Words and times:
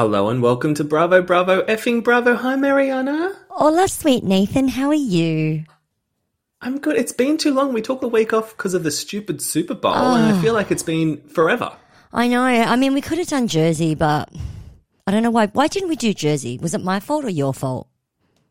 Hello 0.00 0.30
and 0.30 0.40
welcome 0.40 0.72
to 0.76 0.82
Bravo, 0.82 1.20
Bravo, 1.20 1.60
effing 1.64 2.02
Bravo. 2.02 2.34
Hi, 2.34 2.56
Mariana. 2.56 3.36
Hola, 3.50 3.86
sweet 3.86 4.24
Nathan. 4.24 4.68
How 4.68 4.88
are 4.88 4.94
you? 4.94 5.66
I'm 6.62 6.78
good. 6.78 6.96
It's 6.96 7.12
been 7.12 7.36
too 7.36 7.52
long. 7.52 7.74
We 7.74 7.82
took 7.82 8.00
a 8.00 8.08
week 8.08 8.32
off 8.32 8.56
because 8.56 8.72
of 8.72 8.82
the 8.82 8.90
stupid 8.90 9.42
Super 9.42 9.74
Bowl, 9.74 9.92
and 9.92 10.32
I 10.32 10.38
ah. 10.38 10.40
feel 10.40 10.54
like 10.54 10.70
it's 10.70 10.82
been 10.82 11.20
forever. 11.28 11.76
I 12.14 12.28
know. 12.28 12.44
I 12.44 12.76
mean, 12.76 12.94
we 12.94 13.02
could 13.02 13.18
have 13.18 13.26
done 13.26 13.46
Jersey, 13.46 13.94
but 13.94 14.32
I 15.06 15.10
don't 15.10 15.22
know 15.22 15.30
why. 15.30 15.48
Why 15.48 15.66
didn't 15.66 15.90
we 15.90 15.96
do 15.96 16.14
Jersey? 16.14 16.56
Was 16.56 16.72
it 16.72 16.82
my 16.82 16.98
fault 16.98 17.26
or 17.26 17.30
your 17.30 17.52
fault? 17.52 17.86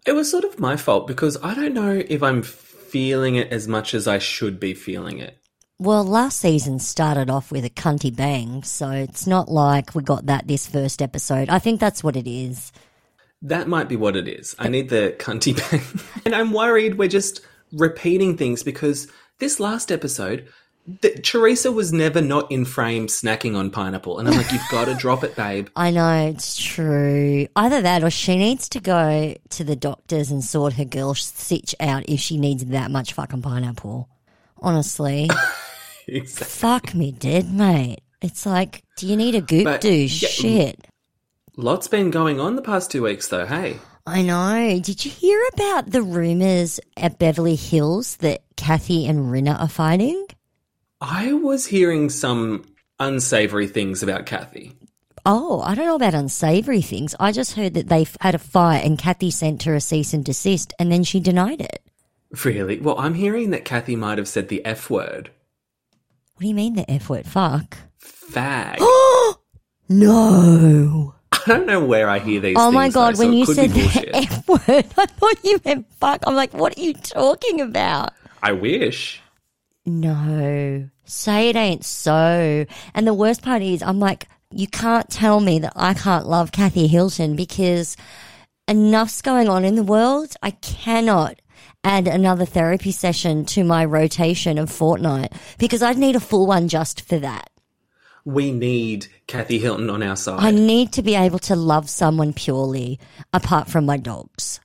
It 0.05 0.11
was 0.11 0.29
sort 0.29 0.43
of 0.43 0.59
my 0.59 0.77
fault 0.77 1.07
because 1.07 1.35
I 1.41 1.55
don't 1.55 1.73
know 1.73 2.03
if 2.07 2.21
I'm 2.21 2.43
feeling 2.43 3.37
it 3.37 3.51
as 3.51 3.67
much 3.67 3.95
as 3.95 4.07
I 4.07 4.19
should 4.19 4.59
be 4.59 4.75
feeling 4.75 5.17
it. 5.17 5.35
Well, 5.81 6.03
last 6.03 6.41
season 6.41 6.79
started 6.79 7.29
off 7.29 7.53
with 7.53 7.63
a 7.63 7.69
cunty 7.69 8.13
bang, 8.13 8.63
so 8.63 8.91
it's 8.91 9.25
not 9.25 9.47
like 9.47 9.95
we 9.95 10.03
got 10.03 10.25
that 10.25 10.45
this 10.45 10.67
first 10.67 11.01
episode. 11.01 11.47
I 11.47 11.59
think 11.59 11.79
that's 11.79 12.03
what 12.03 12.17
it 12.17 12.29
is. 12.29 12.73
That 13.43 13.69
might 13.69 13.87
be 13.87 13.95
what 13.95 14.17
it 14.17 14.27
is. 14.27 14.53
I 14.59 14.67
need 14.67 14.89
the 14.89 15.15
cunty 15.17 15.55
bang. 15.55 15.81
and 16.25 16.35
I'm 16.35 16.51
worried 16.51 16.97
we're 16.97 17.07
just 17.07 17.39
repeating 17.71 18.35
things 18.35 18.61
because 18.61 19.07
this 19.37 19.61
last 19.61 19.89
episode, 19.89 20.49
the, 20.99 21.11
Teresa 21.11 21.71
was 21.71 21.93
never 21.93 22.19
not 22.19 22.51
in 22.51 22.65
frame 22.65 23.07
snacking 23.07 23.55
on 23.55 23.71
pineapple. 23.71 24.19
And 24.19 24.27
I'm 24.27 24.35
like, 24.35 24.51
you've 24.51 24.61
got 24.69 24.85
to 24.85 24.95
drop 24.99 25.23
it, 25.23 25.37
babe. 25.37 25.69
I 25.77 25.91
know, 25.91 26.27
it's 26.27 26.61
true. 26.61 27.47
Either 27.55 27.81
that 27.83 28.03
or 28.03 28.09
she 28.09 28.35
needs 28.35 28.67
to 28.67 28.81
go 28.81 29.33
to 29.51 29.63
the 29.63 29.77
doctors 29.77 30.29
and 30.29 30.43
sort 30.43 30.73
her 30.73 30.83
girl 30.83 31.13
stitch 31.13 31.73
out 31.79 32.03
if 32.09 32.19
she 32.19 32.37
needs 32.37 32.65
that 32.65 32.91
much 32.91 33.13
fucking 33.13 33.43
pineapple. 33.43 34.09
Honestly. 34.57 35.29
Exactly. 36.15 36.45
Fuck 36.47 36.95
me 36.95 37.11
dead, 37.11 37.51
mate. 37.53 37.99
It's 38.21 38.45
like, 38.45 38.83
do 38.97 39.07
you 39.07 39.15
need 39.15 39.35
a 39.35 39.41
goop 39.41 39.63
But, 39.65 39.81
do? 39.81 39.93
yeah, 39.93 40.07
Shit. 40.07 40.87
Lots 41.55 41.87
been 41.87 42.09
going 42.09 42.39
on 42.39 42.55
the 42.55 42.61
past 42.61 42.91
two 42.91 43.03
weeks, 43.03 43.27
though. 43.27 43.45
Hey, 43.45 43.77
I 44.05 44.21
know. 44.21 44.79
Did 44.79 45.03
you 45.05 45.11
hear 45.11 45.41
about 45.53 45.91
the 45.91 46.01
rumors 46.01 46.79
at 46.97 47.19
Beverly 47.19 47.55
Hills 47.55 48.17
that 48.17 48.41
Kathy 48.55 49.05
and 49.05 49.31
Rinna 49.31 49.59
are 49.59 49.67
fighting? 49.69 50.25
I 51.01 51.33
was 51.33 51.65
hearing 51.67 52.09
some 52.09 52.65
unsavory 52.99 53.67
things 53.67 54.01
about 54.03 54.25
Kathy. 54.25 54.73
Oh, 55.25 55.61
I 55.61 55.75
don't 55.75 55.85
know 55.85 55.95
about 55.95 56.13
unsavory 56.13 56.81
things. 56.81 57.13
I 57.19 57.31
just 57.31 57.53
heard 57.53 57.73
that 57.75 57.87
they 57.89 58.05
had 58.21 58.35
a 58.35 58.39
fight 58.39 58.85
and 58.85 58.97
Kathy 58.97 59.31
sent 59.31 59.63
her 59.63 59.75
a 59.75 59.81
cease 59.81 60.13
and 60.13 60.23
desist 60.25 60.73
and 60.79 60.91
then 60.91 61.03
she 61.03 61.19
denied 61.19 61.61
it. 61.61 61.81
Really? 62.45 62.79
Well, 62.79 62.97
I'm 62.97 63.13
hearing 63.15 63.49
that 63.51 63.65
Kathy 63.65 63.95
might 63.95 64.17
have 64.17 64.27
said 64.27 64.47
the 64.47 64.63
F 64.65 64.89
word. 64.89 65.29
What 66.39 66.43
do 66.43 66.47
you 66.47 66.55
mean 66.55 66.75
the 66.75 66.89
F 66.89 67.09
word? 67.09 67.25
Fuck. 67.25 67.77
Fag. 68.01 68.77
No. 69.91 71.15
I 71.33 71.41
don't 71.47 71.65
know 71.65 71.83
where 71.83 72.07
I 72.07 72.19
hear 72.19 72.39
these 72.39 72.55
Oh 72.57 72.71
my 72.71 72.87
god, 72.87 73.15
though, 73.15 73.23
so 73.23 73.25
when 73.25 73.33
you 73.33 73.45
said 73.45 73.71
the. 73.71 74.09
F 74.13 74.47
word, 74.47 74.85
I 74.97 75.05
thought 75.05 75.43
you 75.43 75.59
meant 75.65 75.91
fuck. 75.99 76.23
I'm 76.25 76.35
like, 76.35 76.53
what 76.53 76.77
are 76.77 76.81
you 76.81 76.93
talking 76.93 77.59
about? 77.59 78.13
I 78.41 78.53
wish. 78.53 79.21
No, 79.85 80.87
say 81.03 81.49
it 81.49 81.57
ain't 81.57 81.83
so. 81.83 82.65
And 82.93 83.05
the 83.05 83.13
worst 83.13 83.41
part 83.41 83.61
is, 83.61 83.83
I'm 83.83 83.99
like, 83.99 84.29
you 84.49 84.67
can't 84.67 85.09
tell 85.09 85.41
me 85.41 85.59
that 85.59 85.73
I 85.75 85.93
can't 85.93 86.25
love 86.25 86.53
Kathy 86.53 86.87
Hilton 86.87 87.35
because 87.35 87.97
enough's 88.65 89.21
going 89.21 89.49
on 89.49 89.65
in 89.65 89.75
the 89.75 89.83
world. 89.83 90.35
I 90.41 90.51
cannot 90.51 91.41
add 91.83 92.07
another 92.07 92.45
therapy 92.45 92.91
session 92.91 93.45
to 93.45 93.63
my 93.63 93.85
rotation 93.85 94.57
of 94.57 94.69
fortnight 94.71 95.33
because 95.57 95.81
I'd 95.81 95.97
need 95.97 96.15
a 96.15 96.19
full 96.19 96.45
one 96.47 96.67
just 96.67 97.01
for 97.01 97.17
that. 97.19 97.49
We 98.25 98.51
need 98.51 99.07
Kathy 99.27 99.59
Hilton 99.59 99.89
on 99.89 100.03
our 100.03 100.15
side. 100.15 100.39
I 100.43 100.51
need 100.51 100.91
to 100.93 101.01
be 101.01 101.15
able 101.15 101.39
to 101.39 101.55
love 101.55 101.89
someone 101.89 102.33
purely 102.33 102.99
apart 103.33 103.69
from 103.69 103.85
my 103.85 103.97
dogs. 103.97 104.59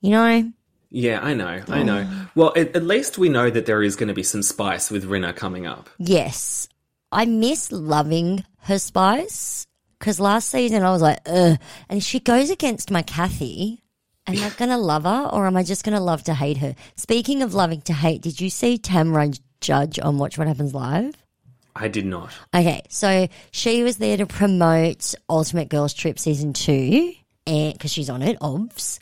You 0.00 0.10
know? 0.10 0.52
yeah, 0.90 1.20
I 1.20 1.34
know. 1.34 1.60
I 1.68 1.80
Oh. 1.80 1.82
know. 1.82 2.08
Well, 2.34 2.52
at, 2.56 2.74
at 2.76 2.84
least 2.84 3.18
we 3.18 3.28
know 3.28 3.50
that 3.50 3.66
there 3.66 3.82
is 3.82 3.96
going 3.96 4.08
to 4.08 4.14
be 4.14 4.22
some 4.22 4.42
spice 4.42 4.90
with 4.90 5.04
Rinna 5.04 5.34
coming 5.34 5.66
up. 5.66 5.90
Yes. 5.98 6.68
I 7.12 7.26
miss 7.26 7.72
loving 7.72 8.44
her 8.62 8.78
spice 8.78 9.66
because 9.98 10.20
last 10.20 10.48
season 10.48 10.84
I 10.84 10.90
was 10.92 11.02
like, 11.02 11.18
ugh. 11.26 11.58
And 11.88 12.02
she 12.02 12.20
goes 12.20 12.48
against 12.50 12.90
my 12.92 13.02
Kathy. 13.02 13.82
Am 14.26 14.36
I 14.36 14.50
going 14.50 14.70
to 14.70 14.76
love 14.76 15.04
her 15.04 15.28
or 15.32 15.46
am 15.46 15.56
I 15.56 15.62
just 15.62 15.84
going 15.84 15.96
to 15.96 16.02
love 16.02 16.22
to 16.24 16.34
hate 16.34 16.58
her? 16.58 16.74
Speaking 16.96 17.42
of 17.42 17.54
loving 17.54 17.80
to 17.82 17.92
hate, 17.92 18.22
did 18.22 18.40
you 18.40 18.50
see 18.50 18.78
Tamra 18.78 19.38
Judge 19.60 19.98
on 19.98 20.18
Watch 20.18 20.38
What 20.38 20.46
Happens 20.46 20.74
Live? 20.74 21.14
I 21.74 21.88
did 21.88 22.06
not. 22.06 22.32
Okay, 22.54 22.82
so 22.88 23.28
she 23.52 23.82
was 23.82 23.96
there 23.96 24.16
to 24.16 24.26
promote 24.26 25.14
Ultimate 25.28 25.68
Girls 25.68 25.94
Trip 25.94 26.18
season 26.18 26.52
two, 26.52 27.12
and 27.46 27.72
because 27.72 27.92
she's 27.92 28.10
on 28.10 28.22
it, 28.22 28.38
obvs. 28.40 28.98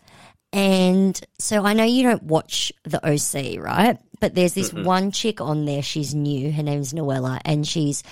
And 0.52 1.20
so 1.38 1.64
I 1.64 1.72
know 1.74 1.84
you 1.84 2.04
don't 2.04 2.22
watch 2.22 2.72
the 2.84 3.04
OC, 3.04 3.62
right? 3.62 3.98
But 4.20 4.34
there's 4.34 4.54
this 4.54 4.72
one 4.72 5.10
chick 5.12 5.40
on 5.40 5.64
there. 5.64 5.82
She's 5.82 6.14
new. 6.14 6.50
Her 6.50 6.62
name's 6.62 6.92
Noella, 6.92 7.40
and 7.44 7.66
she's 7.66 8.02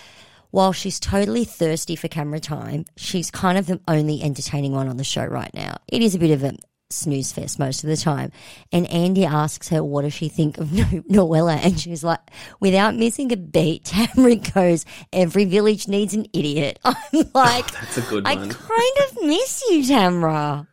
while 0.51 0.73
she's 0.73 1.01
totally 1.01 1.45
thirsty 1.45 1.97
for 1.97 2.09
camera 2.09 2.41
time, 2.41 2.85
she's 2.97 3.31
kind 3.31 3.59
of 3.59 3.67
the 3.67 3.81
only 3.89 4.23
entertaining 4.23 4.73
one 4.73 4.89
on 4.89 4.97
the 4.97 5.05
show 5.05 5.25
right 5.25 5.53
now. 5.53 5.77
It 5.89 6.03
is 6.03 6.15
a 6.15 6.19
bit 6.19 6.31
of 6.31 6.45
a 6.45 6.57
snooze 6.91 7.33
fest 7.33 7.59
most 7.59 7.83
of 7.85 7.91
the 7.91 7.97
time. 7.97 8.31
And 8.73 8.87
Andy 8.91 9.25
asks 9.25 9.69
her, 9.71 9.83
what 9.83 10.03
does 10.03 10.13
she 10.15 10.29
think 10.29 10.59
of 10.59 10.73
No- 10.73 10.85
Noella? 11.11 11.59
And 11.65 11.79
she's 11.79 12.05
like, 12.05 12.21
without 12.61 12.95
missing 12.95 13.33
a 13.33 13.37
beat, 13.37 13.85
Tamara 13.85 14.37
goes, 14.37 14.85
every 15.13 15.45
village 15.45 15.89
needs 15.89 16.15
an 16.15 16.27
idiot. 16.33 16.79
I'm 16.85 16.95
like, 17.35 17.65
oh, 17.67 17.79
That's 17.81 17.99
a 17.99 18.03
good 18.03 18.27
I 18.27 18.35
one. 18.37 18.51
kind 18.51 18.93
of 19.09 19.23
miss 19.25 19.63
you, 19.71 19.85
Tamara. 19.87 20.69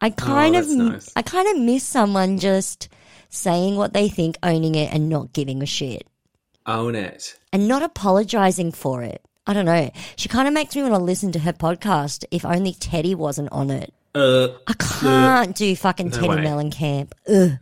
I 0.00 0.08
oh, 0.08 0.10
kind 0.10 0.56
of, 0.56 0.64
Oh, 0.66 0.68
that's 0.68 1.06
nice. 1.06 1.12
I 1.16 1.22
kind 1.22 1.48
of 1.48 1.58
miss 1.62 1.84
someone 1.84 2.38
just 2.38 2.88
saying 3.28 3.76
what 3.76 3.92
they 3.92 4.08
think, 4.08 4.36
owning 4.42 4.74
it, 4.74 4.92
and 4.92 5.08
not 5.08 5.32
giving 5.32 5.62
a 5.62 5.66
shit, 5.66 6.06
Own 6.66 6.94
it. 6.96 7.38
and 7.52 7.66
not 7.68 7.82
apologizing 7.82 8.72
for 8.72 9.02
it. 9.02 9.22
I 9.46 9.54
don't 9.54 9.64
know. 9.64 9.90
She 10.16 10.28
kind 10.28 10.46
of 10.46 10.54
makes 10.54 10.76
me 10.76 10.82
want 10.82 10.94
to 10.94 10.98
listen 10.98 11.32
to 11.32 11.38
her 11.40 11.52
podcast. 11.52 12.24
If 12.30 12.44
only 12.44 12.74
Teddi 12.74 13.14
wasn't 13.16 13.50
on 13.52 13.70
it. 13.70 13.92
Uh, 14.14 14.48
I 14.66 14.74
can't 14.74 15.56
do 15.56 15.74
fucking 15.74 16.10
Teddi 16.10 16.28
way. 16.28 16.36
Mellencamp. 16.36 17.12
Ugh. 17.28 17.58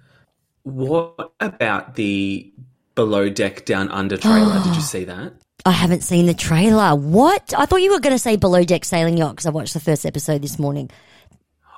what 0.65 1.33
about 1.39 1.95
the 1.95 2.53
Below 2.95 3.29
Deck 3.31 3.65
Down 3.65 3.89
Under 3.91 4.17
trailer? 4.17 4.63
did 4.65 4.75
you 4.75 4.81
see 4.83 5.05
that? 5.05 5.35
I 5.65 5.73
haven't 5.73 6.03
seen 6.03 6.27
the 6.27 6.35
trailer. 6.35 6.95
What? 6.97 7.53
I 7.57 7.67
thought 7.67 7.83
you 7.83 7.93
were 7.93 8.01
going 8.01 8.15
to 8.15 8.19
say 8.19 8.37
Below 8.37 8.65
Deck 8.65 8.85
Sailing 8.85 9.17
Yacht 9.17 9.33
because 9.33 9.47
I 9.47 9.51
watched 9.51 9.75
the 9.75 9.81
first 9.81 10.07
episode 10.07 10.43
this 10.43 10.59
morning. 10.59 10.91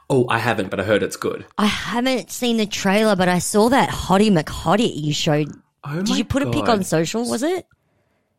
Oh, 0.08 0.26
I 0.28 0.38
haven't, 0.38 0.70
but 0.70 0.78
I 0.78 0.84
heard 0.84 1.02
it's 1.02 1.16
good. 1.16 1.44
I 1.58 1.66
haven't 1.66 2.30
seen 2.30 2.58
the 2.58 2.66
trailer, 2.66 3.16
but 3.16 3.28
I 3.28 3.38
saw 3.38 3.68
that 3.70 3.88
Hottie 3.88 4.30
McHottie 4.30 4.92
you 4.94 5.12
showed. 5.12 5.48
Oh 5.84 6.02
Did 6.02 6.16
you 6.16 6.24
put 6.24 6.42
a 6.42 6.50
pic 6.50 6.68
on 6.68 6.84
social? 6.84 7.28
Was 7.28 7.42
it 7.42 7.66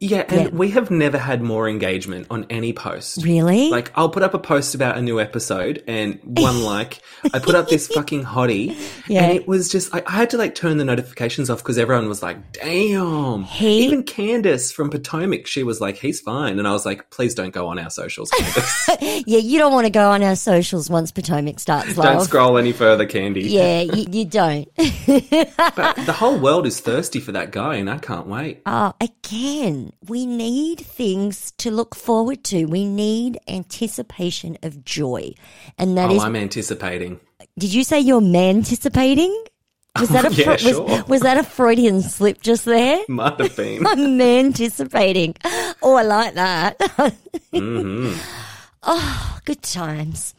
Yeah, 0.06 0.26
and 0.28 0.42
Yeah. 0.42 0.48
we 0.50 0.72
have 0.72 0.92
never 0.92 1.18
had 1.18 1.42
more 1.42 1.70
engagement 1.70 2.28
on 2.30 2.46
any 2.50 2.74
post. 2.74 3.24
really? 3.24 3.70
Like, 3.70 3.90
I'll 3.96 4.10
put 4.10 4.22
up 4.22 4.34
a 4.34 4.40
post 4.40 4.76
about 4.76 4.98
a 4.98 5.02
new 5.02 5.18
episode 5.22 5.82
and 5.88 6.20
one 6.24 6.62
like. 6.74 7.00
I 7.34 7.40
put 7.40 7.56
up 7.56 7.70
this 7.70 7.88
fucking 7.88 8.26
hottie, 8.26 8.76
Yeah. 9.08 9.24
and 9.24 9.32
it 9.38 9.48
was 9.48 9.70
just, 9.70 9.96
I, 9.96 10.04
I 10.06 10.12
had 10.12 10.30
to 10.32 10.38
like 10.38 10.56
turn 10.56 10.78
the 10.78 10.84
notifications 10.84 11.50
off 11.50 11.60
because 11.60 11.78
everyone 11.78 12.10
was 12.10 12.22
like, 12.22 12.52
damn. 12.52 13.44
He- 13.44 13.86
Even 13.86 14.04
Candiace 14.04 14.74
from 14.74 14.90
Potomac, 14.90 15.48
she 15.48 15.64
was 15.64 15.80
like, 15.80 15.96
he's 15.96 16.20
fine. 16.20 16.60
And 16.60 16.68
I 16.68 16.74
was 16.74 16.86
like, 16.86 17.10
please 17.10 17.34
don't 17.34 17.54
go 17.54 17.68
on 17.68 17.80
our 17.80 17.90
socials, 17.90 18.30
Candiace. 18.32 19.24
yeah, 19.26 19.38
you 19.40 19.58
don't 19.58 19.72
want 19.72 19.86
to 19.86 19.90
go 19.92 20.10
on 20.12 20.22
our 20.22 20.36
socials 20.36 20.90
once 20.90 21.14
Potomac 21.14 21.62
starts. 21.62 21.96
don't 21.96 22.20
scroll 22.26 22.58
any 22.58 22.74
further, 22.74 23.06
Candy. 23.06 23.44
Yeah, 23.44 23.82
you, 23.84 24.06
you 24.12 24.26
don't. 24.42 24.68
But 24.76 25.96
the 26.06 26.16
whole 26.18 26.38
world 26.40 26.68
is 26.68 26.82
thirsty 26.82 27.22
for 27.22 27.32
that 27.32 27.52
guy, 27.52 27.76
and 27.76 27.90
I 27.90 28.00
can't 28.00 28.28
wait. 28.28 28.64
Oh, 28.66 28.92
again, 29.00 29.93
we 30.08 30.26
need 30.26 30.80
things 30.80 31.52
to 31.58 31.72
look 31.72 31.96
forward 31.96 32.44
to. 32.46 32.66
We 32.66 32.86
need 32.86 33.40
anticipation 33.48 34.58
of 34.64 34.84
joy. 34.84 35.34
And 35.78 35.98
that 35.98 36.10
oh, 36.10 36.16
is. 36.16 36.24
I'm 36.24 36.36
anticipating. 36.36 37.20
did 37.58 37.74
you 37.74 37.84
say 37.84 38.00
you're 38.00 38.22
manticipating? 38.22 39.44
Was 40.00 40.10
that 40.10 40.26
a 40.26 40.34
Yeah, 40.34 40.56
Fre- 40.56 40.58
sure. 40.58 40.84
was, 40.84 41.08
was 41.08 41.22
that 41.22 41.38
a 41.38 41.44
Freudian 41.44 42.02
slip 42.02 42.42
just 42.42 42.66
there? 42.66 43.00
Might 43.08 43.40
have 43.40 43.56
been. 43.56 43.86
I'm 43.88 44.20
anticipating. 44.20 45.36
Oh, 45.82 45.96
I 45.96 46.04
like 46.04 46.34
that. 46.34 46.82
hmm 47.52 48.14
oh, 48.84 49.40
good 49.46 49.62
times. 49.62 50.34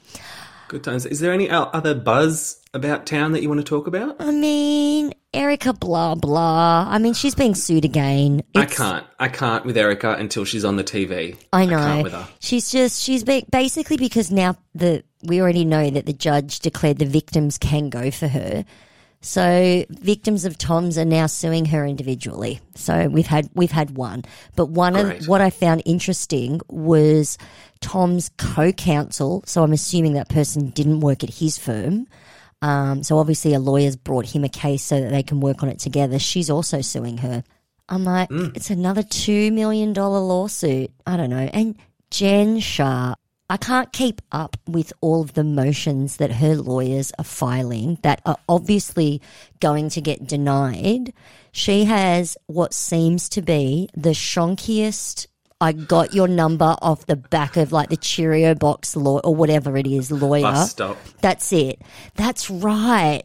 Good 0.68 0.82
times. 0.82 1.06
Is 1.06 1.20
there 1.20 1.32
any 1.32 1.48
other 1.50 1.94
buzz 1.94 2.63
about 2.74 3.06
town 3.06 3.32
that 3.32 3.40
you 3.42 3.48
want 3.48 3.60
to 3.60 3.64
talk 3.64 3.86
about? 3.86 4.16
I 4.20 4.30
mean, 4.30 5.14
Erika, 5.32 5.72
blah 5.72 6.14
blah. 6.14 6.86
I 6.88 6.98
mean, 6.98 7.14
she's 7.14 7.34
being 7.34 7.54
sued 7.54 7.84
again. 7.84 8.42
I 8.54 8.66
can't. 8.66 9.06
I 9.18 9.28
can't 9.28 9.64
with 9.64 9.76
Erika 9.78 10.14
until 10.14 10.44
she's 10.44 10.64
on 10.64 10.76
the 10.76 10.84
TV. 10.84 11.36
I 11.52 11.64
know. 11.64 11.78
can't 11.78 12.02
with 12.02 12.12
her. 12.12 12.28
she's 12.40 12.70
just 12.70 13.02
she's 13.02 13.24
ba- 13.24 13.44
basically 13.50 13.96
because 13.96 14.30
now 14.30 14.56
the 14.74 15.02
we 15.22 15.40
already 15.40 15.64
know 15.64 15.88
that 15.88 16.04
the 16.04 16.12
judge 16.12 16.60
declared 16.60 16.98
the 16.98 17.06
victims 17.06 17.56
can 17.56 17.88
go 17.88 18.10
for 18.10 18.28
her. 18.28 18.64
So 19.22 19.86
victims 19.88 20.44
of 20.44 20.58
Tom's 20.58 20.98
are 20.98 21.04
now 21.06 21.24
suing 21.24 21.64
her 21.66 21.86
individually. 21.86 22.60
So 22.74 23.08
we've 23.08 23.26
had 23.26 23.48
we've 23.54 23.70
had 23.70 23.96
one, 23.96 24.24
but 24.54 24.66
one 24.66 24.92
Great. 24.92 25.22
of 25.22 25.28
what 25.28 25.40
I 25.40 25.48
found 25.48 25.82
interesting 25.86 26.60
was 26.68 27.38
Tom's 27.80 28.30
co-counsel. 28.36 29.42
So 29.46 29.62
I'm 29.62 29.72
assuming 29.72 30.12
that 30.12 30.28
person 30.28 30.68
didn't 30.70 31.00
work 31.00 31.24
at 31.24 31.30
his 31.30 31.56
firm. 31.56 32.06
Um, 32.64 33.02
so 33.02 33.18
obviously 33.18 33.52
a 33.52 33.58
lawyer's 33.58 33.94
brought 33.94 34.24
him 34.24 34.42
a 34.42 34.48
case 34.48 34.82
so 34.82 34.98
that 34.98 35.10
they 35.10 35.22
can 35.22 35.40
work 35.40 35.62
on 35.62 35.68
it 35.68 35.78
together. 35.78 36.18
She's 36.18 36.48
also 36.48 36.80
suing 36.80 37.18
her. 37.18 37.44
I'm 37.90 38.04
like, 38.04 38.30
it's 38.56 38.70
another 38.70 39.02
two 39.02 39.52
million 39.52 39.92
dollar 39.92 40.20
lawsuit. 40.20 40.90
I 41.06 41.18
don't 41.18 41.28
know. 41.28 41.50
And 41.52 41.76
Jen 42.10 42.60
Shah, 42.60 43.16
I 43.50 43.58
can't 43.58 43.92
keep 43.92 44.22
up 44.32 44.56
with 44.66 44.94
all 45.02 45.20
of 45.20 45.34
the 45.34 45.44
motions 45.44 46.16
that 46.16 46.32
her 46.32 46.56
lawyers 46.56 47.12
are 47.18 47.24
filing 47.24 47.98
that 48.00 48.22
are 48.24 48.38
obviously 48.48 49.20
going 49.60 49.90
to 49.90 50.00
get 50.00 50.26
denied. 50.26 51.12
She 51.52 51.84
has 51.84 52.38
what 52.46 52.72
seems 52.72 53.28
to 53.28 53.42
be 53.42 53.90
the 53.94 54.14
shonkiest. 54.14 55.26
I 55.64 55.72
got 55.72 56.12
your 56.14 56.28
number 56.28 56.76
off 56.82 57.06
the 57.06 57.16
back 57.16 57.56
of 57.56 57.72
like 57.72 57.88
the 57.88 57.96
Cheerio 57.96 58.54
box 58.54 58.94
law 58.96 59.18
or 59.24 59.34
whatever 59.34 59.76
it 59.76 59.86
is 59.86 60.10
lawyer. 60.10 60.42
Bus 60.42 60.70
stop. 60.72 60.98
That's 61.20 61.52
it. 61.52 61.80
That's 62.16 62.50
right. 62.50 63.22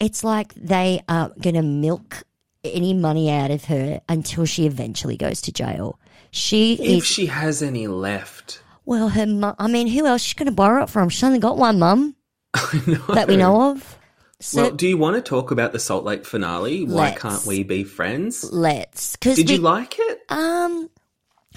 It's 0.00 0.24
like 0.24 0.54
they 0.54 1.02
are 1.08 1.30
going 1.40 1.54
to 1.54 1.62
milk 1.62 2.24
any 2.64 2.94
money 2.94 3.30
out 3.30 3.50
of 3.50 3.64
her 3.66 4.00
until 4.08 4.44
she 4.46 4.66
eventually 4.66 5.16
goes 5.16 5.40
to 5.42 5.52
jail. 5.52 5.98
She 6.30 6.74
If 6.74 6.80
is 7.02 7.04
she 7.06 7.26
has 7.26 7.62
any 7.62 7.86
left. 7.88 8.62
well, 8.86 9.10
her 9.10 9.26
mum. 9.26 9.54
I 9.58 9.66
mean, 9.68 9.86
who 9.86 10.06
else 10.06 10.22
she's 10.22 10.34
going 10.34 10.46
to 10.46 10.52
borrow 10.52 10.84
it 10.84 10.90
from? 10.90 11.08
She's 11.10 11.22
only 11.24 11.38
got 11.40 11.58
one 11.58 11.78
mum 11.78 12.16
that 12.54 13.26
we 13.28 13.36
know 13.36 13.70
of. 13.72 13.98
So 14.40 14.62
Well, 14.62 14.70
do 14.72 14.88
you 14.88 14.96
want 14.96 15.14
to 15.16 15.22
talk 15.22 15.50
about 15.52 15.72
the 15.72 15.78
Salt 15.78 16.04
Lake 16.04 16.24
finale? 16.24 16.84
Why 16.84 17.12
can't 17.12 17.44
we 17.46 17.62
be 17.62 17.84
friends? 17.84 18.50
let's 18.52 19.14
because 19.16 19.36
Did 19.36 19.50
you 19.50 19.58
like 19.58 19.94
it? 19.98 20.22
um, 20.30 20.88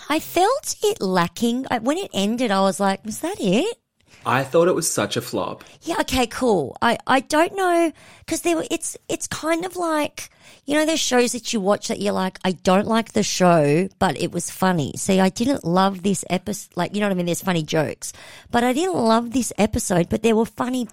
I 0.09 0.19
felt 0.19 0.75
it 0.83 1.01
lacking 1.01 1.65
when 1.81 1.97
it 1.97 2.11
ended. 2.13 2.51
I 2.51 2.61
was 2.61 2.79
like, 2.79 3.03
was 3.05 3.19
that 3.19 3.37
it? 3.39 3.77
I 4.25 4.43
thought 4.43 4.67
it 4.67 4.73
was 4.75 4.91
such 4.91 5.17
a 5.17 5.21
flop. 5.21 5.63
Yeah, 5.83 5.97
okay, 6.01 6.25
cool. 6.25 6.75
I, 6.81 6.97
I 7.05 7.19
don't 7.19 7.55
know 7.55 7.91
because 8.19 8.41
there 8.41 8.55
were, 8.55 8.65
it's 8.71 8.97
it's 9.07 9.27
kind 9.27 9.65
of 9.65 9.75
like 9.75 10.29
you 10.65 10.73
know 10.73 10.83
there's 10.85 10.99
shows 10.99 11.33
that 11.33 11.53
you 11.53 11.59
watch 11.59 11.89
that 11.89 11.99
you're 12.01 12.13
like 12.13 12.39
I 12.43 12.53
don't 12.53 12.87
like 12.87 13.11
the 13.13 13.21
show 13.21 13.87
but 13.99 14.19
it 14.19 14.31
was 14.31 14.49
funny. 14.49 14.93
See, 14.95 15.19
I 15.19 15.29
didn't 15.29 15.63
love 15.63 16.01
this 16.01 16.25
episode. 16.29 16.71
Like 16.75 16.95
you 16.95 17.01
know 17.01 17.07
what 17.07 17.11
I 17.11 17.15
mean? 17.15 17.27
There's 17.27 17.41
funny 17.43 17.61
jokes, 17.61 18.13
but 18.49 18.63
I 18.63 18.73
didn't 18.73 18.95
love 18.95 19.31
this 19.31 19.53
episode. 19.59 20.09
But 20.09 20.23
there 20.23 20.35
were 20.35 20.45
funny 20.45 20.87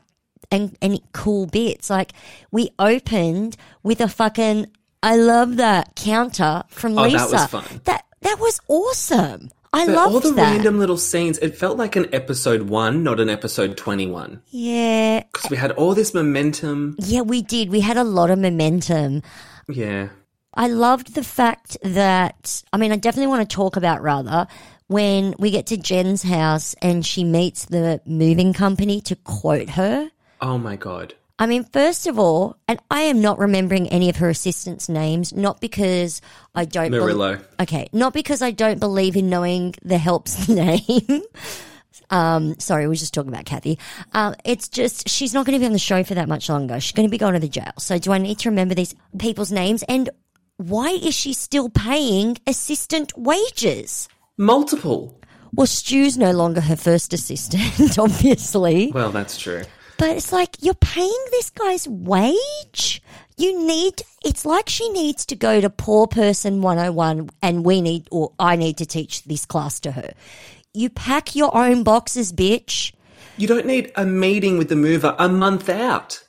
and 0.50 0.76
and 0.82 1.00
cool 1.12 1.46
bits. 1.46 1.88
Like 1.88 2.12
we 2.50 2.70
opened 2.78 3.56
with 3.82 4.00
a 4.02 4.08
fucking 4.08 4.66
I 5.02 5.16
love 5.16 5.56
that 5.56 5.94
counter 5.96 6.64
from 6.68 6.98
Oh, 6.98 7.04
Lisa. 7.04 7.18
that 7.18 7.30
was 7.32 7.46
fun. 7.46 7.80
That 8.22 8.38
was 8.40 8.60
awesome. 8.68 9.50
I 9.74 9.86
But 9.86 9.94
loved 9.94 10.14
all 10.14 10.20
the 10.20 10.32
that. 10.32 10.52
random 10.56 10.78
little 10.78 10.98
scenes, 10.98 11.38
it 11.38 11.56
felt 11.56 11.78
like 11.78 11.96
an 11.96 12.06
episode 12.14 12.62
one, 12.68 13.02
not 13.02 13.20
an 13.20 13.30
episode 13.30 13.76
21. 13.76 14.42
yeah, 14.50 15.22
Because 15.32 15.50
we 15.50 15.56
had 15.56 15.72
all 15.72 15.94
this 15.94 16.12
momentum. 16.12 16.96
yeah, 16.98 17.22
we 17.22 17.40
did. 17.42 17.70
We 17.70 17.80
had 17.80 17.96
a 17.96 18.04
lot 18.04 18.30
of 18.30 18.38
momentum. 18.38 19.22
Yeah. 19.68 20.08
I 20.54 20.68
loved 20.68 21.14
the 21.14 21.24
fact 21.24 21.78
that, 21.82 22.62
I 22.72 22.76
mean, 22.76 22.92
I 22.92 22.96
definitely 22.96 23.28
want 23.28 23.48
to 23.48 23.54
talk 23.56 23.76
about 23.76 24.02
rather 24.02 24.46
when 24.88 25.34
we 25.38 25.50
get 25.50 25.66
to 25.68 25.78
Jen's 25.78 26.22
house 26.22 26.74
and 26.82 27.06
she 27.06 27.24
meets 27.24 27.64
the 27.64 28.02
moving 28.04 28.52
company 28.52 29.00
to 29.02 29.16
quote 29.16 29.70
her. 29.70 30.10
Oh 30.42 30.58
my 30.58 30.76
God. 30.76 31.14
I 31.42 31.46
mean, 31.46 31.64
first 31.64 32.06
of 32.06 32.20
all, 32.20 32.56
and 32.68 32.78
I 32.88 33.00
am 33.00 33.20
not 33.20 33.40
remembering 33.40 33.88
any 33.88 34.08
of 34.08 34.14
her 34.18 34.28
assistants' 34.28 34.88
names, 34.88 35.32
not 35.34 35.60
because 35.60 36.20
I 36.54 36.64
don't 36.64 36.92
Murillo. 36.92 37.40
okay, 37.58 37.88
not 37.92 38.12
because 38.12 38.42
I 38.42 38.52
don't 38.52 38.78
believe 38.78 39.16
in 39.16 39.28
knowing 39.28 39.74
the 39.82 39.98
help's 39.98 40.48
name. 40.64 41.22
um, 42.10 42.60
sorry, 42.60 42.84
we 42.84 42.90
were 42.90 42.94
just 42.94 43.12
talking 43.12 43.32
about 43.32 43.44
Kathy. 43.44 43.80
Um, 44.12 44.36
it's 44.44 44.68
just 44.68 45.08
she's 45.08 45.34
not 45.34 45.44
going 45.44 45.54
to 45.54 45.58
be 45.58 45.66
on 45.66 45.72
the 45.72 45.80
show 45.80 46.04
for 46.04 46.14
that 46.14 46.28
much 46.28 46.48
longer. 46.48 46.78
She's 46.78 46.92
going 46.92 47.08
to 47.08 47.10
be 47.10 47.18
going 47.18 47.34
to 47.34 47.40
the 47.40 47.48
jail. 47.48 47.72
So, 47.76 47.98
do 47.98 48.12
I 48.12 48.18
need 48.18 48.38
to 48.38 48.48
remember 48.48 48.76
these 48.76 48.94
people's 49.18 49.50
names? 49.50 49.82
And 49.88 50.10
why 50.58 50.90
is 50.90 51.12
she 51.12 51.32
still 51.32 51.68
paying 51.70 52.38
assistant 52.46 53.18
wages? 53.18 54.08
Multiple. 54.36 55.18
Well, 55.54 55.66
Stu's 55.66 56.16
no 56.16 56.30
longer 56.30 56.60
her 56.60 56.76
first 56.76 57.12
assistant, 57.12 57.98
obviously. 57.98 58.92
Well, 58.94 59.10
that's 59.10 59.40
true. 59.40 59.64
But 60.02 60.16
it's 60.16 60.32
like 60.32 60.56
you're 60.60 60.74
paying 60.74 61.24
this 61.30 61.50
guy's 61.50 61.86
wage. 61.86 63.00
You 63.36 63.64
need, 63.64 64.02
it's 64.24 64.44
like 64.44 64.68
she 64.68 64.88
needs 64.88 65.24
to 65.26 65.36
go 65.36 65.60
to 65.60 65.70
Poor 65.70 66.08
Person 66.08 66.60
101 66.60 67.30
and 67.40 67.64
we 67.64 67.80
need, 67.80 68.08
or 68.10 68.32
I 68.36 68.56
need 68.56 68.78
to 68.78 68.84
teach 68.84 69.22
this 69.22 69.46
class 69.46 69.78
to 69.78 69.92
her. 69.92 70.12
You 70.74 70.90
pack 70.90 71.36
your 71.36 71.56
own 71.56 71.84
boxes, 71.84 72.32
bitch. 72.32 72.92
You 73.36 73.46
don't 73.46 73.64
need 73.64 73.92
a 73.94 74.04
meeting 74.04 74.58
with 74.58 74.70
the 74.70 74.74
mover 74.74 75.14
a 75.20 75.28
month 75.28 75.68
out. 75.68 76.20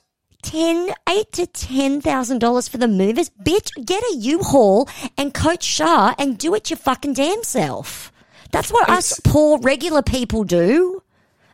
Ten, 0.42 0.94
eight 1.08 1.32
to 1.32 1.44
ten 1.44 2.00
thousand 2.00 2.38
dollars 2.38 2.68
for 2.68 2.78
the 2.78 2.86
movers, 2.86 3.28
bitch. 3.28 3.72
Get 3.84 4.04
a 4.04 4.16
U-Haul 4.18 4.88
and 5.18 5.34
Coach 5.34 5.64
Shah 5.64 6.14
and 6.16 6.38
do 6.38 6.54
it 6.54 6.70
your 6.70 6.76
fucking 6.76 7.14
damn 7.14 7.42
self. 7.42 8.12
That's 8.52 8.70
what 8.70 8.88
us 8.88 9.18
poor 9.24 9.58
regular 9.58 10.02
people 10.02 10.44
do. 10.44 11.02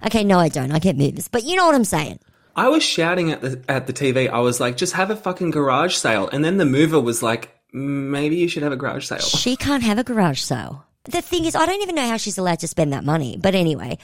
Okay, 0.07 0.25
no, 0.25 0.39
I 0.39 0.49
don't. 0.49 0.73
I 0.73 0.79
get 0.79 0.97
movers, 0.97 1.29
but 1.29 1.45
you 1.45 1.57
know 1.57 1.67
what 1.67 1.75
I'm 1.75 1.85
saying. 1.85 2.19
I 2.57 2.69
was 2.69 2.83
shouting 2.83 3.31
at 3.31 3.41
the 3.41 3.63
at 3.69 3.87
the 3.87 3.93
TV. 3.93 4.29
I 4.29 4.41
was 4.41 4.61
like, 4.61 4.77
just 4.77 4.95
have 4.95 5.11
a 5.11 5.17
fucking 5.17 5.51
garage 5.51 5.95
sale. 5.95 6.29
And 6.33 6.45
then 6.45 6.57
the 6.57 6.65
mover 6.65 7.01
was 7.01 7.23
like, 7.23 7.57
maybe 7.73 8.37
you 8.37 8.49
should 8.49 8.63
have 8.63 8.73
a 8.73 8.77
garage 8.77 9.07
sale. 9.07 9.21
She 9.21 9.57
can't 9.57 9.83
have 9.83 9.99
a 9.99 10.05
garage 10.05 10.41
sale. 10.41 10.85
The 11.05 11.23
thing 11.23 11.45
is, 11.45 11.55
I 11.55 11.65
don't 11.65 11.83
even 11.83 11.95
know 11.95 12.09
how 12.09 12.17
she's 12.17 12.39
allowed 12.39 12.61
to 12.61 12.69
spend 12.69 12.93
that 12.93 13.05
money. 13.05 13.39
But 13.41 13.55
anyway, 13.55 13.99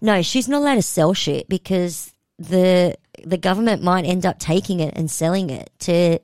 no, 0.00 0.20
she's 0.22 0.48
not 0.48 0.58
allowed 0.58 0.74
to 0.74 0.82
sell 0.82 1.14
shit 1.14 1.48
because 1.48 2.12
the 2.38 2.96
the 3.24 3.38
government 3.38 3.82
might 3.82 4.04
end 4.04 4.26
up 4.26 4.38
taking 4.38 4.80
it 4.80 4.94
and 4.96 5.10
selling 5.10 5.50
it 5.50 5.70
to 5.80 6.18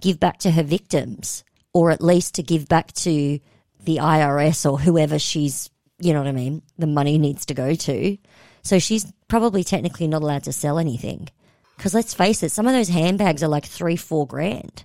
give 0.00 0.20
back 0.20 0.38
to 0.38 0.50
her 0.50 0.62
victims, 0.62 1.44
or 1.72 1.90
at 1.90 2.02
least 2.02 2.34
to 2.36 2.42
give 2.42 2.68
back 2.68 2.92
to 2.92 3.40
the 3.80 3.96
IRS 3.96 4.70
or 4.70 4.78
whoever 4.78 5.18
she's, 5.18 5.70
you 5.98 6.12
know 6.12 6.20
what 6.20 6.28
I 6.28 6.32
mean, 6.32 6.62
the 6.78 6.86
money 6.86 7.18
needs 7.18 7.46
to 7.46 7.54
go 7.54 7.74
to. 7.74 8.16
So 8.64 8.78
she's 8.78 9.12
probably 9.28 9.62
technically 9.62 10.08
not 10.08 10.22
allowed 10.22 10.42
to 10.44 10.52
sell 10.52 10.78
anything. 10.78 11.28
Because 11.76 11.94
let's 11.94 12.14
face 12.14 12.42
it, 12.42 12.50
some 12.50 12.66
of 12.66 12.72
those 12.72 12.88
handbags 12.88 13.42
are 13.42 13.48
like 13.48 13.66
three, 13.66 13.96
four 13.96 14.26
grand. 14.26 14.84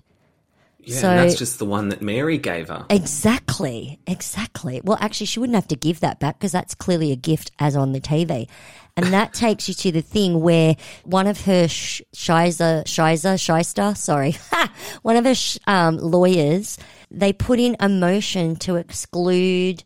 Yeah, 0.82 0.98
So- 1.00 1.10
and 1.10 1.18
that's 1.20 1.38
just 1.38 1.58
the 1.58 1.66
one 1.66 1.88
that 1.90 2.00
Mary 2.02 2.38
gave 2.38 2.68
her. 2.68 2.86
Exactly, 2.90 3.98
exactly. 4.06 4.80
Well, 4.82 4.96
actually, 5.00 5.26
she 5.26 5.38
wouldn't 5.38 5.54
have 5.54 5.68
to 5.68 5.76
give 5.76 6.00
that 6.00 6.20
back 6.20 6.38
because 6.38 6.52
that's 6.52 6.74
clearly 6.74 7.12
a 7.12 7.16
gift 7.16 7.52
as 7.58 7.76
on 7.76 7.92
the 7.92 8.00
TV. 8.00 8.48
And 8.96 9.06
that 9.12 9.32
takes 9.44 9.68
you 9.68 9.74
to 9.74 9.92
the 9.92 10.00
thing 10.02 10.40
where 10.40 10.76
one 11.04 11.26
of 11.26 11.42
her 11.42 11.68
sh- 11.68 12.00
Shiza, 12.14 12.84
Shiza, 12.84 13.38
Shyster, 13.38 13.94
sorry, 13.94 14.36
one 15.02 15.16
of 15.16 15.24
her 15.26 15.34
sh- 15.34 15.58
um, 15.66 15.98
lawyers, 15.98 16.78
they 17.10 17.32
put 17.32 17.60
in 17.60 17.76
a 17.78 17.88
motion 17.88 18.56
to 18.56 18.76
exclude 18.76 19.84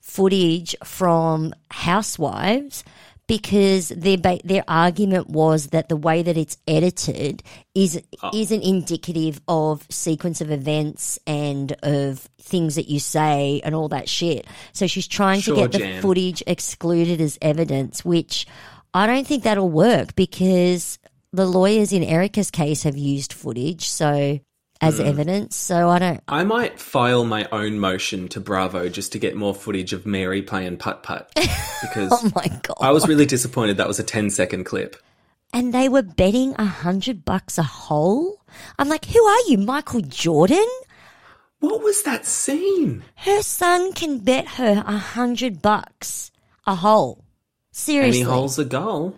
footage 0.00 0.76
from 0.84 1.54
Housewives 1.70 2.84
because 3.26 3.88
their 3.88 4.18
ba- 4.18 4.40
their 4.44 4.64
argument 4.68 5.28
was 5.30 5.68
that 5.68 5.88
the 5.88 5.96
way 5.96 6.22
that 6.22 6.36
it's 6.36 6.58
edited 6.68 7.42
is 7.74 8.00
oh. 8.22 8.30
isn't 8.34 8.62
indicative 8.62 9.40
of 9.48 9.86
sequence 9.90 10.40
of 10.40 10.50
events 10.50 11.18
and 11.26 11.74
of 11.82 12.28
things 12.38 12.74
that 12.74 12.88
you 12.88 13.00
say 13.00 13.60
and 13.64 13.74
all 13.74 13.88
that 13.88 14.08
shit. 14.08 14.46
So 14.72 14.86
she's 14.86 15.08
trying 15.08 15.40
Sure, 15.40 15.56
to 15.56 15.68
get 15.68 15.72
the 15.72 16.00
footage 16.00 16.42
excluded 16.46 17.20
as 17.20 17.38
evidence, 17.40 18.04
which 18.04 18.46
I 18.92 19.06
don't 19.06 19.26
think 19.26 19.42
that'll 19.42 19.70
work 19.70 20.14
because 20.14 20.98
the 21.32 21.46
lawyers 21.46 21.92
in 21.92 22.04
Erika's 22.04 22.50
case 22.50 22.84
have 22.84 22.96
used 22.96 23.32
footage. 23.32 23.88
So 23.88 24.38
as 24.86 24.98
Hmm. 24.98 25.06
evidence. 25.06 25.56
So 25.56 25.88
I 25.88 25.98
don't 25.98 26.20
I 26.28 26.44
might 26.44 26.78
file 26.80 27.24
my 27.24 27.48
own 27.52 27.78
motion 27.78 28.28
to 28.28 28.40
Bravo 28.40 28.88
just 28.88 29.12
to 29.12 29.18
get 29.18 29.36
more 29.36 29.54
footage 29.54 29.92
of 29.92 30.06
Mary 30.06 30.42
playing 30.42 30.76
putt 30.78 31.02
putt 31.02 31.30
because 31.36 32.10
Oh 32.12 32.30
my 32.34 32.46
god. 32.62 32.76
I 32.80 32.90
was 32.92 33.06
really 33.08 33.26
disappointed 33.26 33.76
that 33.78 33.88
was 33.88 33.98
a 33.98 34.04
10 34.04 34.30
second 34.30 34.64
clip. 34.64 34.96
and 35.52 35.72
they 35.72 35.88
were 35.88 36.02
betting 36.02 36.54
a 36.58 36.64
hundred 36.64 37.24
bucks 37.24 37.58
a 37.58 37.62
hole. 37.62 38.42
I'm 38.78 38.88
like, 38.88 39.04
who 39.06 39.22
are 39.24 39.40
you, 39.48 39.58
Michael 39.58 40.00
Jordan? 40.00 40.66
What 41.60 41.82
was 41.82 42.02
that 42.02 42.26
scene? 42.26 43.02
Her 43.16 43.40
son 43.42 43.92
can 43.92 44.18
bet 44.18 44.46
her 44.60 44.82
a 44.86 44.98
hundred 44.98 45.62
bucks 45.62 46.30
a 46.66 46.74
hole. 46.74 47.24
Seriously, 47.72 48.20
Any 48.22 48.30
holes 48.30 48.58
a 48.58 48.64
goal? 48.64 49.16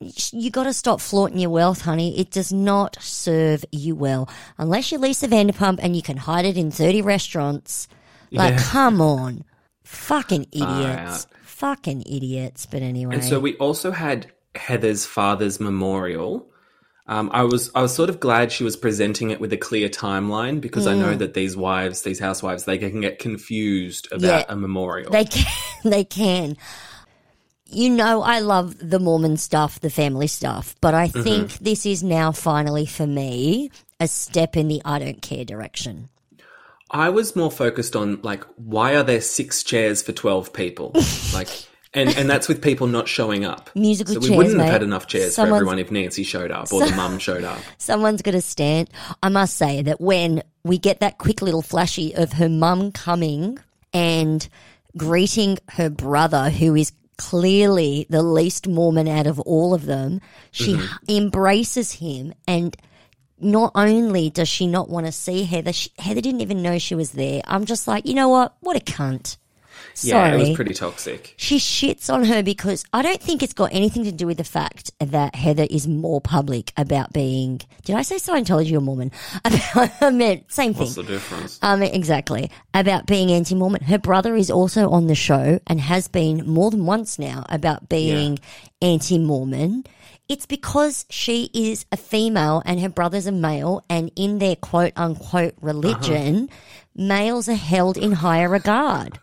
You 0.00 0.50
got 0.50 0.64
to 0.64 0.72
stop 0.72 1.00
flaunting 1.00 1.38
your 1.38 1.50
wealth, 1.50 1.82
honey. 1.82 2.18
It 2.18 2.30
does 2.30 2.52
not 2.52 2.96
serve 3.00 3.64
you 3.70 3.94
well 3.94 4.28
unless 4.58 4.90
you're 4.90 5.00
Lisa 5.00 5.28
Vanderpump 5.28 5.78
and 5.82 5.94
you 5.94 6.02
can 6.02 6.16
hide 6.16 6.44
it 6.46 6.56
in 6.56 6.70
thirty 6.70 7.02
restaurants. 7.02 7.86
Like, 8.32 8.54
Yeah. 8.54 8.62
come 8.62 9.00
on, 9.00 9.44
fucking 9.84 10.46
idiots, 10.52 11.26
out. 11.26 11.26
fucking 11.42 12.02
idiots. 12.06 12.64
But 12.66 12.82
anyway, 12.82 13.14
And 13.16 13.24
so 13.24 13.38
we 13.40 13.56
also 13.56 13.90
had 13.90 14.30
Heather's 14.54 15.04
father's 15.04 15.60
memorial. 15.60 16.46
Um, 17.06 17.28
I 17.32 17.42
was 17.42 17.70
I 17.74 17.82
was 17.82 17.92
sort 17.92 18.08
of 18.08 18.20
glad 18.20 18.52
she 18.52 18.62
was 18.64 18.76
presenting 18.76 19.30
it 19.30 19.40
with 19.40 19.52
a 19.52 19.56
clear 19.56 19.88
timeline 19.88 20.60
because 20.60 20.86
I 20.86 20.94
know 20.94 21.14
that 21.16 21.34
these 21.34 21.56
wives, 21.56 22.02
these 22.02 22.20
housewives, 22.20 22.64
they 22.64 22.78
can 22.78 23.00
get 23.00 23.18
confused 23.18 24.06
about 24.12 24.22
Yeah. 24.22 24.44
a 24.48 24.56
memorial. 24.56 25.10
They 25.10 25.24
can. 25.24 25.46
They 25.84 26.04
can. 26.04 26.56
You 27.72 27.90
know, 27.90 28.22
I 28.22 28.40
love 28.40 28.76
the 28.78 28.98
Mormon 28.98 29.36
stuff, 29.36 29.80
the 29.80 29.90
family 29.90 30.26
stuff, 30.26 30.74
but 30.80 30.94
I 30.94 31.08
Mm-hmm. 31.08 31.22
think 31.22 31.52
this 31.58 31.86
is 31.86 32.02
now 32.02 32.32
finally 32.32 32.86
for 32.86 33.06
me 33.06 33.70
a 34.00 34.08
step 34.08 34.56
in 34.56 34.68
the 34.68 34.82
I 34.84 34.98
don't 34.98 35.22
care 35.22 35.44
direction. 35.44 36.08
I 36.90 37.10
was 37.10 37.36
more 37.36 37.50
focused 37.50 37.94
on 37.94 38.20
like 38.22 38.44
why 38.56 38.96
are 38.96 39.02
there 39.04 39.20
six 39.20 39.62
chairs 39.62 40.02
for 40.02 40.12
twelve 40.12 40.52
people? 40.52 40.92
like 41.32 41.48
and 41.94 42.08
and 42.16 42.28
that's 42.28 42.48
with 42.48 42.62
people 42.62 42.86
not 42.88 43.06
showing 43.08 43.44
up. 43.44 43.70
Musical 43.76 44.14
so 44.14 44.20
we 44.20 44.28
chairs, 44.28 44.36
wouldn't 44.38 44.56
mate. 44.56 44.64
have 44.64 44.72
had 44.74 44.82
enough 44.82 45.06
chairs 45.06 45.36
for 45.36 45.42
everyone 45.42 45.78
if 45.78 45.90
Nancy 45.90 46.22
showed 46.24 46.50
up 46.50 46.72
or 46.72 46.84
the 46.84 46.94
mum 46.96 47.18
showed 47.28 47.44
up. 47.44 47.60
Someone's 47.78 48.22
got 48.22 48.32
to 48.32 48.40
stand. 48.40 48.90
I 49.22 49.28
must 49.28 49.56
say 49.56 49.82
that 49.82 50.00
when 50.00 50.42
we 50.64 50.78
get 50.78 51.00
that 51.00 51.18
quick 51.18 51.42
little 51.42 51.62
flashy 51.62 52.14
of 52.14 52.32
her 52.34 52.48
mum 52.48 52.90
coming 52.92 53.58
and 53.92 54.48
greeting 54.96 55.58
her 55.70 55.90
brother, 55.90 56.50
who 56.50 56.74
is 56.74 56.92
clearly 57.20 58.06
the 58.08 58.22
least 58.22 58.66
Mormon 58.66 59.06
out 59.06 59.26
of 59.26 59.38
all 59.40 59.74
of 59.74 59.84
them, 59.84 60.22
she 60.50 60.74
mm-hmm. 60.74 61.16
embraces 61.16 61.92
him 61.92 62.32
and 62.48 62.74
not 63.38 63.72
only 63.74 64.30
does 64.30 64.48
she 64.48 64.66
not 64.66 64.88
want 64.88 65.04
to 65.04 65.12
see 65.12 65.44
Heather, 65.44 65.72
she, 65.74 65.92
Heather 65.98 66.22
didn't 66.22 66.40
even 66.40 66.62
know 66.62 66.78
she 66.78 66.94
was 66.94 67.12
there. 67.12 67.42
I'm 67.46 67.66
just 67.66 67.86
like, 67.86 68.06
you 68.06 68.14
know 68.14 68.28
what? 68.28 68.56
What 68.60 68.76
a 68.76 68.80
cunt. 68.80 69.36
Yeah, 70.02 70.30
Sorry. 70.30 70.36
it 70.42 70.48
was 70.48 70.56
pretty 70.56 70.74
toxic. 70.74 71.34
She 71.36 71.58
shits 71.58 72.12
on 72.12 72.24
her 72.24 72.42
because 72.42 72.84
I 72.92 73.02
don't 73.02 73.20
think 73.20 73.42
it's 73.42 73.52
got 73.52 73.70
anything 73.72 74.04
to 74.04 74.12
do 74.12 74.26
with 74.26 74.38
the 74.38 74.44
fact 74.44 74.90
that 74.98 75.34
Heather 75.34 75.66
is 75.70 75.86
more 75.86 76.20
public 76.20 76.72
about 76.76 77.12
being. 77.12 77.60
Did 77.84 77.96
I 77.96 78.02
say 78.02 78.16
Scientology 78.16 78.76
or 78.76 78.80
Mormon? 78.80 79.12
About, 79.44 79.90
I 80.00 80.10
meant 80.10 80.50
same 80.52 80.72
thing. 80.72 80.82
What's 80.82 80.94
the 80.94 81.02
difference? 81.02 81.58
Um, 81.62 81.82
exactly 81.82 82.50
about 82.74 83.06
being 83.06 83.30
anti-Mormon. 83.30 83.82
Her 83.82 83.98
brother 83.98 84.34
is 84.36 84.50
also 84.50 84.90
on 84.90 85.06
the 85.06 85.14
show 85.14 85.60
and 85.66 85.80
has 85.80 86.08
been 86.08 86.46
more 86.46 86.70
than 86.70 86.86
once 86.86 87.18
now 87.18 87.44
about 87.48 87.88
being 87.88 88.38
anti-Mormon. 88.80 89.84
It's 90.28 90.46
because 90.46 91.06
she 91.10 91.50
is 91.52 91.86
a 91.90 91.96
female 91.96 92.62
and 92.64 92.78
her 92.80 92.88
brother's 92.88 93.26
a 93.26 93.32
male, 93.32 93.84
and 93.90 94.12
in 94.14 94.38
their 94.38 94.54
quote 94.54 94.92
unquote 94.94 95.54
religion, 95.60 96.48
males 96.94 97.48
are 97.48 97.54
held 97.54 97.96
in 97.96 98.12
higher 98.12 98.48
regard. 98.48 99.18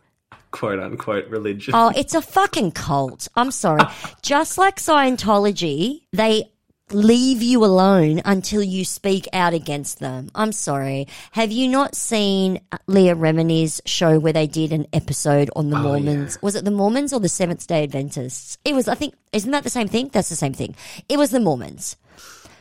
Quote 0.52 0.80
unquote 0.80 1.28
religion. 1.28 1.74
Oh, 1.76 1.92
it's 1.96 2.16
a 2.16 2.22
fucking 2.22 2.72
cult. 2.72 3.28
I'm 3.36 3.52
sorry. 3.52 3.82
Ah. 3.84 4.16
Just 4.22 4.58
like 4.58 4.78
Scientology, 4.78 6.02
they 6.14 6.52
leave 6.92 7.42
you 7.42 7.66
alone 7.66 8.22
until 8.24 8.64
you 8.64 8.86
speak 8.86 9.28
out 9.34 9.54
against 9.54 10.00
them. 10.00 10.32
I'm 10.34 10.52
sorry. 10.52 11.08
Have 11.32 11.52
you 11.52 11.68
not 11.68 11.96
seen 11.96 12.62
Leah 12.88 13.16
Remini's 13.16 13.82
show 13.86 14.20
where 14.20 14.34
they 14.34 14.48
did 14.48 14.72
an 14.72 14.88
episode 14.94 15.50
on 15.56 15.70
the 15.70 15.78
oh, 15.78 15.82
Mormons? 15.82 16.42
Was 16.42 16.56
it 16.56 16.64
the 16.64 16.72
Mormons 16.72 17.12
or 17.12 17.20
the 17.20 17.30
Seventh 17.30 17.68
day 17.68 17.84
Adventists? 17.84 18.58
It 18.64 18.74
was, 18.74 18.88
I 18.88 18.96
think, 18.96 19.16
isn't 19.34 19.52
that 19.52 19.64
the 19.64 19.70
same 19.70 19.90
thing? 19.90 20.10
That's 20.14 20.30
the 20.30 20.36
same 20.36 20.54
thing. 20.54 20.76
It 21.10 21.18
was 21.18 21.32
the 21.32 21.42
Mormons. 21.42 21.98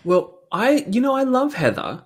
Well, 0.05 0.39
I, 0.51 0.85
you 0.91 1.01
know, 1.01 1.15
I 1.15 1.23
love 1.23 1.55
Heather, 1.55 2.03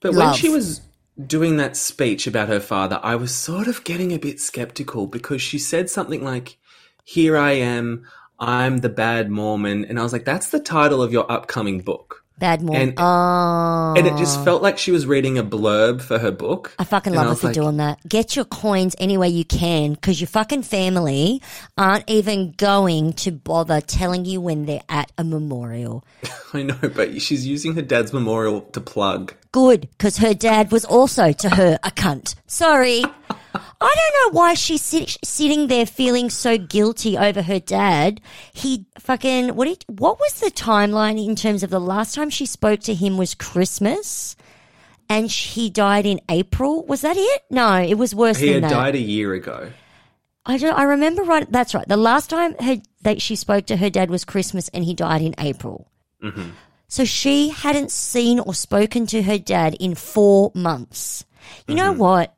but 0.00 0.14
when 0.14 0.34
she 0.34 0.48
was 0.48 0.80
doing 1.26 1.56
that 1.58 1.76
speech 1.76 2.26
about 2.26 2.48
her 2.48 2.60
father, 2.60 3.00
I 3.02 3.16
was 3.16 3.34
sort 3.34 3.68
of 3.68 3.84
getting 3.84 4.12
a 4.12 4.18
bit 4.18 4.40
skeptical 4.40 5.06
because 5.06 5.42
she 5.42 5.58
said 5.58 5.88
something 5.90 6.24
like, 6.24 6.58
Here 7.04 7.36
I 7.36 7.52
am, 7.52 8.06
I'm 8.38 8.78
the 8.78 8.88
bad 8.88 9.30
Mormon. 9.30 9.84
And 9.84 9.98
I 9.98 10.02
was 10.02 10.12
like, 10.12 10.24
That's 10.24 10.50
the 10.50 10.60
title 10.60 11.02
of 11.02 11.12
your 11.12 11.30
upcoming 11.30 11.80
book. 11.80 12.23
Bad 12.38 12.62
Mormon. 12.62 12.88
And- 12.90 12.94
oh. 12.98 13.94
And 13.96 14.06
it 14.06 14.16
just 14.16 14.40
oh. 14.40 14.44
felt 14.44 14.62
like 14.62 14.78
she 14.78 14.90
was 14.90 15.06
reading 15.06 15.38
a 15.38 15.44
blurb 15.44 16.02
for 16.02 16.18
her 16.18 16.30
book. 16.30 16.74
I 16.78 16.84
fucking 16.84 17.14
love 17.14 17.28
her 17.28 17.34
for 17.34 17.46
like, 17.48 17.54
doing 17.54 17.76
that. 17.76 18.00
Get 18.08 18.34
your 18.34 18.44
coins 18.44 18.96
any 18.98 19.16
way 19.16 19.28
you 19.28 19.44
can 19.44 19.94
because 19.94 20.20
your 20.20 20.28
fucking 20.28 20.62
family 20.62 21.40
aren't 21.78 22.08
even 22.08 22.52
going 22.52 23.12
to 23.14 23.30
bother 23.30 23.80
telling 23.80 24.24
you 24.24 24.40
when 24.40 24.66
they're 24.66 24.82
at 24.88 25.12
a 25.16 25.24
memorial. 25.24 26.04
I 26.52 26.62
know, 26.62 26.78
but 26.94 27.22
she's 27.22 27.46
using 27.46 27.74
her 27.74 27.82
dad's 27.82 28.12
memorial 28.12 28.62
to 28.62 28.80
plug. 28.80 29.34
Good, 29.52 29.82
because 29.82 30.16
her 30.18 30.34
dad 30.34 30.72
was 30.72 30.84
also 30.84 31.32
to 31.32 31.48
her 31.50 31.78
a 31.82 31.90
cunt. 31.90 32.34
Sorry. 32.46 33.04
I 33.54 33.60
don't 33.80 34.34
know 34.34 34.38
why 34.38 34.54
she's 34.54 34.82
sit- 34.82 35.18
sitting 35.24 35.68
there 35.68 35.86
feeling 35.86 36.30
so 36.30 36.58
guilty 36.58 37.16
over 37.16 37.42
her 37.42 37.60
dad. 37.60 38.20
He 38.52 38.86
fucking 38.98 39.54
what? 39.54 39.66
Did, 39.66 39.84
what 39.88 40.18
was 40.18 40.40
the 40.40 40.50
timeline 40.50 41.24
in 41.24 41.36
terms 41.36 41.62
of 41.62 41.70
the 41.70 41.80
last 41.80 42.14
time 42.14 42.30
she 42.30 42.46
spoke 42.46 42.80
to 42.80 42.94
him 42.94 43.16
was 43.16 43.34
Christmas, 43.34 44.36
and 45.08 45.30
he 45.30 45.70
died 45.70 46.06
in 46.06 46.20
April. 46.28 46.84
Was 46.86 47.02
that 47.02 47.16
it? 47.16 47.42
No, 47.50 47.76
it 47.80 47.94
was 47.94 48.14
worse 48.14 48.38
He 48.38 48.52
than 48.52 48.62
had 48.62 48.70
that. 48.70 48.74
died 48.74 48.94
a 48.96 49.00
year 49.00 49.34
ago. 49.34 49.70
I 50.46 50.58
don't. 50.58 50.76
I 50.76 50.82
remember 50.82 51.22
right. 51.22 51.50
That's 51.50 51.74
right. 51.74 51.86
The 51.86 51.96
last 51.96 52.30
time 52.30 52.54
her, 52.60 52.76
that 53.02 53.22
she 53.22 53.36
spoke 53.36 53.66
to 53.66 53.76
her 53.76 53.90
dad 53.90 54.10
was 54.10 54.24
Christmas, 54.24 54.68
and 54.68 54.84
he 54.84 54.94
died 54.94 55.22
in 55.22 55.34
April. 55.38 55.90
Mm-hmm. 56.22 56.50
So 56.88 57.04
she 57.04 57.48
hadn't 57.48 57.90
seen 57.90 58.40
or 58.40 58.54
spoken 58.54 59.06
to 59.06 59.22
her 59.22 59.38
dad 59.38 59.74
in 59.80 59.94
four 59.94 60.52
months. 60.54 61.24
You 61.66 61.74
know 61.74 61.90
mm-hmm. 61.92 62.00
what? 62.00 62.36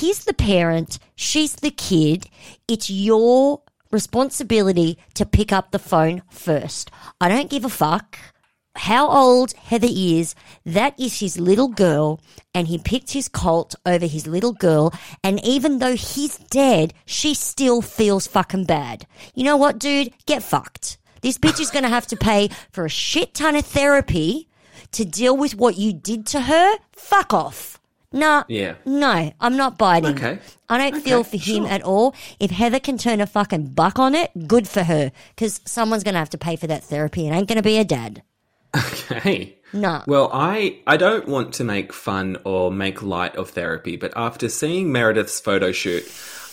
He's 0.00 0.24
the 0.24 0.34
parent. 0.34 0.98
She's 1.14 1.54
the 1.54 1.70
kid. 1.70 2.28
It's 2.68 2.90
your 2.90 3.62
responsibility 3.90 4.98
to 5.14 5.24
pick 5.24 5.52
up 5.52 5.70
the 5.70 5.78
phone 5.78 6.22
first. 6.30 6.90
I 7.20 7.28
don't 7.28 7.50
give 7.50 7.64
a 7.64 7.68
fuck 7.68 8.18
how 8.78 9.08
old 9.08 9.52
Heather 9.54 9.88
is, 9.90 10.34
that 10.64 10.98
is 10.98 11.20
his 11.20 11.38
little 11.38 11.68
girl, 11.68 12.20
and 12.54 12.68
he 12.68 12.78
picked 12.78 13.12
his 13.12 13.28
colt 13.28 13.74
over 13.84 14.06
his 14.06 14.26
little 14.26 14.52
girl. 14.52 14.92
And 15.24 15.42
even 15.44 15.78
though 15.78 15.96
he's 15.96 16.38
dead, 16.38 16.94
she 17.04 17.34
still 17.34 17.82
feels 17.82 18.26
fucking 18.26 18.64
bad. 18.64 19.06
You 19.34 19.44
know 19.44 19.56
what, 19.56 19.78
dude? 19.78 20.12
Get 20.26 20.42
fucked. 20.42 20.98
This 21.22 21.38
bitch 21.38 21.60
is 21.60 21.70
going 21.70 21.82
to 21.82 21.88
have 21.88 22.06
to 22.08 22.16
pay 22.16 22.50
for 22.70 22.84
a 22.84 22.90
shit 22.90 23.34
ton 23.34 23.56
of 23.56 23.64
therapy 23.64 24.48
to 24.92 25.04
deal 25.04 25.36
with 25.36 25.56
what 25.56 25.76
you 25.76 25.92
did 25.92 26.26
to 26.26 26.42
her. 26.42 26.76
Fuck 26.92 27.32
off. 27.34 27.80
Nah, 28.12 28.44
Yeah. 28.48 28.74
no, 28.84 29.32
I'm 29.40 29.56
not 29.56 29.76
biting. 29.78 30.14
Okay. 30.16 30.38
I 30.68 30.78
don't 30.90 31.00
feel 31.02 31.24
for 31.24 31.36
him 31.36 31.64
sure. 31.64 31.68
at 31.68 31.82
all. 31.82 32.14
If 32.40 32.50
Heather 32.50 32.80
can 32.80 32.98
turn 32.98 33.20
a 33.20 33.26
fucking 33.26 33.68
buck 33.74 33.98
on 33.98 34.14
it, 34.14 34.30
good 34.46 34.66
for 34.68 34.82
her. 34.84 35.12
Because 35.34 35.60
someone's 35.64 36.02
going 36.04 36.14
to 36.14 36.18
have 36.20 36.30
to 36.30 36.38
pay 36.38 36.56
for 36.56 36.66
that 36.68 36.84
therapy. 36.84 37.26
and 37.26 37.34
ain't 37.36 37.48
going 37.48 37.56
to 37.56 37.62
be 37.62 37.78
a 37.78 37.84
dad. 37.84 38.22
Okay. 38.76 39.58
No. 39.72 40.02
Well, 40.06 40.30
I 40.32 40.78
I 40.86 40.96
don't 40.96 41.26
want 41.28 41.54
to 41.54 41.64
make 41.64 41.92
fun 41.92 42.38
or 42.44 42.70
make 42.70 43.02
light 43.02 43.34
of 43.36 43.50
therapy, 43.50 43.96
but 43.96 44.12
after 44.16 44.48
seeing 44.48 44.92
Meredith's 44.92 45.40
photo 45.40 45.72
shoot, 45.72 46.04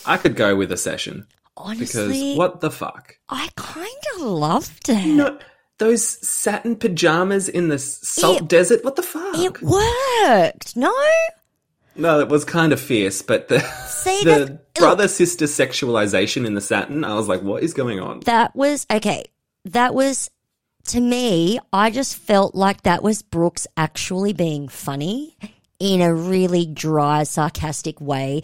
I 0.06 0.18
could 0.18 0.36
go 0.36 0.56
with 0.56 0.72
a 0.72 0.78
session 0.78 1.28
Honestly. 1.56 1.86
because 1.86 2.38
what 2.38 2.62
the 2.62 2.72
fuck? 2.72 3.18
I 3.30 3.50
kind 3.56 3.88
of 4.16 4.22
loved 4.22 4.90
it. 4.90 5.06
No, 5.06 5.38
those 5.78 6.06
satin 6.28 6.76
pajamas 6.76 7.48
in 7.50 7.68
the 7.70 7.78
salt 7.80 8.42
It- 8.42 8.48
desert. 8.48 8.84
What 8.84 8.96
the 8.96 9.04
fuck? 9.04 9.38
It 9.38 9.62
worked. 9.62 10.76
No? 10.76 10.94
No, 11.96 12.20
it 12.20 12.30
was 12.30 12.46
kind 12.46 12.74
of 12.74 12.80
fierce, 12.80 13.22
but 13.22 13.48
the 13.48 13.60
See, 13.60 14.24
the 14.24 14.60
brother 14.76 15.08
sister 15.08 15.46
sexualization 15.46 16.46
in 16.46 16.54
the 16.54 16.62
satin, 16.62 17.04
I 17.04 17.16
was 17.16 17.28
like, 17.28 17.42
what 17.42 17.64
is 17.64 17.74
going 17.74 18.00
on? 18.00 18.22
That 18.22 18.56
was, 18.56 18.86
okay, 18.92 19.26
that 19.66 19.94
was, 19.94 20.30
to 20.86 21.00
me, 21.00 21.60
I 21.72 21.92
just 21.92 22.16
felt 22.16 22.56
like 22.56 22.84
that 22.84 23.04
was 23.04 23.22
Brooks 23.22 23.68
actually 23.78 24.34
being 24.34 24.68
funny 24.68 25.38
in 25.80 26.02
a 26.02 26.14
really 26.14 26.66
dry, 26.66 27.24
sarcastic 27.24 28.00
way. 28.00 28.44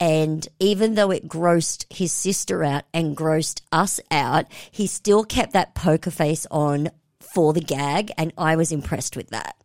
And 0.00 0.46
even 0.60 0.94
though 0.94 1.10
it 1.10 1.28
grossed 1.28 1.84
his 1.90 2.12
sister 2.12 2.62
out 2.62 2.84
and 2.94 3.16
grossed 3.16 3.62
us 3.72 4.00
out, 4.10 4.46
he 4.70 4.86
still 4.86 5.24
kept 5.24 5.52
that 5.52 5.74
poker 5.74 6.10
face 6.10 6.46
on 6.50 6.90
for 7.20 7.52
the 7.52 7.60
gag. 7.60 8.12
And 8.16 8.32
I 8.38 8.56
was 8.56 8.72
impressed 8.72 9.16
with 9.16 9.28
that. 9.30 9.56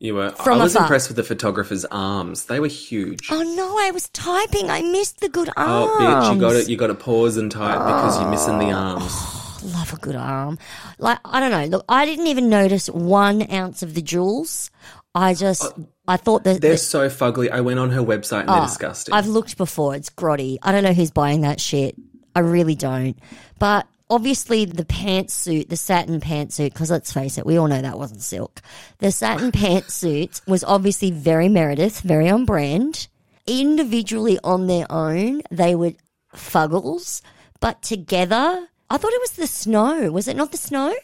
You 0.00 0.14
were. 0.14 0.30
From 0.32 0.60
I 0.60 0.64
was 0.64 0.74
afar. 0.74 0.86
impressed 0.86 1.08
with 1.08 1.16
the 1.16 1.22
photographer's 1.22 1.84
arms. 1.86 2.46
They 2.46 2.60
were 2.60 2.66
huge. 2.68 3.28
Oh 3.30 3.42
no, 3.42 3.78
I 3.78 3.90
was 3.92 4.08
typing. 4.10 4.68
I 4.70 4.82
missed 4.82 5.20
the 5.20 5.28
good 5.28 5.48
arms. 5.56 5.90
Oh, 5.94 5.98
bitch! 6.00 6.34
You 6.34 6.40
got 6.40 6.52
to 6.52 6.70
You 6.70 6.76
got 6.76 6.86
to 6.88 6.94
pause 6.94 7.36
and 7.36 7.50
type 7.50 7.78
because 7.78 8.20
you're 8.20 8.30
missing 8.30 8.58
the 8.58 8.66
Oh. 8.72 8.76
arms. 8.76 9.64
love 9.74 9.92
a 9.94 9.96
good 9.96 10.16
arm. 10.16 10.58
Like 10.98 11.18
I 11.24 11.40
don't 11.40 11.50
know. 11.50 11.64
Look, 11.64 11.84
I 11.88 12.04
didn't 12.06 12.26
even 12.26 12.48
notice 12.50 12.88
one 12.88 13.50
ounce 13.50 13.82
of 13.82 13.94
the 13.94 14.02
jewels. 14.02 14.70
I 15.14 15.32
just 15.32 15.62
oh, 15.64 15.86
I 16.08 16.16
thought 16.18 16.44
that 16.44 16.60
They're 16.60 16.72
that- 16.72 16.78
so 16.78 17.08
fugly. 17.08 17.50
I 17.50 17.60
went 17.60 17.78
on 17.78 17.90
her 17.90 18.02
website 18.02 18.40
and 18.40 18.48
they're 18.48 18.56
ah, 18.56 18.66
disgusting. 18.66 19.14
Oh, 19.14 19.16
I've 19.16 19.28
looked 19.28 19.56
before. 19.56 19.94
It's 19.94 20.10
grotty. 20.10 20.58
I 20.62 20.72
don't 20.72 20.82
know 20.82 20.92
who's 20.92 21.12
buying 21.12 21.42
that 21.42 21.60
shit. 21.60 21.94
I 22.34 22.40
really 22.40 22.74
don't. 22.74 23.16
But 23.60 23.86
obviously 24.10 24.64
the 24.64 24.84
pantsuit, 24.84 25.68
the 25.68 25.76
satin 25.76 26.20
pantsuit, 26.20 26.72
because 26.72 26.90
let's 26.90 27.12
face 27.12 27.38
it, 27.38 27.46
we 27.46 27.56
all 27.56 27.68
know 27.68 27.82
that 27.82 27.98
wasn't 27.98 28.22
silk. 28.22 28.60
The 28.98 29.10
satin 29.10 29.52
pantsuit 29.52 30.46
was 30.46 30.64
obviously 30.64 31.10
very 31.10 31.48
Meredith, 31.48 32.00
very 32.00 32.28
on 32.28 32.44
brand. 32.44 33.08
Individually 33.46 34.38
on 34.42 34.66
their 34.66 34.86
own, 34.90 35.42
they 35.50 35.74
were 35.74 35.92
fuggles, 36.34 37.20
but 37.60 37.82
together, 37.82 38.68
I 38.90 38.96
thought 38.96 39.12
it 39.12 39.20
was 39.20 39.32
the 39.32 39.46
snow. 39.46 40.10
Was 40.10 40.28
it 40.28 40.36
not 40.36 40.50
the 40.50 40.56
snow? 40.58 40.94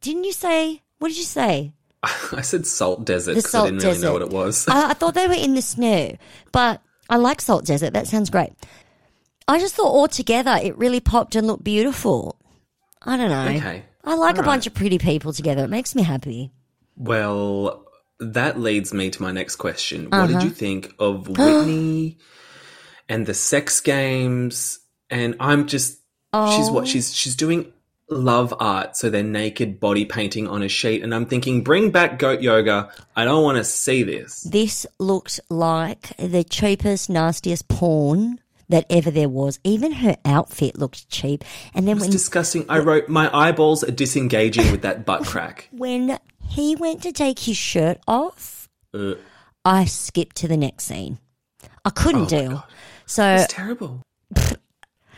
Didn't 0.00 0.24
you 0.24 0.32
say? 0.32 0.82
What 0.98 1.08
did 1.08 1.16
you 1.18 1.24
say? 1.24 1.72
I 2.02 2.42
said 2.42 2.66
salt 2.66 3.04
desert 3.04 3.36
because 3.36 3.54
I 3.54 3.64
didn't 3.64 3.78
really 3.78 3.94
desert. 3.94 4.06
know 4.06 4.12
what 4.12 4.22
it 4.22 4.30
was. 4.30 4.66
I, 4.68 4.90
I 4.90 4.94
thought 4.94 5.14
they 5.14 5.28
were 5.28 5.34
in 5.34 5.54
the 5.54 5.62
snow, 5.62 6.16
but 6.52 6.82
I 7.08 7.16
like 7.16 7.40
Salt 7.40 7.64
Desert. 7.64 7.92
That 7.92 8.06
sounds 8.06 8.30
great. 8.30 8.52
I 9.48 9.58
just 9.60 9.74
thought 9.74 9.86
altogether 9.92 10.58
it 10.62 10.76
really 10.76 11.00
popped 11.00 11.36
and 11.36 11.46
looked 11.46 11.64
beautiful. 11.64 12.36
I 13.02 13.16
don't 13.16 13.30
know. 13.30 13.56
Okay. 13.58 13.84
I 14.04 14.14
like 14.14 14.36
a 14.36 14.40
All 14.40 14.44
bunch 14.44 14.62
right. 14.62 14.66
of 14.68 14.74
pretty 14.74 14.98
people 14.98 15.32
together. 15.32 15.64
It 15.64 15.68
makes 15.70 15.94
me 15.94 16.02
happy. 16.02 16.50
Well, 16.96 17.84
that 18.20 18.58
leads 18.58 18.92
me 18.94 19.10
to 19.10 19.22
my 19.22 19.32
next 19.32 19.56
question. 19.56 20.04
What 20.06 20.14
Uh-huh. 20.14 20.26
did 20.28 20.42
you 20.44 20.50
think 20.50 20.92
of 20.98 21.28
Whitney 21.38 22.18
and 23.08 23.26
the 23.26 23.34
sex 23.34 23.80
games? 23.80 24.78
And 25.10 25.36
I'm 25.38 25.66
just 25.66 25.92
she's 25.92 26.68
Oh. 26.68 26.72
what 26.72 26.88
she's 26.88 27.14
she's 27.14 27.36
doing 27.36 27.72
love 28.10 28.54
art, 28.60 28.96
so 28.96 29.10
they're 29.10 29.22
naked 29.22 29.80
body 29.80 30.04
painting 30.04 30.46
on 30.48 30.62
a 30.62 30.68
sheet, 30.68 31.02
and 31.02 31.12
I'm 31.14 31.26
thinking, 31.26 31.62
bring 31.62 31.90
back 31.90 32.18
goat 32.18 32.40
yoga. 32.40 32.90
I 33.16 33.24
don't 33.24 33.42
want 33.42 33.58
to 33.58 33.64
see 33.64 34.02
this. 34.04 34.42
This 34.42 34.86
looked 34.98 35.40
like 35.50 36.16
the 36.16 36.44
cheapest, 36.44 37.10
nastiest 37.10 37.66
porn 37.68 38.38
that 38.68 38.86
ever 38.90 39.10
there 39.10 39.28
was. 39.28 39.58
Even 39.64 39.92
her 39.92 40.16
outfit 40.24 40.76
looked 40.78 41.08
cheap. 41.08 41.44
And 41.74 41.86
then 41.86 41.96
It's 41.96 42.02
when 42.04 42.10
disgusting. 42.10 42.64
I 42.68 42.78
wrote, 42.80 43.08
my 43.08 43.30
eyeballs 43.36 43.84
are 43.84 43.90
disengaging 43.92 44.70
with 44.72 44.82
that 44.82 45.04
butt 45.06 45.24
crack. 45.26 45.68
when 45.72 46.18
he 46.48 46.76
went 46.76 47.02
to 47.02 47.12
take 47.12 47.38
his 47.40 47.56
shirt 47.56 47.98
off, 48.06 48.68
Uh, 48.94 49.14
I 49.64 49.84
skipped 49.84 50.36
to 50.36 50.48
the 50.48 50.56
next 50.56 50.84
scene. 50.84 51.18
I 51.84 51.90
couldn't 51.90 52.22
Oh 52.32 52.38
deal. 52.38 52.66
So 53.06 53.24
It's 53.34 53.52
terrible. 53.52 54.02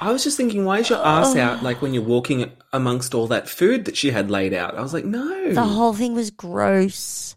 I 0.01 0.13
was 0.13 0.23
just 0.23 0.37
thinking, 0.37 0.65
why 0.65 0.79
is 0.79 0.91
your 0.91 1.05
ass 1.05 1.35
out 1.35 1.63
like 1.65 1.83
when 1.83 1.93
you're 1.93 2.05
walking 2.05 2.53
amongst 2.73 3.15
all 3.15 3.27
that 3.29 3.49
food 3.49 3.85
that 3.87 3.97
she 3.97 4.11
had 4.11 4.31
laid 4.31 4.55
out? 4.55 4.77
I 4.77 4.81
was 4.81 4.93
like, 4.95 5.05
no. 5.05 5.53
the 5.53 5.65
whole 5.65 5.93
thing 5.93 6.15
was 6.15 6.31
gross. 6.31 7.35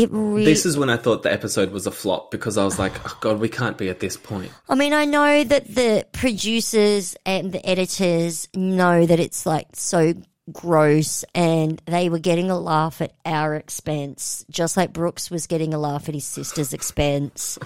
It 0.00 0.10
really. 0.10 0.44
This 0.44 0.64
is 0.64 0.78
when 0.78 0.88
I 0.88 0.96
thought 0.96 1.22
the 1.22 1.32
episode 1.32 1.72
was 1.72 1.86
a 1.86 1.90
flop 1.90 2.30
because 2.30 2.56
I 2.56 2.64
was 2.64 2.78
like, 2.78 2.92
oh 3.04 3.18
God, 3.20 3.38
we 3.38 3.48
can't 3.48 3.76
be 3.76 3.88
at 3.88 4.00
this 4.00 4.16
point. 4.16 4.50
I 4.68 4.74
mean, 4.74 4.92
I 4.94 5.04
know 5.04 5.44
that 5.44 5.74
the 5.74 6.06
producers 6.12 7.16
and 7.26 7.52
the 7.52 7.64
editors 7.68 8.48
know 8.54 9.04
that 9.04 9.20
it's 9.20 9.44
like 9.44 9.68
so 9.74 10.14
gross 10.50 11.24
and 11.34 11.80
they 11.84 12.08
were 12.08 12.18
getting 12.18 12.50
a 12.50 12.58
laugh 12.58 13.00
at 13.02 13.12
our 13.24 13.54
expense, 13.54 14.44
just 14.50 14.76
like 14.76 14.92
Brooks 14.92 15.30
was 15.30 15.46
getting 15.46 15.74
a 15.74 15.78
laugh 15.78 16.08
at 16.08 16.14
his 16.14 16.24
sister's 16.24 16.72
expense. 16.72 17.58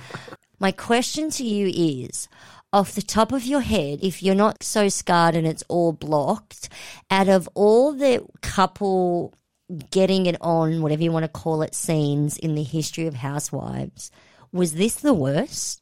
My 0.59 0.73
question 0.73 1.31
to 1.31 1.45
you 1.45 1.69
is 1.69 2.29
off 2.73 2.97
the 2.97 3.03
top 3.03 3.31
of 3.31 3.45
your 3.45 3.61
head, 3.61 4.01
if 4.03 4.23
you're 4.23 4.35
not 4.35 4.65
so 4.65 4.89
scarred 4.89 5.37
and 5.37 5.47
it's 5.47 5.63
all 5.69 5.93
blocked, 5.93 6.69
out 7.11 7.29
of 7.29 7.49
all 7.55 7.93
the 7.93 8.27
couple 8.43 9.33
getting 9.91 10.27
it 10.27 10.37
on, 10.41 10.83
whatever 10.83 11.03
you 11.03 11.13
want 11.13 11.25
to 11.25 11.29
call 11.29 11.63
it, 11.63 11.75
scenes 11.75 12.37
in 12.37 12.55
the 12.55 12.63
history 12.63 13.07
of 13.07 13.15
Housewives, 13.15 14.11
was 14.53 14.75
this 14.75 14.97
the 14.97 15.15
worst? 15.15 15.81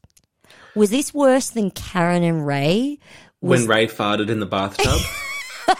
Was 0.74 0.90
this 0.90 1.12
worse 1.12 1.50
than 1.50 1.70
Karen 1.70 2.22
and 2.22 2.46
Ray? 2.46 2.98
when 3.42 3.66
Ray 3.66 3.86
farted 3.88 4.30
in 4.30 4.40
the 4.40 4.46
bathtub. 4.46 4.86
yeah, 5.68 5.74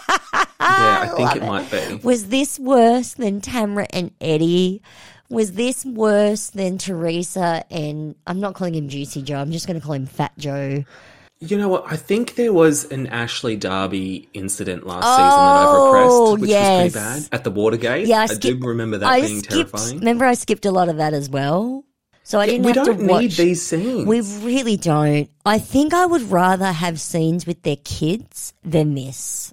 I 0.61 1.13
think 1.17 1.37
it, 1.37 1.43
might 1.43 1.71
be. 1.71 2.01
Was 2.03 2.29
this 2.29 2.59
worse 2.59 3.15
than 3.15 3.41
Tamra 3.41 3.87
and 3.91 4.11
Eddie? 4.21 4.83
Was 5.31 5.53
this 5.53 5.85
worse 5.85 6.51
than 6.51 6.77
Teresa 6.77 7.65
and 7.71 8.17
I'm 8.27 8.41
not 8.41 8.55
calling 8.55 8.75
him 8.75 8.89
Juicy 8.89 9.23
Joe, 9.23 9.37
I'm 9.39 9.53
just 9.53 9.67
going 9.67 9.81
to 9.81 9.85
call 9.85 9.95
him 9.95 10.07
Fat 10.07 10.33
Joe. 10.37 10.85
You 11.45 11.59
know 11.59 11.69
what? 11.69 11.85
I 11.89 11.97
think 11.97 12.37
there 12.37 12.53
was 12.53 12.85
an 12.93 13.09
Ashley 13.09 13.57
Darby 13.57 14.29
incident 14.33 14.87
last 14.87 15.03
Oh, 15.05 15.11
season 15.11 15.27
that 15.27 15.59
I 15.59 15.65
oh, 15.67 16.31
repressed, 16.37 16.41
which 16.43 16.51
yes. 16.51 16.85
was 16.85 16.93
pretty 16.93 17.05
bad 17.23 17.29
at 17.37 17.43
the 17.45 17.51
Watergate. 17.51 18.07
Yeah, 18.07 18.21
I, 18.21 18.23
I, 18.23 18.27
skip- 18.27 18.61
do 18.61 18.67
remember 18.69 18.99
that 18.99 19.09
I 19.09 19.21
being 19.23 19.39
skipped, 19.41 19.73
terrifying. 19.73 19.99
Remember, 19.99 20.25
I 20.25 20.35
skipped 20.35 20.67
a 20.67 20.71
lot 20.71 20.89
of 20.89 20.99
that 20.99 21.15
as 21.15 21.29
well. 21.29 21.85
So 22.23 22.39
I 22.39 22.47
didn't 22.47 22.63
we 22.63 22.73
have 22.73 22.87
don't 22.87 22.99
to 22.99 23.07
watch. 23.07 23.23
need 23.23 23.33
these 23.33 23.67
scenes. 23.67 24.07
We 24.07 24.21
really 24.47 24.77
don't. 24.77 25.29
I 25.45 25.59
think 25.59 25.93
I 25.93 26.07
would 26.07 26.23
rather 26.31 26.71
have 26.71 27.01
scenes 27.01 27.45
with 27.45 27.63
their 27.63 27.77
kids 27.85 28.55
than 28.63 28.95
this. 28.95 29.53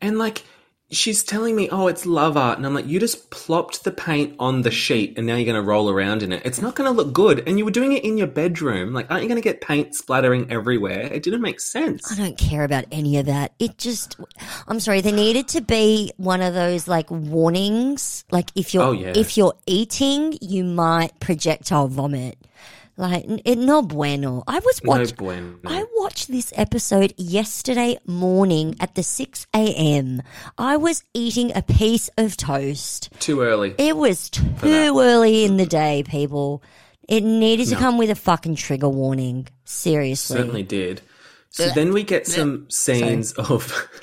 And 0.00 0.18
like, 0.18 0.42
she's 0.90 1.22
telling 1.22 1.54
me, 1.54 1.68
oh, 1.70 1.86
it's 1.86 2.06
love 2.06 2.36
art. 2.36 2.56
And 2.56 2.66
I'm 2.66 2.72
like, 2.74 2.86
you 2.86 2.98
just 2.98 3.30
plopped 3.30 3.84
the 3.84 3.90
paint 3.90 4.34
on 4.38 4.62
the 4.62 4.70
sheet 4.70 5.18
and 5.18 5.26
now 5.26 5.36
you're 5.36 5.44
going 5.44 5.54
to 5.62 5.62
roll 5.62 5.90
around 5.90 6.22
in 6.22 6.32
it. 6.32 6.42
It's 6.46 6.60
not 6.62 6.74
going 6.74 6.90
to 6.90 6.96
look 6.96 7.12
good. 7.12 7.46
And 7.46 7.58
you 7.58 7.64
were 7.64 7.70
doing 7.70 7.92
it 7.92 8.04
in 8.04 8.16
your 8.16 8.26
bedroom. 8.26 8.94
Like, 8.94 9.10
aren't 9.10 9.22
you 9.22 9.28
going 9.28 9.40
to 9.40 9.44
get 9.46 9.60
paint 9.60 9.94
splattering 9.94 10.50
everywhere? 10.50 11.00
It 11.12 11.22
didn't 11.22 11.42
make 11.42 11.60
sense. 11.60 12.10
I 12.10 12.16
don't 12.16 12.38
care 12.38 12.64
about 12.64 12.86
any 12.90 13.18
of 13.18 13.26
that. 13.26 13.52
It 13.58 13.76
just, 13.76 14.18
I'm 14.66 14.80
sorry, 14.80 15.00
there 15.02 15.12
needed 15.12 15.48
to 15.48 15.60
be 15.60 16.12
one 16.16 16.40
of 16.40 16.54
those 16.54 16.88
like 16.88 17.10
warnings. 17.10 18.24
Like 18.30 18.50
if 18.54 18.72
you're, 18.72 18.82
Oh, 18.84 18.92
yeah. 18.92 19.12
if 19.14 19.36
you're 19.36 19.54
eating, 19.66 20.38
you 20.40 20.64
might 20.64 21.18
projectile 21.20 21.88
vomit. 21.88 22.38
Like, 22.98 23.24
it, 23.44 23.56
no 23.58 23.80
bueno. 23.82 24.42
I 24.48 24.58
was 24.58 24.82
No 24.82 24.90
watching, 24.90 25.14
bueno. 25.14 25.58
I 25.64 25.84
watched 25.98 26.26
this 26.26 26.52
episode 26.56 27.14
yesterday 27.16 27.96
morning 28.06 28.74
at 28.80 28.96
the 28.96 29.04
6 29.04 29.46
a.m. 29.54 30.20
I 30.58 30.76
was 30.76 31.04
eating 31.14 31.52
a 31.56 31.62
piece 31.62 32.10
of 32.18 32.36
toast. 32.36 33.08
Too 33.20 33.40
early. 33.42 33.76
It 33.78 33.96
was 33.96 34.28
too 34.28 34.98
early 35.00 35.44
in 35.44 35.58
the 35.58 35.64
day, 35.66 36.02
people. 36.08 36.60
It 37.08 37.22
needed 37.22 37.68
to 37.68 37.74
No. 37.74 37.78
come 37.80 37.98
with 37.98 38.10
a 38.10 38.16
fucking 38.16 38.56
trigger 38.56 38.88
warning. 38.88 39.46
Seriously. 39.64 40.36
Certainly 40.36 40.64
did. 40.64 41.00
So 41.50 41.70
then 41.70 41.92
we 41.92 42.02
get 42.02 42.26
some 42.26 42.68
scenes 42.68 43.32
of. 43.34 43.62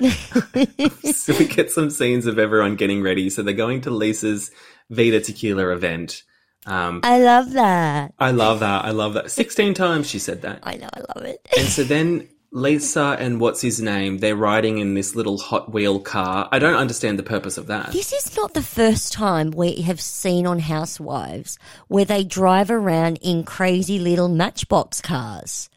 so 1.14 1.34
we 1.38 1.44
get 1.46 1.70
some 1.70 1.90
scenes 1.90 2.24
of 2.26 2.38
everyone 2.38 2.76
getting 2.76 3.02
ready. 3.02 3.28
So 3.30 3.42
they're 3.42 3.54
going 3.54 3.82
to 3.82 3.90
Lisa's 3.90 4.50
Vida 4.90 5.20
Tequila 5.20 5.68
event. 5.68 6.22
Um, 6.66 7.00
I 7.04 7.20
love 7.20 7.52
that. 7.52 8.12
I 8.18 8.32
love 8.32 8.60
that. 8.60 8.84
I 8.84 8.90
love 8.90 9.14
that. 9.14 9.30
16 9.30 9.74
times 9.74 10.08
she 10.08 10.18
said 10.18 10.42
that. 10.42 10.60
I 10.64 10.76
know, 10.76 10.88
I 10.92 11.00
love 11.14 11.24
it. 11.24 11.46
And 11.56 11.68
so 11.68 11.84
then 11.84 12.28
Lisa 12.50 13.16
and 13.20 13.40
what's 13.40 13.60
his 13.60 13.80
name, 13.80 14.18
they're 14.18 14.34
riding 14.36 14.78
in 14.78 14.94
this 14.94 15.14
little 15.14 15.38
Hot 15.38 15.72
Wheel 15.72 16.00
car. 16.00 16.48
I 16.50 16.58
don't 16.58 16.74
understand 16.76 17.18
the 17.18 17.22
purpose 17.22 17.56
of 17.58 17.66
that. 17.68 17.92
This 17.92 18.12
is 18.12 18.36
not 18.36 18.54
the 18.54 18.62
first 18.62 19.12
time 19.12 19.50
we 19.50 19.82
have 19.82 20.00
seen 20.00 20.46
on 20.46 20.58
Housewives 20.58 21.58
where 21.88 22.04
they 22.04 22.24
drive 22.24 22.70
around 22.70 23.18
in 23.22 23.44
crazy 23.44 23.98
little 23.98 24.28
matchbox 24.28 25.00
cars. 25.00 25.68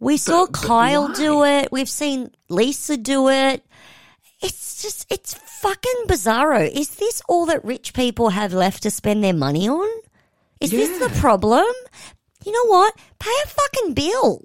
We 0.00 0.16
saw 0.16 0.46
But- 0.46 0.52
but 0.52 0.62
Kyle 0.62 1.08
why? 1.08 1.14
do 1.14 1.44
it. 1.44 1.72
We've 1.72 1.88
seen 1.88 2.30
Lisa 2.48 2.96
do 2.96 3.28
it. 3.28 3.64
It's 4.40 4.80
just, 4.80 5.06
it's 5.10 5.34
fucking 5.34 6.04
bizarro. 6.06 6.70
Is 6.70 6.90
this 6.90 7.20
all 7.28 7.46
that 7.46 7.64
rich 7.64 7.92
people 7.94 8.28
have 8.30 8.52
left 8.54 8.84
to 8.84 8.90
spend 8.92 9.24
their 9.24 9.32
money 9.34 9.68
on? 9.68 9.88
Is 10.60 10.70
this 10.70 10.98
the 10.98 11.18
problem? 11.20 11.64
You 12.44 12.52
know 12.52 12.66
what? 12.70 12.94
Pay 13.18 13.34
a 13.44 13.48
fucking 13.48 13.94
bill. 13.94 14.44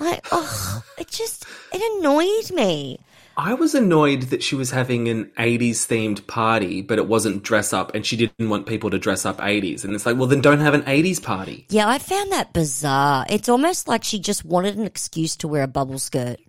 Like, 0.00 0.26
oh, 0.30 0.82
it 0.98 1.08
just, 1.08 1.44
it 1.72 1.98
annoyed 2.00 2.54
me. 2.54 3.00
I 3.36 3.54
was 3.54 3.74
annoyed 3.74 4.22
that 4.24 4.42
she 4.42 4.56
was 4.56 4.70
having 4.72 5.08
an 5.08 5.26
80s 5.38 5.86
themed 5.86 6.26
party, 6.26 6.82
but 6.82 6.98
it 6.98 7.06
wasn't 7.06 7.42
dress 7.44 7.72
up 7.72 7.94
and 7.94 8.04
she 8.04 8.16
didn't 8.16 8.48
want 8.48 8.66
people 8.66 8.90
to 8.90 8.98
dress 8.98 9.24
up 9.24 9.38
80s. 9.38 9.84
And 9.84 9.94
it's 9.94 10.04
like, 10.06 10.16
well, 10.16 10.26
then 10.26 10.40
don't 10.40 10.58
have 10.60 10.74
an 10.74 10.82
80s 10.82 11.22
party. 11.22 11.66
Yeah, 11.68 11.88
I 11.88 11.98
found 11.98 12.32
that 12.32 12.52
bizarre. 12.52 13.26
It's 13.28 13.48
almost 13.48 13.86
like 13.86 14.02
she 14.02 14.18
just 14.18 14.44
wanted 14.44 14.76
an 14.76 14.84
excuse 14.84 15.36
to 15.36 15.48
wear 15.48 15.62
a 15.62 15.68
bubble 15.68 15.98
skirt. 16.00 16.40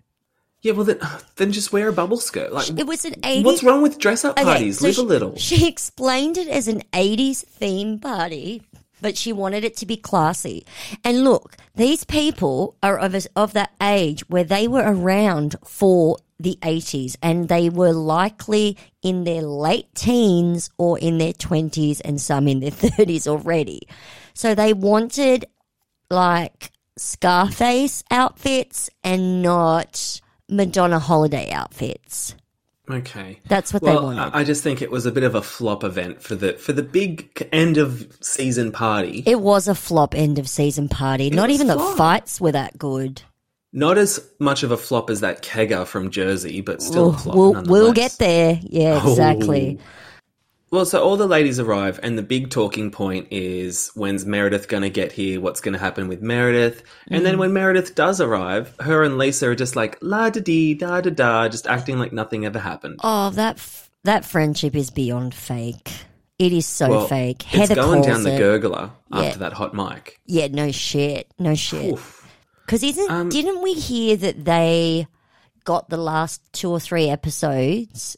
Yeah, 0.61 0.73
well, 0.73 0.83
then, 0.85 0.99
then 1.37 1.51
just 1.51 1.71
wear 1.71 1.87
a 1.87 1.93
bubble 1.93 2.17
skirt. 2.17 2.51
Like, 2.51 2.69
It 2.71 2.85
was 2.87 3.05
an 3.05 3.13
80s. 3.21 3.43
what's 3.43 3.63
wrong 3.63 3.81
with 3.81 3.97
dress 3.99 4.25
up 4.25 4.33
Okay, 4.37 4.43
parties? 4.43 4.79
so 4.79 4.85
Live 4.87 4.95
she, 4.95 5.01
a 5.01 5.05
little. 5.05 5.37
She 5.37 5.67
explained 5.67 6.37
it 6.37 6.47
as 6.47 6.67
an 6.67 6.81
80s 6.91 7.45
theme 7.45 7.99
party, 7.99 8.63
but 9.01 9.17
she 9.17 9.33
wanted 9.33 9.63
it 9.63 9.75
to 9.77 9.85
be 9.85 9.97
classy. 9.97 10.65
And 11.03 11.23
look, 11.23 11.57
these 11.75 12.03
people 12.03 12.75
are 12.81 12.97
of, 12.97 13.15
of 13.35 13.53
that 13.53 13.71
age 13.81 14.27
where 14.29 14.43
they 14.43 14.67
were 14.67 14.83
around 14.85 15.55
for 15.63 16.17
the 16.39 16.57
80s 16.61 17.17
and 17.21 17.49
they 17.49 17.69
were 17.69 17.91
likely 17.91 18.77
in 19.01 19.25
their 19.25 19.41
late 19.41 19.93
teens 19.93 20.69
or 20.77 20.97
in 20.97 21.17
their 21.17 21.33
20s 21.33 22.01
and 22.03 22.19
some 22.19 22.47
in 22.47 22.59
their 22.61 22.71
30s 22.71 23.27
already. 23.27 23.81
So 24.33 24.55
they 24.55 24.73
wanted 24.73 25.45
like 26.09 26.71
Scarface 26.97 28.03
outfits 28.11 28.89
and 29.03 29.41
not 29.41 30.21
Madonna 30.49 30.99
holiday 30.99 31.51
outfits. 31.51 32.35
Okay. 32.89 33.39
That's 33.47 33.71
what 33.71 33.83
they 33.83 33.91
well, 33.91 34.03
wanted. 34.03 34.31
I 34.33 34.43
just 34.43 34.63
think 34.63 34.81
it 34.81 34.89
was 34.89 35.05
a 35.05 35.11
bit 35.11 35.23
of 35.23 35.35
a 35.35 35.41
flop 35.41 35.83
event 35.83 36.23
for 36.23 36.35
the 36.35 36.53
for 36.53 36.73
the 36.73 36.81
big 36.81 37.47
end 37.51 37.77
of 37.77 38.11
season 38.21 38.71
party. 38.71 39.23
It 39.25 39.41
was 39.41 39.67
a 39.67 39.75
flop 39.75 40.15
end 40.15 40.39
of 40.39 40.49
season 40.49 40.89
party. 40.89 41.29
Not 41.29 41.49
was 41.49 41.55
even 41.55 41.67
the 41.67 41.79
fights 41.79 42.41
were 42.41 42.51
that 42.51 42.77
good. 42.77 43.21
Not 43.71 43.99
as 43.99 44.27
much 44.39 44.63
of 44.63 44.71
a 44.71 44.77
flop 44.77 45.11
as 45.11 45.21
that 45.21 45.43
kegger 45.43 45.85
from 45.85 46.09
Jersey, 46.09 46.61
but 46.61 46.81
still 46.81 47.09
a 47.09 47.09
We'll, 47.09 47.13
flop. 47.13 47.35
we'll, 47.35 47.63
we'll 47.63 47.93
get 47.93 48.13
there. 48.13 48.59
Yeah, 48.63 48.99
oh. 49.03 49.11
exactly. 49.11 49.77
Oh. 49.79 49.83
Well, 50.71 50.85
so 50.85 51.01
all 51.03 51.17
the 51.17 51.25
ladies 51.27 51.59
arrive, 51.59 51.99
and 52.03 52.15
the 52.15 52.21
big 52.21 52.51
talking 52.51 52.91
point 52.91 53.27
is 53.31 53.89
when's 53.95 54.25
Meredith 54.25 54.67
going 54.67 54.83
to 54.83 54.89
get 54.91 55.11
here? 55.11 55.41
What's 55.41 55.61
going 55.61 55.73
to 55.73 55.79
happen 55.79 56.07
with 56.07 56.21
Meredith? 56.21 56.83
And 57.07 57.21
Mm. 57.21 57.23
then 57.23 57.37
when 57.39 57.53
Meredith 57.53 57.95
does 57.95 58.21
arrive, 58.21 58.75
her 58.79 59.03
and 59.03 59.17
Lisa 59.17 59.49
are 59.49 59.55
just 59.55 59.75
like 59.75 59.97
la 60.01 60.29
da 60.29 60.39
dee 60.41 60.75
da 60.75 61.01
da 61.01 61.09
da, 61.09 61.47
just 61.49 61.65
acting 61.65 61.97
like 61.97 62.13
nothing 62.13 62.45
ever 62.45 62.59
happened. 62.59 62.99
Oh, 63.03 63.31
that 63.31 63.55
f- 63.57 63.89
that 64.03 64.25
friendship 64.25 64.75
is 64.75 64.91
beyond 64.91 65.33
fake. 65.33 65.91
It 66.37 66.53
is 66.53 66.67
so 66.67 66.89
Well, 66.89 67.07
fake. 67.07 67.41
it's 67.47 67.55
Heather 67.69 67.75
going 67.75 68.03
calls 68.03 68.05
down 68.05 68.23
the 68.23 68.35
it. 68.35 68.39
gurgler 68.39 68.91
Yeah. 69.11 69.19
after 69.21 69.39
that 69.39 69.53
hot 69.53 69.73
mic. 69.73 70.19
Yeah, 70.27 70.47
no 70.51 70.71
shit, 70.71 71.27
no 71.39 71.55
shit. 71.55 71.97
Because 72.65 72.83
isn't 72.83 73.09
Um, 73.11 73.29
didn't 73.29 73.63
we 73.63 73.73
hear 73.73 74.15
that 74.17 74.45
they 74.45 75.07
got 75.65 75.89
the 75.89 75.97
last 75.97 76.41
two 76.53 76.69
or 76.69 76.79
three 76.79 77.09
episodes 77.09 78.15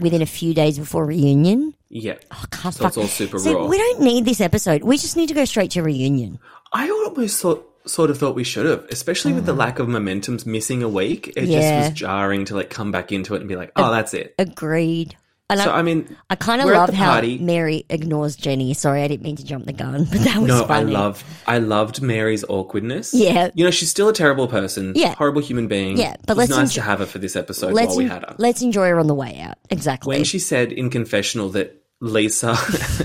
within 0.00 0.22
a 0.22 0.26
few 0.26 0.54
days 0.54 0.78
before 0.78 1.04
reunion? 1.06 1.74
Yeah. 1.90 2.16
Oh, 2.30 2.44
God, 2.50 2.60
So 2.74 2.86
it's 2.86 2.94
fuck. 2.94 2.98
all 2.98 3.06
super 3.08 3.38
See, 3.38 3.54
raw. 3.54 3.66
we 3.66 3.78
don't 3.78 4.00
need 4.00 4.24
this 4.24 4.40
episode. 4.40 4.82
We 4.82 4.98
just 4.98 5.16
need 5.16 5.28
to 5.28 5.34
go 5.34 5.44
straight 5.44 5.70
to 5.72 5.82
reunion. 5.82 6.38
I 6.72 6.90
almost 6.90 7.40
thought, 7.40 7.64
sort 7.86 8.10
of 8.10 8.18
thought 8.18 8.34
we 8.34 8.44
should 8.44 8.66
have, 8.66 8.84
especially 8.90 9.32
with 9.32 9.46
the 9.46 9.54
lack 9.54 9.78
of 9.78 9.88
momentum's 9.88 10.44
missing 10.44 10.82
a 10.82 10.88
week. 10.88 11.28
It 11.28 11.44
Mm. 11.44 11.48
Yeah. 11.48 11.80
just 11.80 11.90
was 11.92 11.98
jarring 11.98 12.44
to 12.46 12.54
like 12.56 12.68
come 12.68 12.90
back 12.92 13.10
into 13.12 13.34
it 13.34 13.38
and 13.40 13.48
be 13.48 13.56
like, 13.56 13.72
oh, 13.76 13.90
that's 13.90 14.12
it. 14.12 14.34
Agreed. 14.38 15.16
And 15.50 15.60
So 15.60 15.70
I, 15.70 15.78
I 15.78 15.82
mean, 15.82 16.14
I 16.28 16.34
kind 16.34 16.60
of 16.60 16.68
love 16.68 16.90
how. 16.90 17.20
Mary 17.40 17.84
ignores 17.88 18.36
Jenny. 18.36 18.74
Sorry, 18.74 19.02
I 19.02 19.08
didn't 19.08 19.22
mean 19.22 19.36
to 19.36 19.44
jump 19.44 19.64
the 19.64 19.72
gun, 19.72 20.04
but 20.10 20.20
that 20.20 20.36
was 20.36 20.48
no, 20.48 20.66
funny. 20.66 20.94
I 20.94 20.98
loved, 20.98 21.24
I 21.46 21.58
loved 21.58 22.02
Mary's 22.02 22.44
awkwardness. 22.48 23.14
Yeah. 23.14 23.50
you 23.54 23.64
know, 23.64 23.70
she's 23.70 23.90
still 23.90 24.08
a 24.08 24.12
terrible 24.12 24.46
person. 24.46 24.92
Yeah. 24.94 25.14
horrible 25.14 25.40
human 25.40 25.66
being. 25.66 25.96
Yeah, 25.96 26.16
but 26.26 26.32
it's 26.32 26.50
let's 26.50 26.50
nice 26.50 26.74
to 26.74 26.82
have 26.82 26.98
her 26.98 27.06
for 27.06 27.18
this 27.18 27.34
episode 27.34 27.72
let's 27.72 27.88
while 27.88 27.98
we 27.98 28.04
en- 28.04 28.10
had 28.10 28.22
her. 28.24 28.34
let's 28.38 28.62
enjoy 28.62 28.88
her 28.88 28.98
on 28.98 29.06
the 29.06 29.14
way 29.14 29.40
out. 29.40 29.56
Exactly. 29.70 30.16
When 30.16 30.24
she 30.24 30.38
said 30.38 30.72
in 30.72 30.90
confessional 30.90 31.48
that 31.50 31.82
Lisa, 32.00 32.56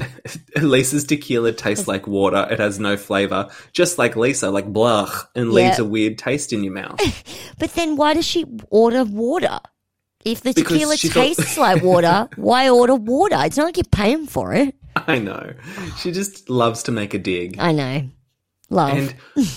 Lisa's 0.62 1.06
tequila 1.06 1.52
tastes 1.52 1.88
like 1.88 2.06
water. 2.08 2.48
It 2.52 2.60
has 2.60 2.80
no 2.80 2.96
flavor, 2.96 3.50
just 3.72 3.98
like 3.98 4.16
Lisa, 4.16 4.52
like 4.52 4.68
blah, 4.68 5.12
and 5.36 5.52
leaves 5.52 5.80
a 5.80 5.86
weird 5.86 6.18
taste 6.18 6.54
in 6.54 6.64
your 6.64 6.74
mouth. 6.74 7.00
but 7.58 7.74
then 7.74 7.96
why 7.96 8.14
does 8.14 8.26
she 8.26 8.46
order 8.70 9.04
water? 9.04 9.60
If 10.26 10.42
the 10.42 10.54
Because 10.54 10.72
tequila 10.74 10.96
thought- 10.98 11.12
tastes 11.14 11.58
like 11.58 11.84
water, 11.84 12.30
why 12.36 12.70
order 12.70 12.96
water? 12.96 13.38
It's 13.40 13.58
not 13.58 13.66
like 13.66 13.78
you're 13.78 13.84
paying 13.92 14.28
for 14.28 14.54
it. 14.54 14.76
I 14.96 15.18
know. 15.20 15.54
She 16.00 16.12
just 16.12 16.50
loves 16.50 16.84
to 16.84 16.92
make 16.92 17.14
a 17.14 17.20
dig. 17.20 17.58
I 17.60 17.72
know. 17.72 18.10
Love. 18.70 18.98
And 18.98 19.16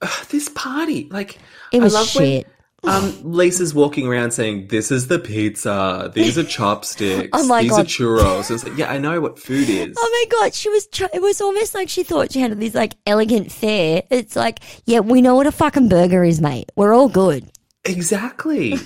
uh, 0.00 0.24
this 0.30 0.48
party, 0.50 1.08
like, 1.10 1.38
it 1.72 1.80
was 1.82 1.94
I 1.94 1.98
love 1.98 2.08
shit. 2.08 2.46
when 2.82 2.94
um, 2.94 3.18
Lisa's 3.24 3.74
walking 3.74 4.06
around 4.06 4.30
saying, 4.30 4.68
"This 4.68 4.92
is 4.92 5.08
the 5.08 5.18
pizza. 5.18 6.10
These 6.14 6.38
are 6.38 6.44
chopsticks. 6.56 7.30
Oh 7.32 7.44
my 7.46 7.62
These 7.62 7.72
God. 7.72 7.80
are 7.80 7.84
churros." 7.84 8.50
It's 8.50 8.62
like, 8.64 8.78
yeah, 8.78 8.90
I 8.90 8.98
know 8.98 9.20
what 9.20 9.40
food 9.40 9.68
is. 9.68 9.96
Oh 9.98 10.26
my 10.30 10.38
god, 10.38 10.54
she 10.54 10.68
was. 10.68 10.86
It 11.12 11.20
was 11.20 11.40
almost 11.40 11.74
like 11.74 11.88
she 11.88 12.04
thought 12.04 12.30
she 12.32 12.38
had 12.40 12.58
this 12.60 12.74
like 12.74 12.94
elegant 13.06 13.50
fare. 13.50 14.04
It's 14.10 14.36
like, 14.36 14.60
yeah, 14.86 15.00
we 15.00 15.20
know 15.20 15.34
what 15.34 15.48
a 15.48 15.52
fucking 15.52 15.88
burger 15.88 16.22
is, 16.22 16.40
mate. 16.40 16.70
We're 16.76 16.94
all 16.94 17.08
good. 17.08 17.50
Exactly. 17.84 18.78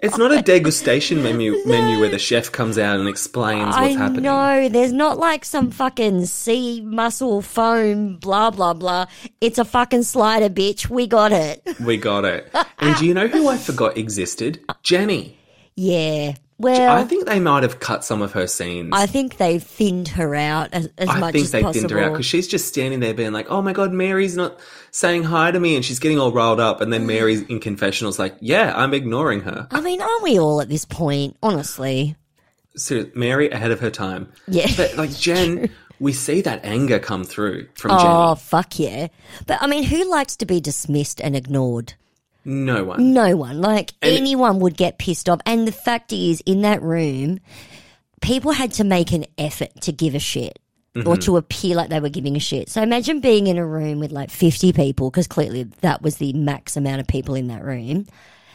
It's 0.00 0.16
not 0.16 0.32
a 0.32 0.42
degustation 0.42 1.22
menu 1.22 1.56
menu 1.66 2.00
where 2.00 2.08
the 2.08 2.18
chef 2.18 2.50
comes 2.50 2.78
out 2.78 2.98
and 2.98 3.08
explains 3.08 3.66
what's 3.66 3.76
I 3.76 3.88
happening. 3.90 4.22
know. 4.22 4.68
There's 4.68 4.92
not 4.92 5.18
like 5.18 5.44
some 5.44 5.70
fucking 5.70 6.26
sea 6.26 6.80
mussel 6.80 7.42
foam, 7.42 8.16
blah 8.16 8.50
blah 8.50 8.74
blah. 8.74 9.06
It's 9.40 9.58
a 9.58 9.64
fucking 9.64 10.04
slider, 10.04 10.48
bitch. 10.48 10.88
We 10.88 11.06
got 11.06 11.32
it. 11.32 11.62
We 11.80 11.96
got 11.96 12.24
it. 12.24 12.50
And 12.78 12.96
do 12.96 13.06
you 13.06 13.14
know 13.14 13.28
who 13.28 13.48
I 13.48 13.56
forgot 13.58 13.96
existed? 13.96 14.64
Jenny. 14.82 15.38
Yeah. 15.76 16.34
Well, 16.58 16.96
I 16.96 17.04
think 17.04 17.26
they 17.26 17.40
might 17.40 17.62
have 17.64 17.80
cut 17.80 18.04
some 18.04 18.22
of 18.22 18.32
her 18.32 18.46
scenes. 18.46 18.90
I 18.92 19.06
think 19.06 19.36
they've 19.38 19.62
thinned 19.62 20.08
her 20.08 20.34
out 20.34 20.68
as, 20.72 20.88
as 20.96 21.08
I 21.08 21.18
much 21.18 21.34
as 21.34 21.50
possible. 21.50 21.58
I 21.58 21.62
think 21.62 21.74
they 21.74 21.80
thinned 21.80 21.90
her 21.90 22.00
out 22.00 22.12
because 22.12 22.26
she's 22.26 22.46
just 22.46 22.68
standing 22.68 23.00
there 23.00 23.14
being 23.14 23.32
like, 23.32 23.50
"Oh 23.50 23.62
my 23.62 23.72
god, 23.72 23.92
Mary's 23.92 24.36
not 24.36 24.60
saying 24.90 25.24
hi 25.24 25.50
to 25.50 25.58
me," 25.58 25.74
and 25.74 25.84
she's 25.84 25.98
getting 25.98 26.18
all 26.18 26.30
riled 26.30 26.60
up. 26.60 26.80
And 26.80 26.92
then 26.92 27.02
mm. 27.02 27.06
Mary's 27.06 27.42
in 27.42 27.58
confessionals 27.58 28.18
like, 28.18 28.36
"Yeah, 28.40 28.72
I'm 28.76 28.94
ignoring 28.94 29.40
her." 29.40 29.66
I 29.70 29.80
mean, 29.80 30.00
aren't 30.00 30.22
we 30.22 30.38
all 30.38 30.60
at 30.60 30.68
this 30.68 30.84
point? 30.84 31.36
Honestly, 31.42 32.16
So 32.76 33.06
Mary 33.14 33.50
ahead 33.50 33.70
of 33.70 33.80
her 33.80 33.90
time. 33.90 34.32
Yeah. 34.46 34.68
but 34.76 34.96
like 34.96 35.10
Jen, 35.16 35.68
we 35.98 36.12
see 36.12 36.42
that 36.42 36.64
anger 36.64 36.98
come 36.98 37.24
through 37.24 37.68
from 37.74 37.90
Jen. 37.92 38.00
oh 38.02 38.34
fuck 38.36 38.78
yeah! 38.78 39.08
But 39.46 39.62
I 39.62 39.66
mean, 39.66 39.84
who 39.84 40.08
likes 40.08 40.36
to 40.36 40.46
be 40.46 40.60
dismissed 40.60 41.20
and 41.20 41.34
ignored? 41.34 41.94
No 42.44 42.84
one. 42.84 43.12
No 43.12 43.36
one. 43.36 43.60
Like 43.60 43.92
And- 44.02 44.14
anyone 44.16 44.58
would 44.60 44.76
get 44.76 44.98
pissed 44.98 45.28
off. 45.28 45.40
And 45.46 45.66
the 45.66 45.72
fact 45.72 46.12
is, 46.12 46.40
in 46.46 46.62
that 46.62 46.82
room, 46.82 47.40
people 48.20 48.52
had 48.52 48.72
to 48.74 48.84
make 48.84 49.12
an 49.12 49.26
effort 49.38 49.70
to 49.82 49.92
give 49.92 50.14
a 50.14 50.18
shit. 50.18 50.58
Mm-hmm. 50.94 51.08
Or 51.08 51.16
to 51.16 51.38
appear 51.38 51.74
like 51.74 51.88
they 51.88 52.00
were 52.00 52.10
giving 52.10 52.36
a 52.36 52.38
shit. 52.38 52.68
So 52.68 52.82
imagine 52.82 53.20
being 53.20 53.46
in 53.46 53.56
a 53.56 53.64
room 53.66 53.98
with 53.98 54.12
like 54.12 54.30
50 54.30 54.74
people, 54.74 55.10
because 55.10 55.26
clearly 55.26 55.62
that 55.80 56.02
was 56.02 56.16
the 56.18 56.34
max 56.34 56.76
amount 56.76 57.00
of 57.00 57.06
people 57.06 57.34
in 57.34 57.46
that 57.46 57.64
room. 57.64 58.04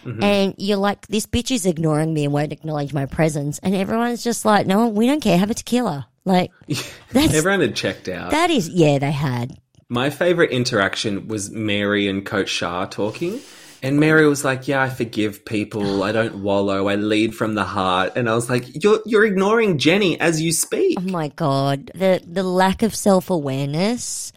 Mm-hmm. 0.05 0.21
And 0.23 0.53
you're 0.59 0.77
like, 0.77 1.07
this 1.07 1.25
bitch 1.25 1.49
is 1.49 1.65
ignoring 1.65 2.13
me 2.13 2.25
and 2.25 2.31
won't 2.33 2.51
acknowledge 2.53 2.93
my 2.93 3.07
presence. 3.07 3.57
And 3.63 3.73
everyone's 3.73 4.23
just 4.23 4.45
like, 4.45 4.67
no, 4.67 4.87
we 4.87 5.07
don't 5.07 5.19
care. 5.19 5.35
Have 5.35 5.49
a 5.49 5.55
tequila. 5.55 6.07
Like, 6.25 6.51
that's, 7.11 7.33
Everyone 7.33 7.61
had 7.61 7.75
checked 7.75 8.07
out. 8.07 8.29
that 8.29 8.51
is, 8.51 8.69
yeah, 8.69 8.99
they 8.99 9.11
had. 9.11 9.57
My 9.89 10.11
favorite 10.11 10.51
interaction 10.51 11.27
was 11.27 11.49
Mary 11.49 12.07
and 12.07 12.23
Coach 12.23 12.49
Shah 12.49 12.85
talking. 12.85 13.39
And 13.83 13.99
Mary 13.99 14.27
was 14.27 14.43
like, 14.43 14.67
"Yeah, 14.67 14.81
I 14.81 14.89
forgive 14.89 15.45
people. 15.45 16.03
I 16.03 16.11
don't 16.11 16.41
wallow. 16.41 16.87
I 16.87 16.95
lead 16.95 17.35
from 17.35 17.53
the 17.55 17.63
heart." 17.63 18.13
And 18.15 18.29
I 18.29 18.33
was 18.35 18.49
like, 18.49 18.83
"You're 18.83 18.99
you're 19.05 19.25
ignoring 19.25 19.77
Jenny 19.77 20.19
as 20.19 20.41
you 20.41 20.51
speak." 20.51 20.97
Oh 20.99 21.03
my 21.03 21.27
god, 21.29 21.91
the 21.93 22.21
the 22.25 22.43
lack 22.43 22.81
of 22.81 22.95
self 22.95 23.29
awareness. 23.29 24.33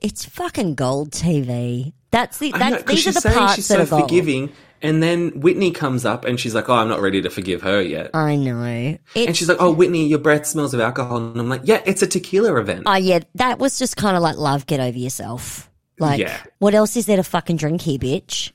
It's 0.00 0.24
fucking 0.24 0.74
gold 0.76 1.10
TV. 1.10 1.92
That's 2.10 2.38
the 2.38 2.52
I 2.54 2.70
know, 2.70 2.78
these 2.78 3.06
are 3.08 3.12
the 3.12 3.28
parts 3.36 3.56
she's 3.56 3.68
that 3.68 3.76
so 3.76 3.82
are 3.82 3.86
gold. 3.86 4.02
forgiving, 4.02 4.50
and 4.80 5.02
then 5.02 5.40
Whitney 5.40 5.72
comes 5.72 6.06
up 6.06 6.24
and 6.24 6.40
she's 6.40 6.54
like, 6.54 6.68
"Oh, 6.70 6.74
I'm 6.74 6.88
not 6.88 7.00
ready 7.02 7.20
to 7.22 7.28
forgive 7.30 7.60
her 7.62 7.82
yet." 7.82 8.10
I 8.14 8.36
know. 8.36 8.96
It's, 9.14 9.26
and 9.26 9.36
she's 9.36 9.48
like, 9.48 9.58
"Oh, 9.60 9.70
Whitney, 9.72 10.06
your 10.06 10.18
breath 10.20 10.46
smells 10.46 10.72
of 10.72 10.80
alcohol." 10.80 11.18
And 11.18 11.38
I'm 11.38 11.48
like, 11.50 11.62
"Yeah, 11.64 11.82
it's 11.84 12.00
a 12.00 12.06
tequila 12.06 12.58
event." 12.58 12.84
oh 12.86 12.94
yeah, 12.94 13.18
that 13.34 13.58
was 13.58 13.78
just 13.78 13.96
kind 13.98 14.16
of 14.16 14.22
like 14.22 14.36
love. 14.38 14.64
Get 14.66 14.80
over 14.80 14.96
yourself. 14.96 15.68
Like, 16.00 16.20
Yeah. 16.20 16.38
what 16.60 16.74
else 16.74 16.96
is 16.96 17.06
there 17.06 17.16
to 17.16 17.24
fucking 17.24 17.56
drink 17.56 17.82
here, 17.82 17.98
bitch? 17.98 18.52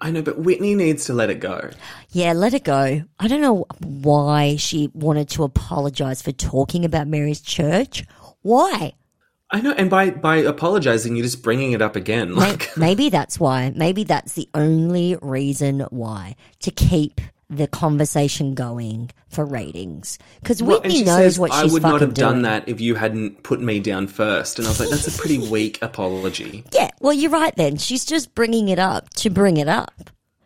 I 0.00 0.10
know, 0.10 0.22
but 0.22 0.38
Whitney 0.38 0.74
needs 0.74 1.06
to 1.06 1.14
let 1.14 1.30
it 1.30 1.40
go. 1.40 1.70
Yeah, 2.10 2.32
let 2.32 2.52
it 2.52 2.64
go. 2.64 3.02
I 3.18 3.28
don't 3.28 3.40
know 3.40 3.64
why 3.80 4.56
she 4.56 4.90
wanted 4.92 5.30
to 5.30 5.44
apologize 5.44 6.20
for 6.20 6.32
talking 6.32 6.84
about 6.84 7.08
Mary's 7.08 7.40
church. 7.40 8.04
Why? 8.42 8.92
I 9.50 9.60
know, 9.60 9.72
and 9.72 9.88
by 9.88 10.10
by 10.10 10.36
apologizing, 10.36 11.16
you're 11.16 11.24
just 11.24 11.42
bringing 11.42 11.72
it 11.72 11.80
up 11.80 11.96
again. 11.96 12.34
Like, 12.34 12.76
Maybe 12.76 13.08
that's 13.08 13.38
why. 13.40 13.72
Maybe 13.74 14.04
that's 14.04 14.32
the 14.32 14.48
only 14.54 15.16
reason 15.22 15.80
why 15.90 16.36
to 16.60 16.70
keep 16.70 17.20
the 17.48 17.66
conversation 17.68 18.54
going 18.54 19.10
for 19.28 19.44
ratings. 19.44 20.18
Because 20.42 20.62
Well, 20.62 20.80
Whitney 20.80 21.04
knows 21.04 21.16
says, 21.34 21.38
what 21.38 21.52
she's 21.52 21.60
fucking 21.60 21.68
doing. 21.70 21.84
I 21.84 21.88
would 21.92 21.92
not 21.92 22.00
have 22.00 22.14
doing. 22.14 22.28
done 22.32 22.42
that 22.42 22.68
if 22.68 22.80
you 22.80 22.94
hadn't 22.96 23.42
put 23.44 23.60
me 23.60 23.78
down 23.80 24.08
first. 24.08 24.58
And 24.58 24.66
I 24.66 24.70
was 24.70 24.80
like, 24.80 24.88
that's 24.90 25.06
a 25.06 25.16
pretty 25.18 25.38
weak 25.50 25.78
apology. 25.82 26.64
Yeah, 26.72 26.90
well, 27.00 27.12
you're 27.12 27.30
right. 27.30 27.54
Then 27.56 27.76
she's 27.76 28.04
just 28.04 28.34
bringing 28.34 28.68
it 28.68 28.78
up 28.80 29.10
to 29.10 29.30
bring 29.30 29.58
it 29.58 29.68
up, 29.68 29.92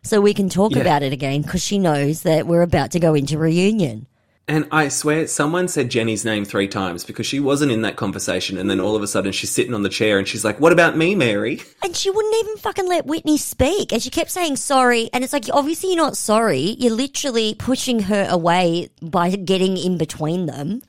so 0.03 0.21
we 0.21 0.33
can 0.33 0.47
talk 0.49 0.73
Yeah. 0.75 0.81
about 0.81 1.01
it 1.03 1.11
again. 1.11 1.41
Because 1.41 1.63
she 1.63 1.79
knows 1.79 2.21
that 2.21 2.45
we're 2.45 2.61
about 2.61 2.91
to 2.91 2.99
go 2.99 3.13
into 3.15 3.37
reunion. 3.39 4.05
And 4.47 4.67
I 4.71 4.89
swear, 4.89 5.27
someone 5.27 5.67
said 5.67 5.89
Jenny's 5.89 6.25
name 6.25 6.45
three 6.45 6.67
times 6.67 7.05
because 7.05 7.25
she 7.25 7.39
wasn't 7.39 7.71
in 7.71 7.83
that 7.83 7.95
conversation. 7.95 8.57
And 8.57 8.69
then 8.69 8.79
all 8.81 8.95
of 8.95 9.03
a 9.03 9.07
sudden, 9.07 9.31
she's 9.31 9.51
sitting 9.51 9.73
on 9.73 9.83
the 9.83 9.89
chair 9.89 10.17
and 10.17 10.27
she's 10.27 10.43
like, 10.43 10.59
"What 10.59 10.73
about 10.73 10.97
me, 10.97 11.15
Mary?" 11.15 11.61
And 11.83 11.95
she 11.95 12.09
wouldn't 12.09 12.35
even 12.35 12.57
fucking 12.57 12.87
let 12.87 13.05
Whitney 13.05 13.37
speak. 13.37 13.91
And 13.91 14.01
she 14.01 14.09
kept 14.09 14.31
saying 14.31 14.55
sorry. 14.57 15.09
And 15.13 15.23
it's 15.23 15.33
like, 15.33 15.45
obviously, 15.51 15.89
you're 15.89 16.03
not 16.03 16.17
sorry. 16.17 16.75
You're 16.79 16.93
literally 16.93 17.53
pushing 17.53 18.03
her 18.03 18.27
away 18.29 18.89
by 19.01 19.29
getting 19.31 19.77
in 19.77 19.97
between 19.97 20.45
them. 20.45 20.81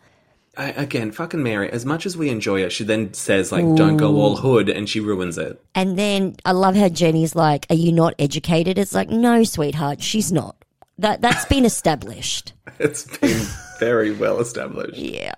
I, 0.57 0.71
again, 0.73 1.13
fucking 1.13 1.43
Mary. 1.43 1.71
As 1.71 1.87
much 1.87 2.05
as 2.05 2.17
we 2.17 2.29
enjoy 2.29 2.63
her, 2.63 2.71
she 2.71 2.85
then 2.85 3.15
says 3.15 3.53
like, 3.53 3.65
"Don't 3.75 3.97
go 3.97 4.17
all 4.17 4.37
hood," 4.37 4.69
and 4.69 4.89
she 4.89 5.01
ruins 5.01 5.39
it. 5.39 5.63
And 5.75 5.99
then 5.99 6.37
I 6.45 6.53
love 6.53 6.77
how 6.77 6.89
Jenny's 6.89 7.35
like, 7.35 7.67
Are 7.71 7.77
you 7.77 7.93
not 7.93 8.15
educated? 8.19 8.79
It's 8.79 8.95
like, 8.95 9.09
No, 9.09 9.45
sweetheart, 9.45 10.03
she's 10.03 10.31
not. 10.31 10.57
That 11.03 11.21
that's 11.21 11.45
been 11.47 11.65
established. 11.65 12.53
It's 12.79 13.05
been 13.19 13.47
very 13.79 14.13
well 14.13 14.41
established. 14.41 14.97
Yeah. 14.97 15.35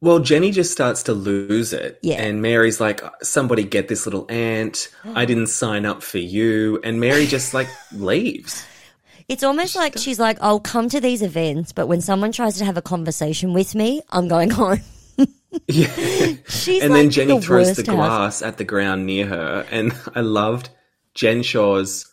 Well, 0.00 0.20
Jenny 0.20 0.52
just 0.52 0.70
starts 0.72 1.02
to 1.04 1.12
lose 1.12 1.72
it. 1.72 1.98
Yeah. 2.02 2.22
And 2.22 2.40
Mary's 2.40 2.80
like, 2.80 3.02
somebody 3.22 3.64
get 3.64 3.88
this 3.88 4.06
little 4.06 4.26
ant. 4.30 4.88
I 5.14 5.24
didn't 5.24 5.48
sign 5.48 5.84
up 5.84 6.02
for 6.02 6.18
you. 6.18 6.80
And 6.84 7.00
Mary 7.00 7.26
just 7.26 7.52
like 7.52 7.68
leaves. 7.92 8.64
It's 9.28 9.42
almost 9.42 9.74
like 9.76 9.98
she's 9.98 10.20
like, 10.20 10.38
I'll 10.40 10.60
come 10.60 10.88
to 10.90 11.00
these 11.00 11.20
events, 11.20 11.72
but 11.72 11.88
when 11.88 12.00
someone 12.00 12.32
tries 12.32 12.56
to 12.58 12.64
have 12.64 12.76
a 12.76 12.82
conversation 12.82 13.52
with 13.52 13.74
me, 13.74 14.02
I'm 14.10 14.28
going 14.28 14.50
home. 14.50 14.80
Yeah. 15.68 15.86
She's 16.48 16.82
and 16.82 16.92
like 16.92 17.02
then 17.02 17.10
Jenny 17.10 17.34
the 17.36 17.40
throws 17.40 17.76
the 17.76 17.82
house. 17.90 17.96
glass 17.96 18.42
at 18.42 18.58
the 18.58 18.64
ground 18.64 19.06
near 19.06 19.26
her. 19.26 19.66
And 19.70 19.94
I 20.14 20.20
loved 20.20 20.68
Jen 21.14 21.42
Shah's 21.42 22.06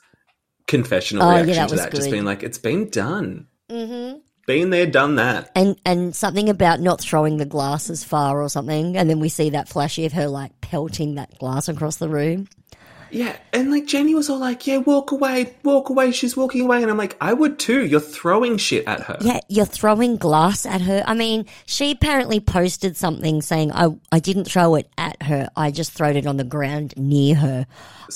confessional 0.68 1.24
Oh, 1.24 1.32
yeah, 1.32 1.42
reaction 1.42 1.56
that 1.56 1.70
to 1.70 1.76
that. 1.76 1.92
Just 1.94 2.12
being 2.12 2.26
like, 2.26 2.44
it's 2.44 2.58
been 2.58 2.90
done. 2.90 3.48
Mm-hmm. 3.70 4.20
Been 4.46 4.72
there, 4.72 4.86
done 4.86 5.16
that. 5.16 5.52
And 5.56 5.80
and 5.86 6.14
something 6.14 6.50
about 6.50 6.82
not 6.82 7.00
throwing 7.00 7.38
the 7.38 7.46
glass 7.46 7.90
as 7.90 8.04
far 8.04 8.42
or 8.42 8.50
something, 8.50 8.98
and 8.98 9.10
then 9.10 9.22
we 9.22 9.30
see 9.30 9.52
that 9.52 9.70
flashy 9.70 10.06
of 10.06 10.12
her 10.14 10.28
like 10.28 10.60
pelting 10.60 11.16
that 11.16 11.38
glass 11.40 11.70
across 11.70 11.96
the 11.96 12.10
room. 12.10 12.50
Yeah, 13.14 13.38
and 13.54 13.72
like 13.72 13.86
Jenny 13.86 14.16
was 14.16 14.30
all 14.30 14.40
like, 14.40 14.66
"Yeah, 14.68 14.78
walk 14.78 15.12
away, 15.12 15.54
walk 15.64 15.90
away." 15.90 16.12
She's 16.12 16.36
walking 16.36 16.62
away, 16.62 16.82
and 16.82 16.92
I'm 16.92 16.98
like, 16.98 17.16
"I 17.22 17.34
would 17.34 17.60
too." 17.60 17.86
You're 17.86 18.00
throwing 18.00 18.58
shit 18.58 18.88
at 18.88 19.02
her. 19.02 19.18
Yeah, 19.22 19.40
you're 19.48 19.66
throwing 19.66 20.18
glass 20.18 20.66
at 20.66 20.82
her. 20.82 21.04
I 21.06 21.14
mean, 21.14 21.46
she 21.66 21.92
apparently 21.92 22.40
posted 22.40 22.98
something 22.98 23.42
saying, 23.42 23.72
I, 23.72 23.90
I 24.12 24.20
didn't 24.20 24.46
throw 24.46 24.76
it 24.76 24.90
at 24.98 25.22
her, 25.24 25.50
I 25.56 25.72
just 25.72 25.92
throwed 25.92 26.16
it 26.16 26.26
on 26.26 26.38
the 26.38 26.44
ground 26.44 26.94
near 26.98 27.36
her. 27.36 27.68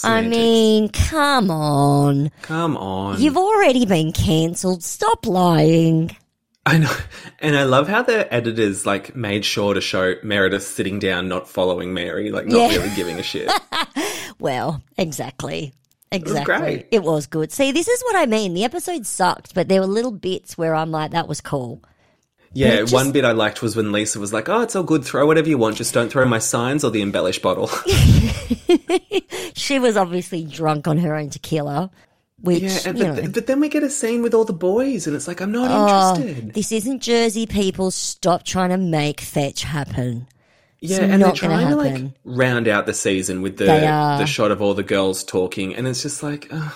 I 0.04 0.22
mean, 0.22 0.90
come 0.90 1.50
on. 1.50 2.32
Come 2.42 2.78
on. 2.78 3.20
You've 3.22 3.38
already 3.38 3.86
been 3.86 4.12
cancelled. 4.12 4.84
Stop 4.84 5.26
lying. 5.26 6.16
I 6.68 6.78
know, 6.80 6.92
and 7.40 7.56
I 7.56 7.64
love 7.64 7.88
how 7.88 8.02
the 8.04 8.32
editors 8.34 8.86
like 8.86 9.16
made 9.16 9.46
sure 9.46 9.74
to 9.74 9.82
show 9.82 10.16
Meredith 10.24 10.64
sitting 10.64 11.00
down, 11.00 11.28
not 11.30 11.48
following 11.50 11.94
Mary, 11.94 12.30
like 12.30 12.46
not 12.46 12.72
Yeah. 12.72 12.78
really 12.78 12.96
giving 12.96 13.18
a 13.20 13.24
shit. 13.24 13.50
Well, 14.40 14.84
exactly. 15.00 15.74
was 16.12 16.22
Exactly. 16.22 16.56
great. 16.58 16.88
It 16.92 17.02
was 17.02 17.26
good. 17.26 17.52
See, 17.52 17.72
this 17.72 17.88
is 17.88 18.04
what 18.04 18.16
I 18.16 18.28
mean. 18.28 18.54
The 18.54 18.64
episode 18.66 19.08
sucked, 19.08 19.56
but 19.56 19.68
there 19.68 19.82
were 19.82 19.88
little 19.88 20.12
bits 20.12 20.56
where 20.60 20.76
I'm 20.76 20.92
like, 20.92 21.10
that 21.12 21.28
was 21.28 21.42
cool. 21.42 21.82
Yeah, 22.54 22.82
just- 22.82 22.94
one 22.94 23.12
bit 23.12 23.26
I 23.26 23.32
liked 23.32 23.64
was 23.64 23.76
when 23.76 23.92
Lisa 23.92 24.20
was 24.20 24.32
like, 24.34 24.48
"Oh, 24.48 24.62
it's 24.62 24.76
all 24.76 24.84
good. 24.84 25.04
Throw 25.04 25.26
whatever 25.26 25.50
you 25.50 25.58
want. 25.58 25.76
Just 25.78 25.94
don't 25.94 26.10
throw 26.12 26.26
my 26.26 26.38
signs 26.40 26.84
or 26.84 26.92
the 26.92 27.02
embellished 27.02 27.42
bottle." 27.42 27.70
She 29.56 29.80
was 29.80 29.98
obviously 29.98 30.44
drunk 30.46 30.88
on 30.88 30.98
her 31.00 31.16
own 31.16 31.30
tequila, 31.30 31.90
which, 32.42 32.62
yeah, 32.62 32.80
and, 32.86 32.98
you 32.98 33.06
but, 33.06 33.24
know. 33.24 33.30
but 33.30 33.48
then 33.48 33.60
we 33.60 33.70
get 33.70 33.84
a 33.84 33.90
scene 33.90 34.22
with 34.22 34.34
all 34.34 34.46
the 34.46 34.54
boys, 34.54 35.08
and 35.08 35.16
it's 35.16 35.28
like, 35.28 35.42
I'm 35.42 35.52
not 35.52 35.70
Oh, 35.72 36.16
interested. 36.22 36.54
this 36.54 36.72
isn't 36.72 37.02
Jersey 37.02 37.46
people. 37.46 37.90
Stop 37.92 38.44
trying 38.44 38.70
to 38.70 38.78
make 38.78 39.22
fetch 39.22 39.64
happen. 39.64 40.28
Yeah, 40.80 40.98
It's 40.98 41.12
and 41.14 41.22
they're 41.24 41.32
trying 41.32 41.70
to 41.70 41.76
like 41.76 42.04
round 42.24 42.68
out 42.68 42.86
the 42.86 42.94
season 42.94 43.42
with 43.42 43.58
the 43.58 43.66
the 43.66 44.26
shot 44.28 44.52
of 44.52 44.62
all 44.62 44.76
the 44.76 44.84
girls 44.84 45.24
talking, 45.24 45.74
and 45.76 45.88
it's 45.88 46.04
just 46.04 46.22
like 46.22 46.48
ugh. 46.52 46.74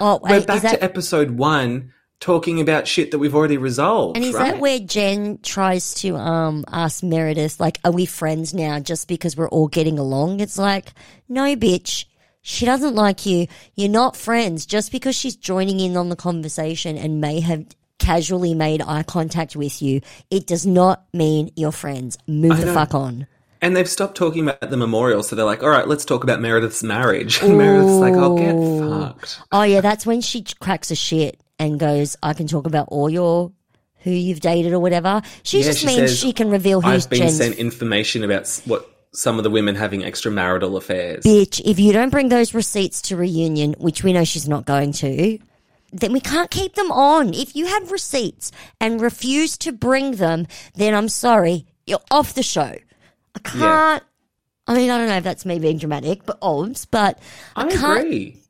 Oh, 0.00 0.20
we're 0.22 0.40
back 0.44 0.62
that, 0.62 0.72
to 0.72 0.82
episode 0.82 1.30
one 1.32 1.92
talking 2.18 2.60
about 2.60 2.88
shit 2.88 3.12
that 3.12 3.18
we've 3.20 3.34
already 3.34 3.56
resolved. 3.56 4.16
and 4.16 4.24
is 4.24 4.34
right? 4.34 4.52
that 4.54 4.60
where 4.60 4.80
Jen 4.80 5.38
tries 5.42 5.94
to 5.94 6.16
um 6.16 6.64
ask 6.72 7.04
Meredith, 7.04 7.60
like, 7.60 7.78
are 7.84 7.92
we 7.92 8.06
friends 8.06 8.52
now 8.54 8.80
just 8.80 9.06
because 9.06 9.36
we're 9.36 9.48
all 9.50 9.68
getting 9.68 10.00
along? 10.00 10.40
It's 10.40 10.58
like, 10.58 10.92
no, 11.28 11.54
bitch. 11.54 12.06
She 12.46 12.66
doesn't 12.66 12.94
like 12.94 13.24
you. 13.24 13.46
You're 13.74 13.88
not 13.88 14.16
friends 14.16 14.66
just 14.66 14.92
because 14.92 15.16
she's 15.16 15.34
joining 15.34 15.80
in 15.80 15.96
on 15.96 16.10
the 16.10 16.14
conversation 16.16 16.98
and 16.98 17.18
may 17.18 17.40
have 17.40 17.64
casually 17.98 18.52
made 18.52 18.82
eye 18.82 19.02
contact 19.02 19.56
with 19.56 19.80
you. 19.80 20.02
It 20.30 20.46
does 20.46 20.66
not 20.66 21.06
mean 21.14 21.50
you're 21.56 21.72
friends. 21.72 22.18
Move 22.26 22.60
the 22.60 22.66
know. 22.66 22.74
fuck 22.74 22.94
on. 22.94 23.26
And 23.62 23.74
they've 23.74 23.88
stopped 23.88 24.18
talking 24.18 24.46
about 24.46 24.68
the 24.68 24.76
memorial, 24.76 25.22
so 25.22 25.34
they're 25.36 25.46
like, 25.46 25.62
"All 25.62 25.70
right, 25.70 25.88
let's 25.88 26.04
talk 26.04 26.22
about 26.22 26.38
Meredith's 26.38 26.82
marriage." 26.82 27.38
And 27.42 27.56
Meredith's 27.56 27.98
like, 27.98 28.12
"Oh, 28.14 28.36
get 28.36 28.90
fucked." 28.90 29.40
Oh 29.50 29.62
yeah, 29.62 29.80
that's 29.80 30.04
when 30.04 30.20
she 30.20 30.44
cracks 30.60 30.90
a 30.90 30.94
shit 30.94 31.40
and 31.58 31.80
goes, 31.80 32.14
"I 32.22 32.34
can 32.34 32.46
talk 32.46 32.66
about 32.66 32.88
all 32.90 33.08
your 33.08 33.52
who 34.00 34.10
you've 34.10 34.40
dated 34.40 34.74
or 34.74 34.80
whatever." 34.80 35.22
She 35.44 35.60
Yeah, 35.60 35.64
just 35.64 35.78
she 35.80 35.86
means 35.86 36.10
says, 36.10 36.18
she 36.18 36.34
can 36.34 36.50
reveal 36.50 36.82
who's 36.82 37.04
I've 37.04 37.10
been 37.10 37.20
Jen's 37.20 37.38
sent 37.38 37.54
information 37.56 38.22
about 38.22 38.46
what 38.66 38.93
some 39.14 39.38
of 39.38 39.44
the 39.44 39.50
women 39.50 39.74
having 39.74 40.02
extramarital 40.02 40.76
affairs. 40.76 41.24
bitch. 41.24 41.60
If 41.64 41.78
you 41.78 41.92
don't 41.92 42.10
bring 42.10 42.28
those 42.28 42.52
receipts 42.54 43.00
to 43.02 43.16
reunion, 43.16 43.74
which 43.78 44.02
we 44.02 44.12
know 44.12 44.24
she's 44.24 44.48
not 44.48 44.66
going 44.66 44.92
to, 44.92 45.38
then 45.92 46.12
we 46.12 46.20
can't 46.20 46.50
keep 46.50 46.74
them 46.74 46.90
on. 46.90 47.32
If 47.32 47.54
you 47.54 47.66
have 47.66 47.92
receipts 47.92 48.50
and 48.80 49.00
refuse 49.00 49.56
to 49.58 49.72
bring 49.72 50.12
them, 50.16 50.46
then 50.74 50.94
I'm 50.94 51.08
sorry, 51.08 51.66
you're 51.86 52.00
off 52.10 52.34
the 52.34 52.42
show. 52.42 52.74
I 53.34 53.38
can't. 53.44 54.02
I 54.66 54.74
mean, 54.74 54.90
I 54.90 54.98
don't 54.98 55.08
know 55.08 55.16
if 55.16 55.24
that's 55.24 55.44
me 55.44 55.58
being 55.58 55.78
dramatic, 55.78 56.24
but 56.24 56.38
obs, 56.40 56.86
but 56.86 57.18
I, 57.54 57.66
I 57.66 57.70
can't. 57.70 58.00
agree. 58.00 58.40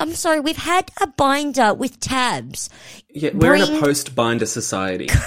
I'm 0.00 0.14
sorry, 0.14 0.40
we've 0.40 0.56
had 0.56 0.90
a 1.00 1.08
binder 1.08 1.74
with 1.74 1.98
tabs. 2.00 2.70
Yeah, 3.10 3.30
we're 3.34 3.56
in 3.56 3.62
a 3.62 3.80
post-binder 3.80 4.46
society. 4.46 5.08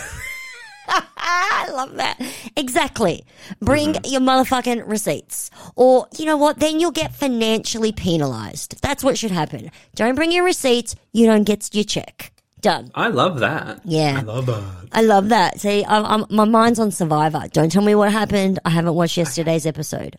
I 1.17 1.69
love 1.71 1.95
that. 1.95 2.19
Exactly. 2.55 3.25
Bring 3.61 3.93
Mm-hmm. 3.93 4.11
your 4.11 4.21
motherfucking 4.21 4.87
receipts. 4.87 5.49
Or, 5.75 6.07
you 6.17 6.25
know 6.25 6.37
what? 6.37 6.59
Then 6.59 6.79
you'll 6.79 6.91
get 6.91 7.13
financially 7.13 7.91
penalized. 7.91 8.81
That's 8.81 9.03
what 9.03 9.17
should 9.17 9.31
happen. 9.31 9.71
Don't 9.95 10.15
bring 10.15 10.31
your 10.31 10.43
receipts. 10.43 10.95
You 11.13 11.25
don't 11.25 11.43
get 11.43 11.73
your 11.73 11.83
check. 11.83 12.31
Done. 12.61 12.91
I 12.93 13.07
love 13.07 13.39
that. 13.39 13.81
Yeah. 13.85 14.17
I 14.19 14.21
love 14.21 14.45
that. 14.45 14.63
I 14.91 15.01
love 15.01 15.29
that. 15.29 15.59
See, 15.59 15.83
I'm, 15.83 16.05
I'm, 16.05 16.25
my 16.29 16.45
mind's 16.45 16.77
on 16.79 16.91
Survivor. 16.91 17.43
Don't 17.51 17.71
tell 17.71 17.81
me 17.81 17.95
what 17.95 18.11
happened. 18.11 18.59
I 18.65 18.69
haven't 18.69 18.93
watched 18.93 19.17
yesterday's 19.17 19.65
episode. 19.65 20.17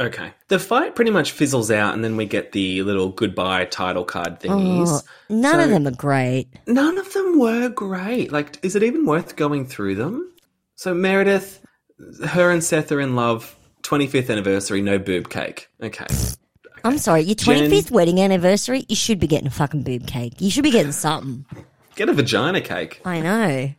Okay. 0.00 0.32
The 0.48 0.58
fight 0.58 0.96
pretty 0.96 1.10
much 1.12 1.32
fizzles 1.32 1.70
out, 1.70 1.94
and 1.94 2.02
then 2.02 2.16
we 2.16 2.26
get 2.26 2.52
the 2.52 2.82
little 2.82 3.10
goodbye 3.10 3.66
title 3.66 4.04
card 4.04 4.40
thingies. 4.40 4.88
Oh, 4.88 5.00
none 5.28 5.60
of 5.60 5.70
them 5.70 5.86
are 5.86 5.92
great. 5.92 6.48
None 6.66 6.98
of 6.98 7.12
them 7.12 7.38
were 7.38 7.68
great. 7.68 8.32
Like, 8.32 8.58
is 8.64 8.74
it 8.74 8.82
even 8.82 9.06
worth 9.06 9.36
going 9.36 9.66
through 9.66 9.94
them? 9.94 10.32
So 10.74 10.94
Meredith, 10.94 11.60
her 12.26 12.50
and 12.50 12.62
Seth 12.64 12.90
are 12.90 13.00
in 13.00 13.14
love. 13.14 13.56
25th 13.82 14.30
anniversary, 14.30 14.80
no 14.80 14.98
boob 14.98 15.28
cake. 15.28 15.68
Okay. 15.82 16.06
I'm 16.84 16.98
sorry. 16.98 17.22
Your 17.22 17.34
Jen- 17.34 17.70
25th 17.70 17.90
wedding 17.90 18.20
anniversary, 18.20 18.84
you 18.88 18.96
should 18.96 19.20
be 19.20 19.26
getting 19.26 19.46
a 19.46 19.50
fucking 19.50 19.82
boob 19.82 20.06
cake. 20.06 20.40
You 20.40 20.50
should 20.50 20.64
be 20.64 20.70
getting 20.70 20.92
something. 20.92 21.44
Get 21.94 22.08
a 22.08 22.12
vagina 22.12 22.60
cake. 22.60 23.00
I 23.04 23.20
know. 23.20 23.74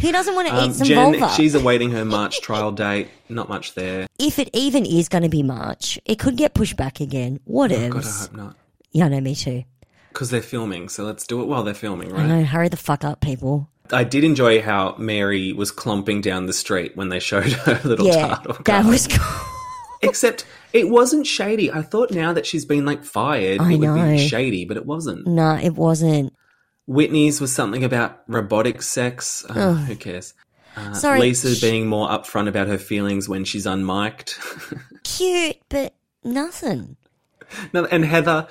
Who 0.00 0.12
doesn't 0.12 0.34
want 0.34 0.48
to 0.48 0.54
Um, 0.54 0.70
eat 0.70 0.74
some 0.74 0.86
Jen, 0.86 1.12
vulva? 1.18 1.34
she's 1.34 1.54
awaiting 1.54 1.90
her 1.92 2.04
March 2.04 2.40
trial 2.40 2.70
date. 2.72 3.08
Not 3.28 3.48
much 3.48 3.74
there. 3.74 4.06
if 4.18 4.38
it 4.38 4.50
even 4.52 4.84
is 4.84 5.08
going 5.08 5.22
to 5.22 5.28
be 5.28 5.42
March, 5.42 5.98
it 6.04 6.18
could 6.18 6.36
get 6.36 6.54
pushed 6.54 6.76
back 6.76 7.00
again. 7.00 7.40
Whatever. 7.44 7.94
God, 7.94 8.04
I 8.06 8.10
hope 8.10 8.32
not. 8.34 8.56
yeah, 8.92 9.08
know, 9.08 9.20
me 9.20 9.34
too. 9.34 9.64
Because 10.10 10.30
they're 10.30 10.42
filming, 10.42 10.88
so 10.88 11.04
let's 11.04 11.26
do 11.26 11.42
it 11.42 11.46
while 11.46 11.62
they're 11.62 11.74
filming, 11.74 12.10
right? 12.10 12.22
I 12.22 12.26
know, 12.26 12.44
hurry 12.44 12.68
the 12.68 12.76
fuck 12.76 13.04
up, 13.04 13.20
people. 13.20 13.68
I 13.92 14.02
did 14.04 14.24
enjoy 14.24 14.62
how 14.62 14.94
Mary 14.98 15.52
was 15.52 15.70
clomping 15.70 16.20
down 16.20 16.46
the 16.46 16.52
street 16.52 16.96
when 16.96 17.08
they 17.08 17.18
showed 17.20 17.52
her 17.52 17.80
little 17.84 18.06
Yeah, 18.06 18.28
title 18.36 18.56
that 18.64 18.84
was 18.84 19.06
cool. 19.08 19.46
Except 20.02 20.44
it 20.72 20.88
wasn't 20.90 21.26
shady. 21.26 21.72
I 21.72 21.82
thought 21.82 22.10
now 22.10 22.32
that 22.34 22.46
she's 22.46 22.64
been 22.64 22.84
like 22.84 23.02
fired, 23.04 23.60
I 23.60 23.72
it 23.72 23.78
would 23.78 23.86
know. 23.88 24.10
be 24.12 24.18
shady, 24.28 24.64
but 24.64 24.76
it 24.76 24.84
wasn't. 24.86 25.26
no, 25.26 25.54
it 25.56 25.74
wasn't. 25.74 26.32
Whitney's 26.86 27.40
was 27.40 27.52
something 27.52 27.84
about 27.84 28.22
robotic 28.28 28.82
sex. 28.82 29.44
Uh, 29.48 29.74
who 29.74 29.96
cares? 29.96 30.34
Uh, 30.76 30.92
Sorry. 30.94 31.20
Lisa 31.20 31.58
being 31.60 31.86
more 31.86 32.08
upfront 32.08 32.48
about 32.48 32.68
her 32.68 32.78
feelings 32.78 33.28
when 33.28 33.44
she's 33.44 33.66
unmiked. 33.66 34.36
Cute, 35.04 35.56
but 35.68 35.94
nothing. 36.22 36.96
no, 37.72 37.86
and 37.86 38.04
Heather 38.04 38.46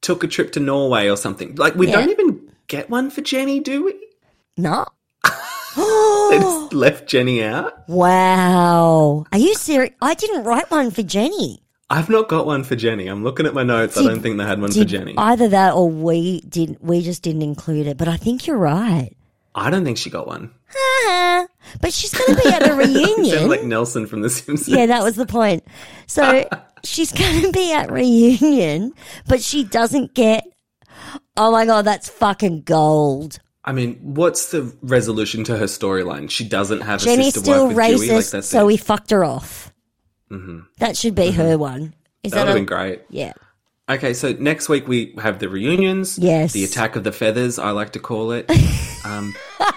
took 0.00 0.22
a 0.24 0.28
trip 0.28 0.52
to 0.52 0.60
Norway 0.60 1.08
or 1.08 1.16
something. 1.16 1.54
Like 1.56 1.74
we 1.74 1.88
Yeah. 1.88 1.96
don't 1.96 2.10
even 2.10 2.52
get 2.68 2.88
one 2.88 3.10
for 3.10 3.20
Jenny, 3.20 3.60
do 3.60 3.84
we? 3.84 3.94
No. 4.56 4.86
They 6.30 6.38
just 6.40 6.72
left 6.72 7.06
Jenny 7.08 7.44
out. 7.44 7.88
wow. 7.88 9.24
Are 9.32 9.38
you 9.38 9.54
serious? 9.54 9.94
I 10.02 10.14
didn't 10.14 10.42
write 10.44 10.70
one 10.70 10.90
for 10.90 11.02
Jenny. 11.02 11.62
I've 11.88 12.08
not 12.08 12.28
got 12.28 12.46
one 12.46 12.64
for 12.64 12.74
Jenny. 12.74 13.06
I'm 13.06 13.22
looking 13.22 13.46
at 13.46 13.54
my 13.54 13.62
notes. 13.62 13.96
I 13.96 14.02
don't 14.02 14.20
think 14.20 14.38
they 14.38 14.44
had 14.44 14.60
one 14.60 14.72
for 14.72 14.84
Jenny. 14.84 15.14
Either 15.16 15.48
that 15.48 15.74
or 15.74 15.88
we 15.88 16.40
didn't. 16.40 16.82
We 16.82 17.00
just 17.00 17.22
didn't 17.22 17.42
include 17.42 17.86
it. 17.86 17.96
But 17.96 18.08
I 18.08 18.16
think 18.16 18.46
you're 18.46 18.58
right. 18.58 19.10
I 19.54 19.70
don't 19.70 19.84
think 19.84 19.96
she 19.96 20.10
got 20.10 20.26
one. 20.26 20.52
Ah, 20.76 21.46
but 21.80 21.92
she's 21.92 22.12
going 22.12 22.36
to 22.36 22.42
be 22.42 22.48
at 22.50 22.60
the 22.60 22.66
Sounded 22.76 22.94
reunion. 22.94 23.48
like 23.48 23.62
Nelson 23.64 24.06
from 24.06 24.20
The 24.20 24.28
Simpsons. 24.28 24.68
Yeah, 24.68 24.86
that 24.86 25.02
was 25.02 25.16
the 25.16 25.24
point. 25.26 25.64
So 26.06 26.46
she's 26.84 27.12
going 27.12 27.42
to 27.42 27.52
be 27.52 27.72
at 27.72 27.90
reunion, 27.90 28.92
but 29.26 29.40
she 29.40 29.64
doesn't 29.64 30.14
get. 30.14 30.44
Oh 31.36 31.52
my 31.52 31.64
god, 31.64 31.84
that's 31.86 32.08
fucking 32.08 32.62
gold. 32.62 33.38
I 33.64 33.72
mean, 33.72 33.94
what's 34.02 34.50
the 34.50 34.74
resolution 34.82 35.42
to 35.44 35.56
her 35.56 35.64
storyline? 35.64 36.30
She 36.30 36.46
doesn't 36.46 36.82
have 36.82 37.02
a 37.02 37.04
Jenny's 37.04 37.34
sister 37.34 37.40
still 37.40 37.66
wife 37.68 37.76
with 37.76 38.00
Duy. 38.00 38.08
Like 38.08 38.24
racist, 38.24 38.44
so 38.44 38.60
it. 38.60 38.66
we 38.66 38.76
fucked 38.76 39.10
her 39.10 39.24
off. 39.24 39.72
Mm-hmm. 40.30 40.60
That 40.78 40.96
should 40.96 41.14
be 41.14 41.30
her 41.30 41.56
one. 41.58 41.94
Is 42.22 42.32
that 42.32 42.40
would 42.40 42.48
that, 42.48 42.52
a, 42.52 42.54
been 42.54 42.66
great. 42.66 43.02
Yeah. 43.10 43.32
Okay, 43.88 44.14
so 44.14 44.32
next 44.32 44.68
week 44.68 44.88
we 44.88 45.14
have 45.18 45.38
the 45.38 45.48
reunions. 45.48 46.18
Yes. 46.18 46.52
The 46.52 46.64
attack 46.64 46.96
of 46.96 47.04
the 47.04 47.12
feathers, 47.12 47.58
I 47.58 47.70
like 47.70 47.92
to 47.92 48.00
call 48.00 48.32
it. 48.32 48.50
Um, 49.06 49.36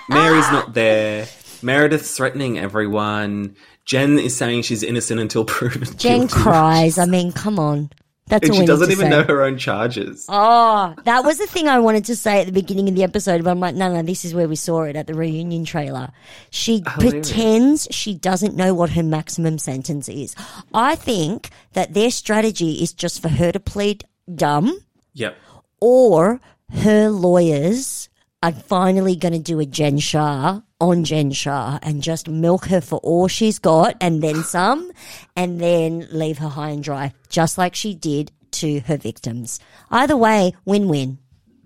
Mary's 0.09 0.51
not 0.51 0.73
there. 0.73 1.27
Meredith's 1.61 2.17
threatening 2.17 2.57
everyone. 2.57 3.55
Jen 3.85 4.17
is 4.17 4.35
saying 4.35 4.63
she's 4.63 4.81
innocent 4.81 5.19
until 5.19 5.45
proven 5.45 5.95
Jen 5.97 6.27
cries. 6.27 6.97
I 6.97 7.05
mean, 7.05 7.31
come 7.31 7.59
on. 7.59 7.91
That's 8.29 8.47
And 8.47 8.55
she 8.55 8.65
doesn't 8.65 8.91
even 8.91 9.05
say. 9.05 9.09
know 9.09 9.23
her 9.23 9.43
own 9.43 9.57
charges. 9.57 10.25
Oh, 10.29 10.93
that 11.03 11.23
was 11.23 11.39
the 11.39 11.47
thing 11.47 11.67
I 11.67 11.79
wanted 11.79 12.05
to 12.05 12.15
say 12.15 12.39
at 12.39 12.45
the 12.45 12.51
beginning 12.53 12.87
of 12.87 12.95
the 12.95 13.03
episode, 13.03 13.43
but 13.43 13.49
I'm 13.49 13.59
like, 13.59 13.75
no, 13.75 13.91
no, 13.93 14.01
this 14.03 14.23
is 14.23 14.33
where 14.35 14.47
we 14.47 14.55
saw 14.55 14.83
it 14.83 14.95
at 14.95 15.07
the 15.07 15.13
reunion 15.15 15.65
trailer. 15.65 16.11
She 16.51 16.83
oh, 16.85 16.89
Hilarious. 16.91 17.27
pretends 17.31 17.87
she 17.91 18.13
doesn't 18.13 18.55
know 18.55 18.73
what 18.73 18.91
her 18.91 19.03
maximum 19.03 19.57
sentence 19.57 20.07
is. 20.07 20.35
I 20.73 20.95
think 20.95 21.49
that 21.73 21.93
their 21.93 22.11
strategy 22.11 22.81
is 22.83 22.93
just 22.93 23.21
for 23.21 23.29
her 23.29 23.51
to 23.51 23.59
plead 23.59 24.05
dumb, 24.33 24.79
Yep. 25.13 25.35
or 25.81 26.39
her 26.83 27.09
lawyers 27.09 28.09
are 28.43 28.51
finally 28.53 29.15
going 29.15 29.33
to 29.33 29.39
do 29.39 29.59
a 29.59 29.65
Jen 29.65 29.97
Shah 29.97 30.61
on 30.79 31.03
Jen 31.03 31.31
Shah 31.31 31.79
and 31.81 32.01
just 32.01 32.27
milk 32.29 32.65
her 32.65 32.81
for 32.81 32.99
all 32.99 33.27
she's 33.27 33.59
got 33.59 33.95
and 34.01 34.21
then 34.21 34.43
some, 34.43 34.91
and 35.35 35.59
then 35.59 36.07
leave 36.11 36.37
her 36.39 36.49
high 36.49 36.69
and 36.69 36.83
dry, 36.83 37.13
just 37.29 37.57
like 37.57 37.75
she 37.75 37.93
did 37.93 38.31
to 38.51 38.79
her 38.81 38.97
victims. 38.97 39.59
Either 39.91 40.17
way, 40.17 40.53
win-win. 40.65 41.17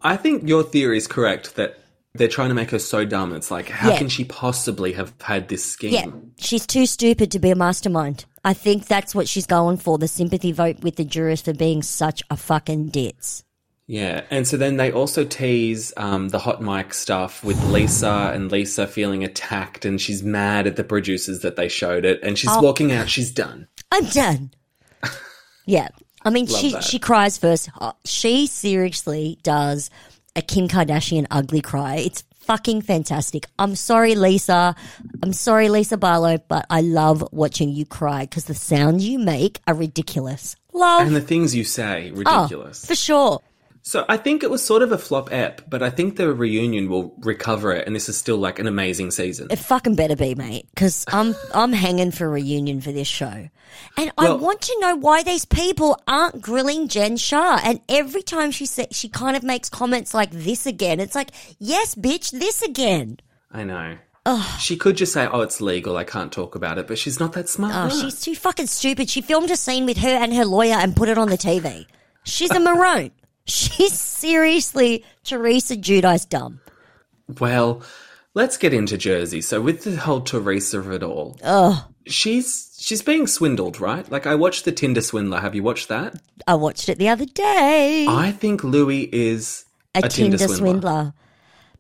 I 0.02 0.18
think 0.18 0.48
your 0.48 0.64
theory 0.64 0.98
is 0.98 1.08
correct 1.08 1.56
that 1.56 1.80
they're 2.16 2.28
trying 2.28 2.50
to 2.50 2.56
make 2.56 2.72
her 2.72 2.80
so 2.80 3.06
dumb. 3.06 3.34
It's 3.34 3.50
like, 3.50 3.70
how 3.70 3.92
Yeah. 3.92 3.98
can 3.98 4.10
she 4.10 4.24
possibly 4.26 4.92
have 4.94 5.14
had 5.22 5.48
this 5.48 5.64
scheme? 5.66 5.94
Yeah, 5.94 6.06
she's 6.38 6.68
too 6.68 6.86
stupid 6.86 7.32
to 7.32 7.40
be 7.40 7.52
a 7.52 7.56
mastermind. 7.56 8.26
I 8.44 8.54
think 8.54 8.86
that's 8.88 9.16
what 9.16 9.28
she's 9.30 9.46
going 9.46 9.78
for, 9.78 9.98
the 9.98 10.08
sympathy 10.08 10.52
vote 10.52 10.82
with 10.84 10.98
the 10.98 11.06
jurors 11.06 11.42
for 11.42 11.54
being 11.54 11.82
such 11.82 12.22
a 12.30 12.36
fucking 12.38 12.90
ditz. 12.90 13.44
Yeah, 13.86 14.24
and 14.32 14.48
so 14.48 14.56
then 14.56 14.78
they 14.78 14.92
also 14.94 15.26
tease 15.26 15.92
um, 15.98 16.30
the 16.30 16.40
hot 16.40 16.62
mic 16.62 16.94
stuff 16.94 17.44
with 17.44 17.62
Lisa 17.66 18.32
and 18.34 18.50
Lisa 18.52 18.88
feeling 18.88 19.24
attacked, 19.26 19.84
and 19.84 20.00
she's 20.00 20.24
mad 20.24 20.68
at 20.68 20.78
the 20.78 20.84
producers 20.86 21.40
that 21.42 21.58
they 21.58 21.68
showed 21.68 22.06
it, 22.06 22.22
and 22.24 22.38
she's 22.40 22.50
Oh. 22.52 22.62
walking 22.62 22.92
out. 22.94 23.10
She's 23.10 23.30
done. 23.30 23.68
I'm 23.92 24.06
done. 24.06 24.52
yeah. 25.66 25.90
I 26.26 26.30
mean, 26.30 26.46
Love 26.46 26.60
she 26.62 26.72
that. 26.72 26.84
she 26.84 27.00
cries 27.00 27.38
first. 27.38 27.70
Uh, 27.80 27.92
She 28.06 28.48
seriously 28.48 29.38
does 29.44 29.90
a 30.36 30.42
Kim 30.42 30.70
Kardashian 30.70 31.28
ugly 31.30 31.62
cry. 31.62 31.98
It's 31.98 32.24
fucking 32.40 32.82
fantastic. 32.84 33.48
I'm 33.60 33.76
sorry, 33.76 34.16
Lisa. 34.16 34.76
I'm 35.22 35.34
sorry, 35.34 35.68
Lisa 35.68 35.98
Barlow, 35.98 36.38
but 36.48 36.66
I 36.70 36.80
love 36.82 37.28
watching 37.34 37.70
you 37.70 37.86
cry 37.86 38.22
because 38.22 38.46
the 38.46 38.54
sounds 38.56 39.06
you 39.06 39.20
make 39.20 39.60
are 39.68 39.74
ridiculous. 39.74 40.56
Love. 40.74 41.06
And 41.06 41.16
the 41.16 41.22
things 41.22 41.54
you 41.54 41.66
say, 41.66 42.12
Oh, 42.16 42.16
ridiculous. 42.44 42.86
for 42.86 42.96
sure. 42.96 43.42
So 43.86 44.06
I 44.08 44.16
think 44.16 44.44
it 44.44 44.50
was 44.50 44.66
sort 44.66 44.82
of 44.82 44.94
a 44.94 44.98
flop 44.98 45.32
app, 45.34 45.62
but 45.70 45.84
I 45.84 45.90
think 45.90 46.16
the 46.16 46.34
reunion 46.34 46.88
will 46.90 47.14
recover 47.20 47.74
it, 47.74 47.86
and 47.86 47.94
this 47.94 48.08
is 48.08 48.16
still 48.18 48.38
like 48.38 48.58
an 48.58 48.66
amazing 48.66 49.12
season. 49.12 49.48
It 49.52 49.60
fucking 49.60 49.96
better 49.96 50.16
be, 50.16 50.36
mate, 50.36 50.68
because 50.74 51.04
I'm 51.10 51.36
I'm 51.54 51.74
hanging 51.74 52.12
for 52.12 52.26
a 52.26 52.30
reunion 52.30 52.80
for 52.80 52.94
this 52.94 53.10
show, 53.10 53.50
and 53.98 54.12
I 54.18 54.32
want 54.32 54.62
to 54.62 54.80
know 54.80 54.96
why 54.96 55.22
these 55.22 55.44
people 55.44 56.02
aren't 56.08 56.42
grilling 56.42 56.88
Jen 56.88 57.18
Shah. 57.18 57.60
And 57.62 57.82
every 57.90 58.22
time 58.22 58.52
she 58.52 58.66
sa- 58.66 58.86
she 58.90 59.10
kind 59.10 59.36
of 59.36 59.44
makes 59.44 59.68
comments 59.68 60.14
like 60.14 60.32
this 60.32 60.66
again. 60.66 61.02
It's 61.02 61.14
like, 61.14 61.32
yes, 61.60 61.94
bitch, 61.94 62.32
this 62.32 62.62
again. 62.62 63.20
I 63.52 63.66
know. 63.66 63.98
She 64.60 64.78
could 64.78 64.96
just 64.96 65.12
say, 65.12 65.28
"Oh, 65.28 65.42
it's 65.42 65.60
legal. 65.60 65.98
I 65.98 66.06
can't 66.06 66.32
talk 66.32 66.56
about 66.56 66.78
it," 66.78 66.88
but 66.88 66.98
she's 66.98 67.20
not 67.20 67.34
that 67.34 67.50
smart. 67.50 67.92
Oh, 67.92 68.02
she's 68.02 68.22
too 68.22 68.36
fucking 68.36 68.68
stupid. 68.68 69.10
She 69.10 69.20
filmed 69.22 69.52
a 69.52 69.58
scene 69.58 69.86
with 69.86 69.98
her 69.98 70.08
and 70.08 70.34
her 70.34 70.46
lawyer 70.46 70.76
and 70.76 70.96
put 70.96 71.10
it 71.10 71.18
on 71.18 71.28
the 71.28 71.38
TV. 71.38 71.86
She's 72.24 72.52
a 72.52 72.62
maroon. 72.62 73.12
She's 73.46 74.00
seriously 74.00 75.04
Teresa 75.24 75.76
Giudice 75.76 76.28
dumb. 76.28 76.62
Well, 77.40 77.82
let's 78.34 78.58
get 78.58 78.74
into 78.74 78.98
Jersey. 78.98 79.42
So 79.42 79.62
with 79.62 79.84
the 79.84 79.96
whole 79.98 80.22
Teresa 80.22 80.80
of 80.80 80.92
it 80.92 81.04
all, 81.04 81.38
she's 82.06 82.76
she's 82.80 83.02
being 83.02 83.28
swindled, 83.28 83.80
right? 83.80 84.10
Like 84.10 84.28
I 84.28 84.36
watched 84.36 84.66
the 84.66 84.72
Tinder 84.72 85.02
Swindler. 85.02 85.40
Have 85.40 85.56
you 85.56 85.64
watched 85.64 85.90
that? 85.90 86.16
I 86.48 86.56
watched 86.56 86.90
it 86.90 86.98
the 86.98 87.10
other 87.10 87.26
day. 87.26 88.06
I 88.08 88.32
think 88.32 88.64
Louis 88.64 89.04
is 89.14 89.66
a, 89.96 90.08
Tinder, 90.08 90.38
swindler. 90.38 91.14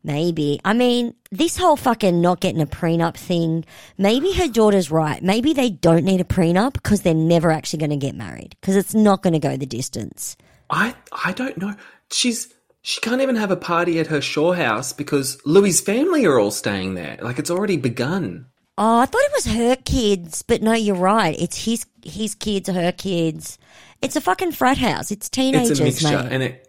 Maybe. 0.04 0.60
I 0.65 0.73
mean, 0.73 1.15
this 1.32 1.58
whole 1.58 1.78
fucking 1.78 2.19
not 2.19 2.41
getting 2.41 2.62
a 2.62 2.65
prenup 2.65 3.15
thing, 3.15 3.63
maybe 3.97 4.34
her 4.34 4.49
daughter's 4.49 4.91
right. 4.91 5.23
Maybe 5.23 5.54
they 5.54 5.69
don't 5.69 6.04
need 6.04 6.19
a 6.19 6.26
prenup 6.26 6.73
because 6.73 7.02
they're 7.02 7.13
never 7.13 7.52
actually 7.52 7.80
going 7.80 7.89
to 7.91 8.06
get 8.06 8.15
married 8.15 8.56
because 8.60 8.76
it's 8.76 8.93
not 8.93 9.23
going 9.23 9.34
to 9.34 9.39
go 9.39 9.56
the 9.56 9.65
distance. 9.65 10.36
I 10.69 10.95
I 11.12 11.32
don't 11.34 11.58
know. 11.58 11.76
She's 12.12 12.54
she 12.82 12.99
can't 13.02 13.21
even 13.21 13.36
have 13.38 13.52
a 13.52 13.56
party 13.56 13.99
at 13.99 14.08
her 14.08 14.21
shore 14.21 14.56
house 14.56 14.91
because 14.93 15.39
Louis's 15.45 15.82
family 15.82 16.26
are 16.26 16.39
all 16.39 16.52
staying 16.52 16.95
there. 16.95 17.17
Like 17.21 17.39
it's 17.39 17.52
already 17.52 17.78
begun. 17.78 18.47
Oh, 18.78 18.99
I 18.99 19.06
thought 19.06 19.21
it 19.21 19.32
was 19.36 19.45
her 19.54 19.76
kids, 19.76 20.41
but 20.41 20.62
no, 20.63 20.73
you're 20.73 20.95
right. 20.95 21.39
It's 21.39 21.63
his 21.65 21.86
his 22.04 22.34
kids, 22.36 22.69
her 22.69 22.91
kids. 22.91 23.58
It's 24.02 24.15
a 24.15 24.21
fucking 24.21 24.52
frat 24.54 24.78
house. 24.78 25.12
It's 25.12 25.30
teenagers, 25.30 25.71
It's 25.71 25.80
a 25.80 25.84
mixture, 25.84 26.23
mate. 26.23 26.32
and 26.34 26.43
it. 26.43 26.67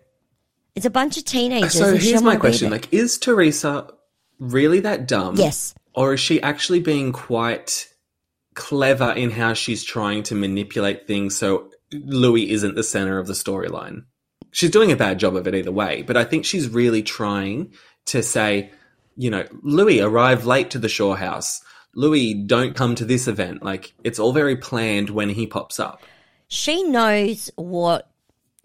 it's 0.77 0.87
a 0.87 0.91
bunch 0.91 1.17
of 1.17 1.25
teenagers. 1.25 1.73
So 1.73 1.97
here's 1.97 2.23
my 2.23 2.37
question. 2.37 2.71
Like, 2.71 2.93
is 2.93 3.19
Teresa 3.19 3.89
really 4.39 4.81
that 4.81 5.09
dumb? 5.09 5.35
yes, 5.37 5.75
Or 5.95 6.15
is 6.15 6.21
she 6.21 6.41
actually 6.43 6.79
being 6.81 7.11
quite 7.13 7.89
clever 8.55 9.11
in 9.11 9.31
how 9.31 9.53
she's 9.55 9.83
trying 9.83 10.23
to 10.25 10.35
manipulate 10.37 11.09
things 11.09 11.37
so 11.37 11.71
Louis 11.93 12.51
isn't 12.51 12.75
the 12.75 12.83
center 12.83 13.19
of 13.19 13.27
the 13.27 13.33
storyline? 13.35 14.05
She's 14.51 14.71
doing 14.71 14.93
a 14.93 14.97
bad 14.97 15.19
job 15.19 15.37
of 15.37 15.47
it 15.47 15.55
either 15.55 15.73
way, 15.73 16.03
but 16.03 16.17
I 16.17 16.25
think 16.25 16.45
she's 16.45 16.69
really 16.69 17.03
trying 17.03 17.73
to 18.07 18.23
say, 18.23 18.71
you 19.17 19.31
know, 19.31 19.45
Louis, 19.63 20.01
arrive 20.01 20.47
late 20.47 20.71
to 20.71 20.79
the 20.79 20.89
shore 20.89 21.17
house. 21.17 21.61
Louis, 21.95 22.35
don't 22.35 22.75
come 22.77 22.95
to 22.97 23.05
this 23.05 23.29
event. 23.29 23.63
Like, 23.63 23.95
it's 24.05 24.19
all 24.19 24.33
very 24.33 24.57
planned 24.57 25.11
when 25.11 25.29
he 25.29 25.47
pops 25.47 25.79
up. 25.81 26.03
she 26.49 26.83
knows 26.85 27.51
what 27.57 28.11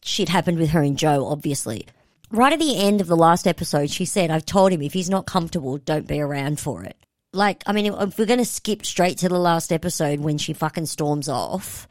shit 0.03 0.29
happened 0.29 0.57
with 0.59 0.69
her 0.71 0.81
and 0.81 0.97
Joe. 0.97 1.25
Obviously, 1.25 1.85
right 2.31 2.53
at 2.53 2.59
the 2.59 2.77
end 2.77 3.01
of 3.01 3.07
the 3.07 3.15
last 3.17 3.47
episode, 3.47 3.89
she 3.89 4.05
said, 4.05 4.31
"I've 4.31 4.45
told 4.45 4.71
him 4.71 4.81
if 4.81 4.93
he's 4.93 5.09
not 5.09 5.25
comfortable, 5.25 5.77
don't 5.77 6.07
be 6.07 6.19
around 6.19 6.59
for 6.59 6.83
it." 6.83 6.97
Like, 7.33 7.63
I 7.67 7.73
mean, 7.73 7.85
if 7.85 8.17
we're 8.17 8.25
going 8.25 8.39
to 8.39 8.45
skip 8.45 8.85
straight 8.85 9.17
to 9.19 9.29
the 9.29 9.39
last 9.39 9.71
episode 9.71 10.19
when 10.19 10.37
she 10.39 10.53
fucking 10.53 10.87
storms 10.87 11.29
off, 11.29 11.87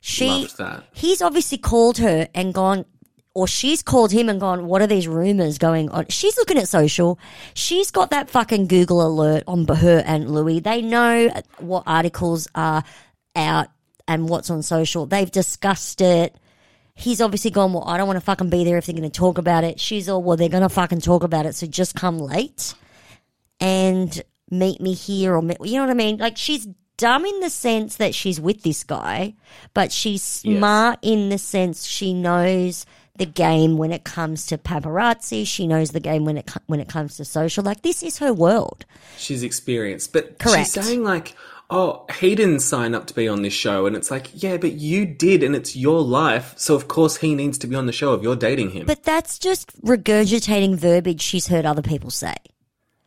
she 0.00 0.48
that. 0.58 0.84
he's 0.92 1.20
obviously 1.20 1.58
called 1.58 1.98
her 1.98 2.28
and 2.34 2.54
gone 2.54 2.84
or 3.34 3.46
she's 3.46 3.82
called 3.82 4.10
him 4.10 4.28
and 4.28 4.40
gone 4.40 4.66
what 4.66 4.82
are 4.82 4.86
these 4.86 5.06
rumors 5.06 5.58
going 5.58 5.88
on? 5.90 6.06
She's 6.08 6.36
looking 6.36 6.58
at 6.58 6.68
social. 6.68 7.18
She's 7.54 7.90
got 7.90 8.10
that 8.10 8.28
fucking 8.28 8.66
google 8.66 9.06
alert 9.06 9.44
on 9.46 9.66
her 9.68 10.02
and 10.04 10.30
louis. 10.30 10.60
They 10.60 10.82
know 10.82 11.30
what 11.58 11.84
articles 11.86 12.48
are 12.54 12.82
out 13.36 13.68
and 14.08 14.28
what's 14.28 14.50
on 14.50 14.62
social. 14.62 15.06
They've 15.06 15.30
discussed 15.30 16.00
it. 16.00 16.34
He's 16.94 17.20
obviously 17.20 17.50
gone 17.50 17.72
well 17.72 17.84
i 17.86 17.96
don't 17.96 18.06
want 18.06 18.18
to 18.18 18.24
fucking 18.24 18.50
be 18.50 18.64
there 18.64 18.76
if 18.76 18.84
they're 18.84 18.96
going 18.96 19.10
to 19.10 19.16
talk 19.16 19.38
about 19.38 19.64
it. 19.64 19.78
She's 19.80 20.08
all 20.08 20.22
well 20.22 20.36
they're 20.36 20.48
going 20.48 20.62
to 20.62 20.68
fucking 20.68 21.00
talk 21.00 21.22
about 21.22 21.46
it 21.46 21.54
so 21.54 21.66
just 21.66 21.94
come 21.94 22.18
late 22.18 22.74
and 23.60 24.22
meet 24.50 24.80
me 24.80 24.94
here 24.94 25.34
or 25.34 25.42
meet, 25.42 25.58
you 25.62 25.74
know 25.74 25.82
what 25.82 25.90
I 25.90 25.94
mean? 25.94 26.16
Like 26.16 26.36
she's 26.36 26.66
dumb 27.00 27.24
in 27.24 27.40
the 27.40 27.50
sense 27.50 27.96
that 27.96 28.14
she's 28.14 28.38
with 28.38 28.62
this 28.62 28.84
guy, 28.84 29.34
but 29.72 29.90
she's 29.90 30.22
smart 30.22 30.98
in 31.00 31.30
the 31.30 31.38
sense 31.38 31.86
she 31.86 32.12
knows 32.12 32.84
the 33.16 33.24
game 33.24 33.78
when 33.78 33.90
it 33.90 34.04
comes 34.04 34.46
to 34.46 34.58
paparazzi. 34.58 35.46
She 35.46 35.66
knows 35.66 35.92
the 35.92 36.00
game 36.00 36.26
when 36.26 36.36
it 36.36 36.50
when 36.66 36.78
it 36.78 36.88
comes 36.88 37.16
to 37.16 37.24
social. 37.24 37.64
Like 37.64 37.80
this 37.82 38.02
is 38.02 38.18
her 38.18 38.34
world. 38.34 38.84
She's 39.16 39.42
experienced. 39.42 40.12
But 40.12 40.38
Correct. 40.38 40.72
she's 40.72 40.84
saying, 40.84 41.02
like, 41.02 41.34
oh, 41.70 42.04
he 42.18 42.34
didn't 42.34 42.60
sign 42.60 42.94
up 42.94 43.06
to 43.06 43.14
be 43.14 43.28
on 43.28 43.40
this 43.42 43.54
show. 43.54 43.86
And 43.86 43.96
it's 43.96 44.10
like, 44.10 44.30
yeah, 44.34 44.58
but 44.58 44.72
you 44.72 45.06
did, 45.06 45.42
and 45.42 45.56
it's 45.56 45.74
your 45.74 46.02
life. 46.02 46.52
So, 46.56 46.74
of 46.74 46.88
course, 46.88 47.16
he 47.16 47.34
needs 47.34 47.56
to 47.58 47.66
be 47.66 47.76
on 47.76 47.86
the 47.86 47.92
show 47.92 48.12
if 48.14 48.22
you're 48.22 48.36
dating 48.36 48.72
him. 48.72 48.86
But 48.86 49.04
that's 49.04 49.38
just 49.38 49.80
regurgitating 49.82 50.76
verbiage 50.76 51.22
she's 51.22 51.46
heard 51.46 51.64
other 51.64 51.82
people 51.82 52.10
say. 52.10 52.34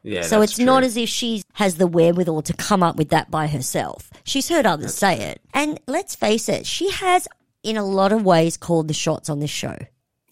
Yeah, 0.04 0.22
So 0.24 0.42
it's 0.42 0.60
not 0.60 0.84
as 0.84 0.98
if 0.98 1.08
she 1.10 1.44
has 1.54 1.76
the 1.76 1.88
wherewithal 1.88 2.42
to 2.44 2.54
come 2.54 2.84
up 2.84 2.98
with 2.98 3.10
that 3.10 3.32
by 3.32 3.48
herself. 3.48 4.10
She's 4.26 4.50
heard 4.50 4.66
others 4.66 4.94
say 4.96 5.18
it. 5.20 5.42
And 5.54 5.80
let's 5.88 6.14
face 6.16 6.50
it, 6.50 6.66
she 6.66 6.92
has, 6.92 7.28
in 7.64 7.78
a 7.78 7.86
lot 7.86 8.12
of 8.12 8.26
ways, 8.26 8.58
called 8.58 8.90
the 8.90 8.94
shots 8.94 9.30
on 9.30 9.40
this 9.40 9.50
show. 9.50 9.78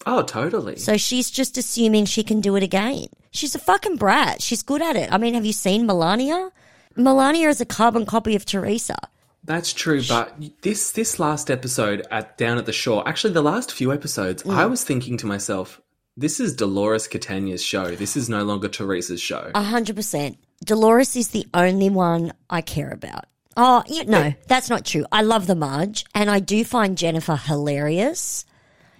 Oh, 0.04 0.22
totally. 0.22 0.76
So 0.76 0.96
she's 0.96 1.30
just 1.30 1.56
assuming 1.56 2.04
she 2.04 2.22
can 2.22 2.40
do 2.40 2.54
it 2.56 2.62
again. 2.62 3.06
She's 3.30 3.54
a 3.54 3.58
fucking 3.58 3.96
brat. 3.96 4.42
She's 4.42 4.62
good 4.62 4.82
at 4.82 4.96
it. 4.96 5.10
I 5.12 5.16
mean, 5.16 5.34
have 5.34 5.46
you 5.46 5.52
seen 5.54 5.86
Milania? 5.86 6.50
Milania 6.96 7.48
is 7.48 7.60
a 7.60 7.64
carbon 7.64 8.04
copy 8.04 8.34
of 8.36 8.44
Teresa. 8.44 8.96
That's 9.44 9.72
true, 9.72 10.02
but 10.08 10.36
this 10.60 10.92
this 10.92 11.18
last 11.18 11.50
episode 11.50 12.06
at 12.12 12.36
down 12.38 12.58
at 12.58 12.66
the 12.66 12.72
shore, 12.72 13.08
actually 13.08 13.32
the 13.32 13.42
last 13.42 13.72
few 13.72 13.92
episodes, 13.92 14.44
Mm. 14.44 14.54
I 14.54 14.66
was 14.66 14.84
thinking 14.84 15.16
to 15.16 15.26
myself, 15.26 15.80
this 16.16 16.40
is 16.40 16.54
Dolores 16.54 17.08
Catania's 17.08 17.64
show. 17.64 17.94
This 17.94 18.16
is 18.16 18.28
no 18.28 18.44
longer 18.44 18.68
Teresa's 18.68 19.20
show. 19.20 19.50
A 19.54 19.62
hundred 19.62 19.96
percent. 19.96 20.38
Dolores 20.64 21.16
is 21.16 21.28
the 21.28 21.46
only 21.54 21.90
one 21.90 22.32
I 22.48 22.60
care 22.60 22.90
about. 22.90 23.24
Oh, 23.56 23.82
yeah, 23.86 24.04
no, 24.04 24.32
that's 24.46 24.70
not 24.70 24.86
true. 24.86 25.04
I 25.12 25.22
love 25.22 25.46
the 25.46 25.54
Marge, 25.54 26.06
and 26.14 26.30
I 26.30 26.38
do 26.40 26.64
find 26.64 26.96
Jennifer 26.96 27.36
hilarious 27.36 28.46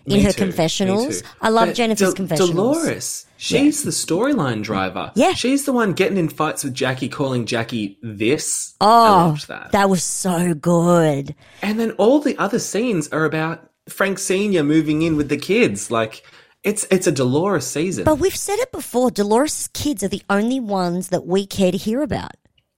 in 0.04 0.14
Me 0.18 0.22
her 0.24 0.32
too, 0.32 0.38
confessionals. 0.38 1.22
I 1.40 1.48
love 1.48 1.68
But 1.68 1.76
Jennifer's 1.76 2.12
confessionals. 2.12 2.50
Dolores, 2.50 3.26
she's 3.36 3.82
the 3.82 3.90
storyline 3.90 4.62
driver. 4.62 5.12
Yeah. 5.14 5.32
she's 5.32 5.64
the 5.64 5.72
one 5.72 5.92
getting 5.92 6.18
in 6.18 6.28
fights 6.28 6.64
with 6.64 6.74
Jackie, 6.74 7.08
calling 7.08 7.46
Jackie 7.46 7.98
this. 8.02 8.74
Oh, 8.80 9.36
that. 9.48 9.72
that 9.72 9.88
was 9.88 10.02
so 10.02 10.54
good. 10.54 11.34
And 11.62 11.78
then 11.78 11.92
all 11.92 12.20
the 12.20 12.36
other 12.36 12.58
scenes 12.58 13.08
are 13.08 13.24
about 13.24 13.70
Frank 13.88 14.18
Senior 14.18 14.64
moving 14.64 15.02
in 15.02 15.16
with 15.16 15.28
the 15.28 15.36
kids. 15.38 15.90
Like 15.90 16.24
it's 16.64 16.86
it's 16.90 17.06
a 17.06 17.12
Dolores 17.12 17.66
season. 17.66 18.04
But 18.04 18.18
we've 18.18 18.36
said 18.36 18.58
it 18.58 18.72
before. 18.72 19.10
Dolores' 19.10 19.68
kids 19.72 20.02
are 20.02 20.08
the 20.08 20.22
only 20.30 20.60
ones 20.60 21.08
that 21.08 21.26
we 21.26 21.46
care 21.46 21.72
to 21.72 21.78
hear 21.78 22.02
about. 22.02 22.32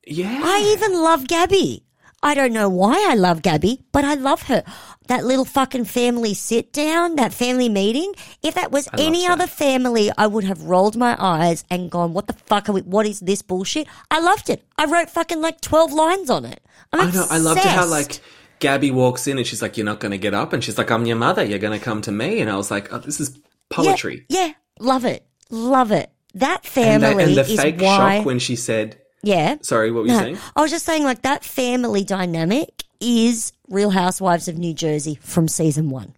yeah, 0.06 0.40
I 0.42 0.74
even 0.76 1.02
love 1.02 1.26
Gabby. 1.28 1.82
I 2.22 2.34
don't 2.34 2.54
know 2.54 2.70
why 2.70 3.06
I 3.10 3.14
love 3.16 3.42
Gabby, 3.42 3.82
but 3.92 4.02
I 4.02 4.14
love 4.14 4.44
her. 4.44 4.64
That 5.08 5.26
little 5.26 5.44
fucking 5.44 5.84
family 5.84 6.32
sit 6.32 6.72
down, 6.72 7.16
that 7.16 7.34
family 7.34 7.68
meeting. 7.68 8.14
If 8.42 8.54
that 8.54 8.72
was 8.72 8.88
any 8.96 9.26
that. 9.26 9.32
other 9.32 9.46
family, 9.46 10.10
I 10.16 10.26
would 10.26 10.44
have 10.44 10.62
rolled 10.62 10.96
my 10.96 11.14
eyes 11.18 11.64
and 11.70 11.90
gone, 11.90 12.14
"What 12.14 12.26
the 12.26 12.32
fuck 12.32 12.70
are 12.70 12.72
we? 12.72 12.80
What 12.80 13.04
is 13.04 13.20
this 13.20 13.42
bullshit?" 13.42 13.86
I 14.10 14.20
loved 14.20 14.48
it. 14.48 14.64
I 14.78 14.86
wrote 14.86 15.10
fucking 15.10 15.42
like 15.42 15.60
twelve 15.60 15.92
lines 15.92 16.30
on 16.30 16.46
it. 16.46 16.60
I'm 16.94 17.08
I 17.08 17.10
know. 17.10 17.26
I 17.28 17.36
loved 17.36 17.60
how 17.60 17.86
like 17.86 18.20
Gabby 18.58 18.90
walks 18.90 19.26
in 19.26 19.36
and 19.36 19.46
she's 19.46 19.60
like, 19.60 19.76
"You're 19.76 19.84
not 19.84 20.00
going 20.00 20.12
to 20.12 20.18
get 20.18 20.32
up," 20.32 20.54
and 20.54 20.64
she's 20.64 20.78
like, 20.78 20.90
"I'm 20.90 21.04
your 21.04 21.16
mother. 21.16 21.44
You're 21.44 21.58
going 21.58 21.78
to 21.78 21.84
come 21.84 22.00
to 22.02 22.12
me." 22.12 22.40
And 22.40 22.50
I 22.50 22.56
was 22.56 22.70
like, 22.70 22.90
oh, 22.90 22.98
"This 22.98 23.20
is 23.20 23.38
poetry." 23.70 24.26
Yeah, 24.28 24.46
yeah, 24.46 24.52
love 24.78 25.04
it, 25.04 25.26
love 25.50 25.92
it. 25.92 26.10
That 26.34 26.64
and, 26.64 26.66
family 26.66 27.24
and 27.24 27.36
the 27.36 27.42
is 27.42 27.60
fake 27.60 27.80
why. 27.80 28.18
shock 28.18 28.26
when 28.26 28.38
she 28.38 28.56
said, 28.56 29.00
yeah, 29.22 29.56
"Sorry, 29.62 29.90
what 29.90 30.02
were 30.02 30.08
you 30.08 30.18
saying?" 30.18 30.38
I 30.56 30.62
was 30.62 30.70
just 30.70 30.84
saying, 30.84 31.04
like 31.04 31.22
that 31.22 31.44
family 31.44 32.04
dynamic 32.04 32.84
is 33.00 33.52
Real 33.68 33.90
Housewives 33.90 34.48
of 34.48 34.58
New 34.58 34.74
Jersey 34.74 35.18
from 35.20 35.48
season 35.48 35.90
one. 35.90 36.14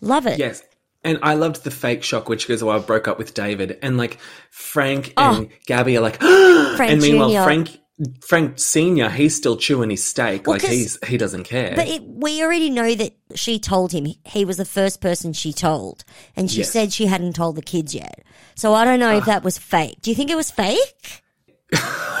Love 0.00 0.26
it. 0.26 0.38
Yes. 0.38 0.62
And 1.04 1.18
I 1.22 1.34
loved 1.34 1.64
the 1.64 1.70
fake 1.70 2.02
shock, 2.02 2.28
which 2.28 2.48
goes, 2.48 2.62
"Oh, 2.62 2.70
I 2.70 2.78
broke 2.78 3.08
up 3.08 3.18
with 3.18 3.34
David," 3.34 3.78
and 3.82 3.96
like 3.96 4.18
Frank 4.50 5.14
oh. 5.16 5.36
and 5.36 5.50
Gabby 5.66 5.96
are 5.96 6.00
like, 6.00 6.18
Oh. 6.20 6.74
Frank 6.76 6.92
and 6.92 7.00
meanwhile 7.02 7.30
Jr.. 7.30 7.42
Frank 7.42 7.80
Frank 8.20 8.58
Senior, 8.58 9.08
he's 9.10 9.34
still 9.36 9.56
chewing 9.56 9.90
his 9.90 10.04
steak, 10.04 10.46
Well, 10.46 10.54
like 10.56 10.62
he's 10.62 10.98
he 11.06 11.16
doesn't 11.16 11.44
care. 11.44 11.74
But 11.74 11.88
it, 11.88 12.02
we 12.04 12.42
already 12.42 12.70
know 12.70 12.94
that 12.94 13.14
she 13.34 13.58
told 13.58 13.92
him 13.92 14.06
he 14.24 14.44
was 14.44 14.56
the 14.56 14.64
first 14.64 15.00
person 15.00 15.32
she 15.32 15.52
told, 15.52 16.04
and 16.36 16.50
she 16.50 16.58
Yes. 16.58 16.70
said 16.70 16.92
she 16.92 17.06
hadn't 17.06 17.34
told 17.34 17.56
the 17.56 17.62
kids 17.62 17.94
yet. 17.94 18.24
So 18.54 18.74
I 18.74 18.84
don't 18.84 19.00
know 19.00 19.16
if 19.16 19.24
ah. 19.24 19.26
that 19.26 19.42
was 19.44 19.58
fake. 19.58 19.98
Do 20.00 20.10
you 20.10 20.16
think 20.16 20.30
it 20.30 20.36
was 20.36 20.50
fake? 20.50 21.22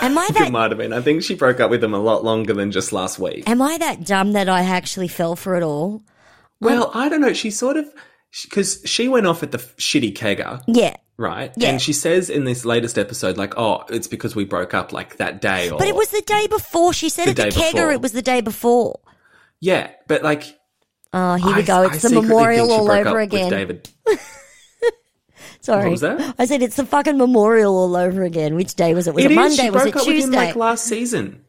Am 0.02 0.18
I 0.18 0.28
it 0.30 0.52
might 0.52 0.70
have 0.70 0.78
been. 0.78 0.92
I 0.92 1.00
think 1.00 1.22
she 1.22 1.34
broke 1.34 1.58
up 1.60 1.70
with 1.70 1.82
him 1.82 1.94
a 1.94 1.98
lot 1.98 2.22
longer 2.22 2.52
than 2.54 2.70
just 2.70 2.92
last 2.92 3.18
week. 3.18 3.48
am 3.48 3.62
I 3.62 3.78
that 3.78 4.04
dumb 4.04 4.32
that 4.32 4.48
I 4.48 4.60
actually 4.60 5.08
fell 5.08 5.36
for 5.36 5.56
it 5.56 5.62
all? 5.62 6.02
Well, 6.60 6.90
I 6.92 7.08
don't 7.08 7.20
know. 7.20 7.32
She 7.32 7.50
sort 7.50 7.76
of 7.76 7.90
because 8.44 8.82
she 8.84 9.08
went 9.08 9.26
off 9.26 9.42
at 9.42 9.52
the 9.52 9.58
shitty 9.58 10.14
kegger, 10.14 10.62
Yeah. 10.66 10.96
Right? 11.18 11.52
Yeah. 11.56 11.70
And 11.70 11.82
she 11.82 11.92
says 11.92 12.30
in 12.30 12.44
this 12.44 12.64
latest 12.64 12.96
episode, 12.98 13.36
like, 13.36 13.54
"Oh, 13.58 13.84
it's 13.90 14.06
because 14.06 14.34
we 14.34 14.44
broke 14.44 14.72
up 14.72 14.92
like 14.92 15.16
that 15.18 15.40
day." 15.42 15.68
Or 15.70 15.78
But 15.78 15.88
it 15.88 15.94
was 15.96 16.10
the 16.10 16.22
day 16.22 16.46
before. 16.46 16.92
She 16.94 17.08
said 17.10 17.26
The 17.36 17.42
at 17.42 17.52
the 17.52 17.60
kegger 17.60 17.72
before. 17.74 17.92
it 17.92 18.00
was 18.00 18.12
the 18.12 18.22
day 18.22 18.40
before. 18.40 19.00
yeah, 19.60 19.90
but 20.06 20.22
like. 20.22 20.44
Oh, 21.12 21.34
here 21.34 21.54
we 21.56 21.62
I- 21.62 21.62
go. 21.62 21.82
I 21.82 21.86
It's 21.86 22.02
the 22.02 22.10
memorial 22.20 22.70
all 22.70 22.90
over 22.90 23.18
again. 23.20 23.50
David. 23.50 23.88
Sorry. 25.60 25.84
What 25.84 25.90
was 25.90 26.00
that? 26.02 26.34
I 26.38 26.44
said 26.46 26.62
it's 26.62 26.76
the 26.76 26.86
fucking 26.86 27.18
memorial 27.18 27.76
all 27.76 27.96
over 27.96 28.22
again. 28.22 28.54
Which 28.54 28.74
day 28.74 28.94
was 28.94 29.08
it? 29.08 29.14
Was 29.14 29.24
it. 29.24 29.32
Monday? 29.32 29.56
She 29.64 29.70
was 29.70 29.82
broke 29.82 29.96
it 29.96 30.00
up 30.00 30.06
with 30.06 30.16
him 30.16 30.22
Tuesday? 30.22 30.36
like 30.36 30.56
last 30.56 30.84
season. 30.84 31.44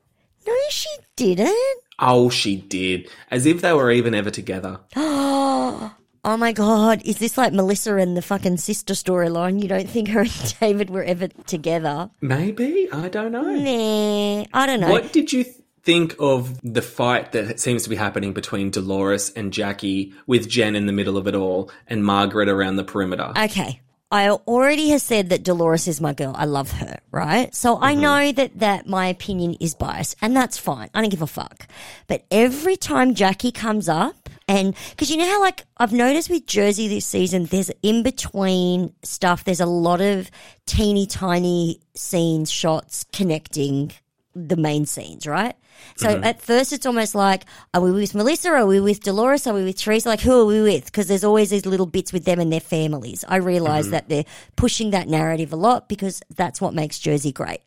no, 0.47 0.53
she 0.69 0.89
didn't. 1.15 1.81
Oh, 1.99 2.29
she 2.29 2.55
did. 2.57 3.09
As 3.29 3.45
if 3.45 3.61
they 3.61 3.71
were 3.73 3.91
even 3.91 4.15
ever 4.15 4.29
together. 4.31 4.79
Oh 4.95 5.93
Oh 6.23 6.35
my 6.35 6.51
god, 6.51 7.01
is 7.05 7.17
this 7.17 7.37
like 7.37 7.53
Melissa 7.53 7.95
and 7.95 8.17
the 8.17 8.21
fucking 8.21 8.57
sister 8.57 8.93
storyline? 8.93 9.61
You 9.61 9.69
don't 9.69 9.89
think 9.89 10.09
her 10.09 10.19
and 10.21 10.55
David 10.59 10.89
were 10.89 11.03
ever 11.03 11.29
together? 11.47 12.09
Maybe? 12.21 12.89
I 12.91 13.09
don't 13.09 13.31
know. 13.31 13.41
Nah, 13.41 14.45
I 14.53 14.65
don't 14.65 14.79
know. 14.81 14.89
What 14.89 15.13
did 15.13 15.31
you 15.31 15.43
th- 15.45 15.55
think 15.81 16.15
of 16.19 16.59
the 16.61 16.81
fight 16.81 17.31
that 17.31 17.59
seems 17.59 17.83
to 17.83 17.89
be 17.89 17.95
happening 17.95 18.33
between 18.33 18.69
Dolores 18.69 19.31
and 19.31 19.53
Jackie 19.53 20.13
with 20.27 20.49
Jen 20.49 20.75
in 20.75 20.85
the 20.87 20.93
middle 20.93 21.17
of 21.17 21.25
it 21.27 21.35
all 21.35 21.71
and 21.87 22.03
Margaret 22.03 22.49
around 22.49 22.75
the 22.75 22.83
perimeter? 22.83 23.31
Okay. 23.37 23.79
I 24.11 24.29
already 24.29 24.89
have 24.89 25.01
said 25.01 25.29
that 25.29 25.43
Dolores 25.43 25.87
is 25.87 26.01
my 26.01 26.13
girl. 26.13 26.33
I 26.35 26.45
love 26.45 26.71
her, 26.71 26.99
right? 27.11 27.53
So 27.53 27.77
I 27.79 27.93
Mm-hmm. 27.93 28.01
know 28.01 28.31
that, 28.31 28.59
that 28.59 28.87
my 28.87 29.05
opinion 29.07 29.55
is 29.59 29.75
biased 29.75 30.15
and 30.21 30.35
that's 30.35 30.57
fine. 30.57 30.89
I 30.95 31.01
don't 31.01 31.11
give 31.11 31.21
a 31.21 31.27
fuck. 31.27 31.67
But 32.07 32.25
every 32.31 32.75
time 32.75 33.13
Jackie 33.13 33.51
comes 33.51 33.87
up 33.87 34.27
and, 34.47 34.75
cause 34.97 35.11
you 35.11 35.17
know 35.17 35.27
how 35.29 35.39
like 35.41 35.63
I've 35.77 35.93
noticed 35.93 36.29
with 36.29 36.47
Jersey 36.47 36.87
this 36.87 37.05
season, 37.05 37.45
there's 37.45 37.69
in 37.83 38.01
between 38.01 38.93
stuff, 39.03 39.43
there's 39.43 39.59
a 39.59 39.67
lot 39.67 40.01
of 40.01 40.31
teeny 40.65 41.05
tiny 41.05 41.79
scenes, 41.93 42.49
shots 42.49 43.05
connecting 43.13 43.91
the 44.35 44.55
main 44.57 44.87
scenes, 44.87 45.27
right? 45.27 45.55
So 45.95 46.09
mm-hmm. 46.09 46.23
at 46.23 46.41
first 46.41 46.73
it's 46.73 46.85
almost 46.85 47.15
like, 47.15 47.45
are 47.73 47.81
we 47.81 47.91
with 47.91 48.15
Melissa? 48.15 48.49
Are 48.49 48.65
we 48.65 48.79
with 48.79 49.01
Dolores? 49.01 49.47
Are 49.47 49.53
we 49.53 49.63
with 49.63 49.77
Teresa? 49.77 50.09
Like, 50.09 50.21
who 50.21 50.41
are 50.41 50.45
we 50.45 50.61
with? 50.61 50.85
Because 50.85 51.07
there's 51.07 51.23
always 51.23 51.49
these 51.49 51.65
little 51.65 51.85
bits 51.85 52.13
with 52.13 52.25
them 52.25 52.39
and 52.39 52.51
their 52.51 52.59
families. 52.59 53.23
I 53.27 53.37
realize 53.37 53.85
mm-hmm. 53.85 53.91
that 53.91 54.09
they're 54.09 54.25
pushing 54.55 54.91
that 54.91 55.07
narrative 55.07 55.53
a 55.53 55.57
lot 55.57 55.89
because 55.89 56.21
that's 56.35 56.61
what 56.61 56.73
makes 56.73 56.99
Jersey 56.99 57.31
great. 57.31 57.61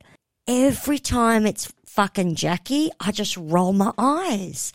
Every 0.46 0.98
time 0.98 1.46
it's 1.46 1.72
fucking 1.86 2.34
Jackie, 2.34 2.90
I 2.98 3.12
just 3.12 3.36
roll 3.36 3.72
my 3.72 3.92
eyes. 3.98 4.72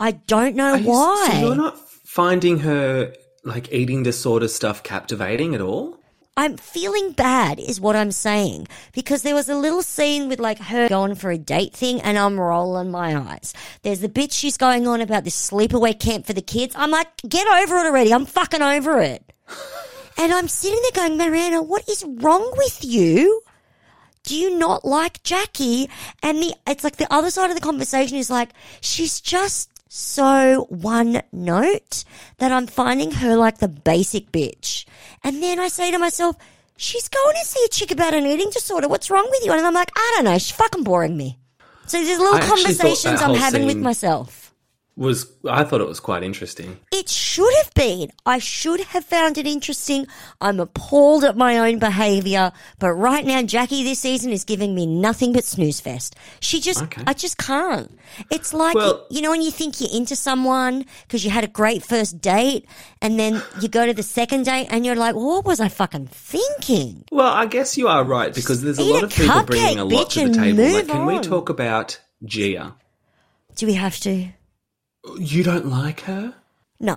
I 0.00 0.12
don't 0.12 0.56
know 0.56 0.74
you- 0.74 0.88
why. 0.88 1.28
So 1.30 1.46
you're 1.46 1.56
not 1.56 1.78
finding 2.04 2.60
her 2.60 3.12
like 3.44 3.72
eating 3.72 4.02
disorder 4.02 4.48
stuff 4.48 4.82
captivating 4.82 5.54
at 5.54 5.60
all? 5.60 5.98
I'm 6.36 6.56
feeling 6.56 7.12
bad, 7.12 7.60
is 7.60 7.80
what 7.80 7.94
I'm 7.94 8.10
saying. 8.10 8.66
Because 8.92 9.22
there 9.22 9.36
was 9.36 9.48
a 9.48 9.54
little 9.54 9.82
scene 9.82 10.28
with 10.28 10.40
like 10.40 10.58
her 10.58 10.88
going 10.88 11.14
for 11.14 11.30
a 11.30 11.38
date 11.38 11.74
thing, 11.74 12.00
and 12.00 12.18
I'm 12.18 12.40
rolling 12.40 12.90
my 12.90 13.16
eyes. 13.16 13.54
There's 13.82 14.00
the 14.00 14.08
bitch 14.08 14.32
she's 14.32 14.56
going 14.56 14.86
on 14.88 15.00
about 15.00 15.22
this 15.22 15.50
sleepaway 15.50 15.98
camp 15.98 16.26
for 16.26 16.32
the 16.32 16.42
kids. 16.42 16.74
I'm 16.76 16.90
like, 16.90 17.08
get 17.28 17.46
over 17.46 17.76
it 17.76 17.86
already. 17.86 18.12
I'm 18.12 18.26
fucking 18.26 18.62
over 18.62 19.00
it. 19.00 19.32
and 20.18 20.32
I'm 20.32 20.48
sitting 20.48 20.80
there 20.82 21.08
going, 21.08 21.16
Mariana, 21.16 21.62
what 21.62 21.88
is 21.88 22.04
wrong 22.04 22.52
with 22.56 22.84
you? 22.84 23.42
Do 24.24 24.34
you 24.36 24.58
not 24.58 24.84
like 24.84 25.22
Jackie? 25.22 25.88
And 26.22 26.38
the 26.38 26.54
it's 26.66 26.82
like 26.82 26.96
the 26.96 27.12
other 27.12 27.30
side 27.30 27.50
of 27.50 27.56
the 27.56 27.60
conversation 27.60 28.16
is 28.16 28.30
like 28.30 28.50
she's 28.80 29.20
just 29.20 29.70
so 29.96 30.66
one 30.70 31.22
note 31.30 32.02
that 32.38 32.50
I'm 32.50 32.66
finding 32.66 33.12
her 33.12 33.36
like 33.36 33.58
the 33.58 33.68
basic 33.68 34.32
bitch. 34.32 34.86
And 35.22 35.40
then 35.40 35.60
I 35.60 35.68
say 35.68 35.92
to 35.92 35.98
myself, 35.98 36.34
she's 36.76 37.08
going 37.08 37.36
to 37.36 37.46
see 37.46 37.64
a 37.64 37.68
chick 37.68 37.92
about 37.92 38.12
an 38.12 38.26
eating 38.26 38.50
disorder. 38.50 38.88
What's 38.88 39.08
wrong 39.08 39.28
with 39.30 39.44
you? 39.44 39.52
And 39.52 39.64
I'm 39.64 39.72
like, 39.72 39.92
I 39.94 40.12
don't 40.16 40.24
know. 40.24 40.36
She's 40.36 40.50
fucking 40.50 40.82
boring 40.82 41.16
me. 41.16 41.38
So 41.86 42.02
there's 42.02 42.18
little 42.18 42.34
I 42.34 42.40
conversations 42.40 43.22
I'm 43.22 43.36
having 43.36 43.66
with 43.66 43.76
myself. 43.76 44.43
Was 44.96 45.26
I 45.48 45.64
thought 45.64 45.80
it 45.80 45.88
was 45.88 45.98
quite 45.98 46.22
interesting. 46.22 46.78
It 46.92 47.08
should 47.08 47.52
have 47.56 47.74
been. 47.74 48.12
I 48.24 48.38
should 48.38 48.80
have 48.80 49.04
found 49.04 49.38
it 49.38 49.46
interesting. 49.46 50.06
I'm 50.40 50.60
appalled 50.60 51.24
at 51.24 51.36
my 51.36 51.58
own 51.58 51.80
behaviour, 51.80 52.52
but 52.78 52.92
right 52.92 53.24
now 53.24 53.42
Jackie 53.42 53.82
this 53.82 53.98
season 53.98 54.30
is 54.30 54.44
giving 54.44 54.72
me 54.72 54.86
nothing 54.86 55.32
but 55.32 55.42
snooze 55.42 55.80
fest. 55.80 56.14
She 56.38 56.60
just, 56.60 56.80
Okay. 56.80 57.02
I 57.08 57.12
just 57.12 57.38
can't. 57.38 57.90
It's 58.30 58.54
like, 58.54 58.76
Well- 58.76 59.04
you 59.10 59.20
know, 59.20 59.30
when 59.32 59.42
you 59.42 59.50
think 59.50 59.80
you're 59.80 59.90
into 59.92 60.14
someone 60.14 60.84
because 61.08 61.24
you 61.24 61.30
had 61.32 61.42
a 61.42 61.48
great 61.48 61.82
first 61.84 62.20
date 62.20 62.64
and 63.02 63.18
then 63.18 63.42
you 63.60 63.66
go 63.66 63.86
to 63.86 63.94
the 63.94 64.04
second 64.04 64.44
date 64.44 64.68
and 64.70 64.86
you're 64.86 64.94
like, 64.94 65.16
what 65.16 65.44
was 65.44 65.58
I 65.58 65.70
fucking 65.70 66.06
thinking? 66.06 67.02
Well, 67.10 67.32
I 67.32 67.46
guess 67.46 67.76
you 67.76 67.88
are 67.88 68.04
right 68.04 68.32
because 68.32 68.62
there's 68.62 68.78
a 68.78 68.84
lot 68.84 69.02
a 69.02 69.06
of 69.06 69.12
people 69.12 69.42
bringing 69.42 69.80
a 69.80 69.84
lot 69.84 70.10
to 70.10 70.28
the 70.28 70.34
table. 70.34 70.62
Like, 70.62 70.86
can 70.86 71.06
we 71.06 71.18
talk 71.18 71.48
about 71.48 72.00
Gia? 72.24 72.76
Do 73.56 73.66
we 73.66 73.74
have 73.74 73.98
to? 74.00 74.28
You 75.18 75.42
don't 75.42 75.66
like 75.66 76.00
her? 76.02 76.34
No. 76.80 76.96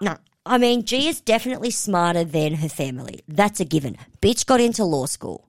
no. 0.00 0.16
I 0.46 0.58
mean, 0.58 0.84
G 0.84 1.08
is 1.08 1.20
definitely 1.20 1.70
smarter 1.70 2.24
than 2.24 2.54
her 2.54 2.68
family. 2.68 3.20
That's 3.28 3.60
a 3.60 3.64
given. 3.64 3.96
Bitch 4.20 4.46
got 4.46 4.60
into 4.60 4.84
law 4.84 5.06
school. 5.06 5.48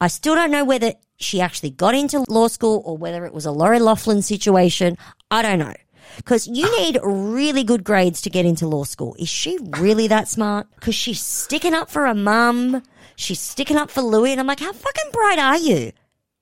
I 0.00 0.08
still 0.08 0.34
don't 0.34 0.50
know 0.50 0.64
whether 0.64 0.94
she 1.16 1.40
actually 1.40 1.70
got 1.70 1.94
into 1.94 2.24
law 2.28 2.48
school 2.48 2.82
or 2.84 2.96
whether 2.96 3.24
it 3.24 3.34
was 3.34 3.46
a 3.46 3.52
Lori 3.52 3.78
Loughlin 3.78 4.22
situation. 4.22 4.96
I 5.30 5.42
don't 5.42 5.58
know. 5.58 5.74
Because 6.16 6.46
you 6.46 6.64
need 6.78 6.98
really 7.02 7.64
good 7.64 7.84
grades 7.84 8.22
to 8.22 8.30
get 8.30 8.46
into 8.46 8.66
law 8.66 8.84
school. 8.84 9.14
Is 9.18 9.28
she 9.28 9.58
really 9.78 10.08
that 10.08 10.28
smart? 10.28 10.66
Because 10.74 10.94
she's 10.94 11.20
sticking 11.20 11.74
up 11.74 11.90
for 11.90 12.06
her 12.06 12.14
mum. 12.14 12.82
She's 13.16 13.40
sticking 13.40 13.76
up 13.76 13.90
for 13.90 14.02
Louis. 14.02 14.32
And 14.32 14.40
I'm 14.40 14.46
like, 14.46 14.60
how 14.60 14.72
fucking 14.72 15.10
bright 15.12 15.38
are 15.38 15.58
you? 15.58 15.92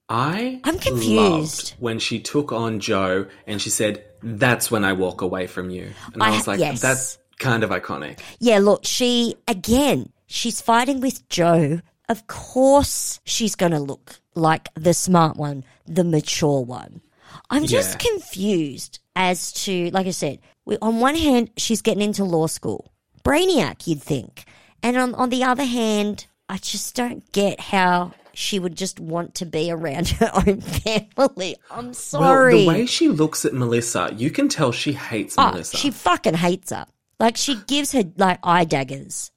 I 0.09 0.61
I'm 0.63 0.79
confused. 0.79 1.73
when 1.79 1.99
she 1.99 2.19
took 2.19 2.51
on 2.51 2.79
Joe 2.79 3.25
and 3.45 3.61
she 3.61 3.69
said, 3.69 4.03
"That's 4.23 4.71
when 4.71 4.85
I 4.85 4.93
walk 4.93 5.21
away 5.21 5.47
from 5.47 5.69
you," 5.69 5.91
and 6.13 6.23
I, 6.23 6.27
I- 6.29 6.31
was 6.37 6.47
like, 6.47 6.59
yes. 6.59 6.81
"That's 6.81 7.17
kind 7.39 7.63
of 7.63 7.69
iconic." 7.71 8.19
Yeah, 8.39 8.59
look, 8.59 8.85
she, 8.85 9.35
again, 9.47 10.11
she's 10.27 10.61
fighting 10.61 11.01
with 11.01 11.27
Joe. 11.29 11.81
Of 12.09 12.25
course, 12.27 13.19
she's 13.25 13.55
going 13.55 13.73
to 13.73 13.79
look 13.79 14.19
like 14.33 14.69
the 14.75 14.93
smart 14.93 15.35
one, 15.35 15.65
the 15.85 16.05
mature 16.05 16.61
one. 16.61 17.01
I'm 17.49 17.65
just 17.65 18.01
Yeah. 18.01 18.09
confused 18.11 18.99
as 19.15 19.51
to, 19.65 19.89
like 19.91 20.07
I 20.07 20.11
said, 20.11 20.39
we, 20.63 20.77
on 20.81 21.01
one 21.01 21.15
hand, 21.15 21.49
she's 21.57 21.81
getting 21.81 22.01
into 22.03 22.23
law 22.23 22.47
school. 22.47 22.93
Brainiac, 23.25 23.87
you'd 23.87 24.01
think. 24.01 24.45
And 24.81 24.95
on, 24.95 25.15
on 25.15 25.29
the 25.29 25.43
other 25.43 25.65
hand, 25.65 26.27
I 26.47 26.57
just 26.59 26.95
don't 26.95 27.29
get 27.33 27.59
how 27.59 28.13
she 28.37 28.59
would 28.59 28.77
just 28.77 28.99
want 28.99 29.33
to 29.33 29.45
be 29.47 29.71
around 29.71 30.07
her 30.19 30.29
own 30.35 30.61
family. 30.61 31.55
I'm 31.71 31.91
sorry. 31.93 32.53
Well, 32.53 32.61
the 32.61 32.67
way 32.81 32.85
she 32.85 33.07
looks 33.07 33.45
at 33.45 33.53
Melissa, 33.55 34.13
you 34.15 34.29
can 34.29 34.47
tell 34.47 34.71
she 34.71 34.93
hates 34.93 35.33
Oh, 35.39 35.49
Melissa. 35.49 35.75
she 35.77 35.89
fucking 35.89 36.35
hates 36.35 36.69
her. 36.69 36.85
Like, 37.19 37.35
she 37.35 37.55
gives 37.65 37.93
her, 37.93 38.03
like, 38.15 38.37
eye 38.43 38.63
daggers. 38.65 39.31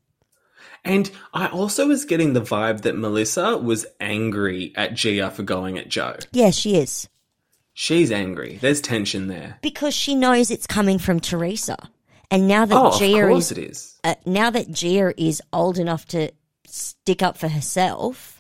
And 0.85 1.11
I 1.33 1.47
also 1.49 1.89
was 1.89 2.05
getting 2.05 2.35
the 2.35 2.43
vibe 2.43 2.83
that 2.83 2.95
Melissa 2.95 3.57
was 3.57 3.87
angry 4.01 4.73
at 4.77 4.93
Gia 4.95 5.31
for 5.31 5.45
going 5.45 5.79
at 5.79 5.89
Joe. 5.89 6.17
Yeah, 6.33 6.51
she 6.51 6.77
is. 6.77 7.09
She's 7.73 8.13
angry. 8.13 8.59
There's 8.61 8.83
tension 8.83 9.29
there. 9.29 9.59
because 9.63 9.95
she 9.95 10.15
knows 10.15 10.51
it's 10.51 10.67
coming 10.67 10.99
from 10.99 11.21
Teresa. 11.21 11.77
And 12.31 12.47
now 12.47 12.67
that 12.67 12.77
Oh, 12.77 12.89
of 12.89 12.99
Gia 12.99 13.29
course 13.29 13.51
is 13.51 13.53
it 13.53 13.59
is. 13.71 13.99
uh, 14.05 14.15
now 14.27 14.51
that 14.51 14.71
Gia 14.71 15.15
is 15.21 15.41
old 15.55 15.79
enough 15.79 16.05
to 16.09 16.31
stick 16.67 17.23
up 17.23 17.39
for 17.39 17.49
herself, 17.49 18.40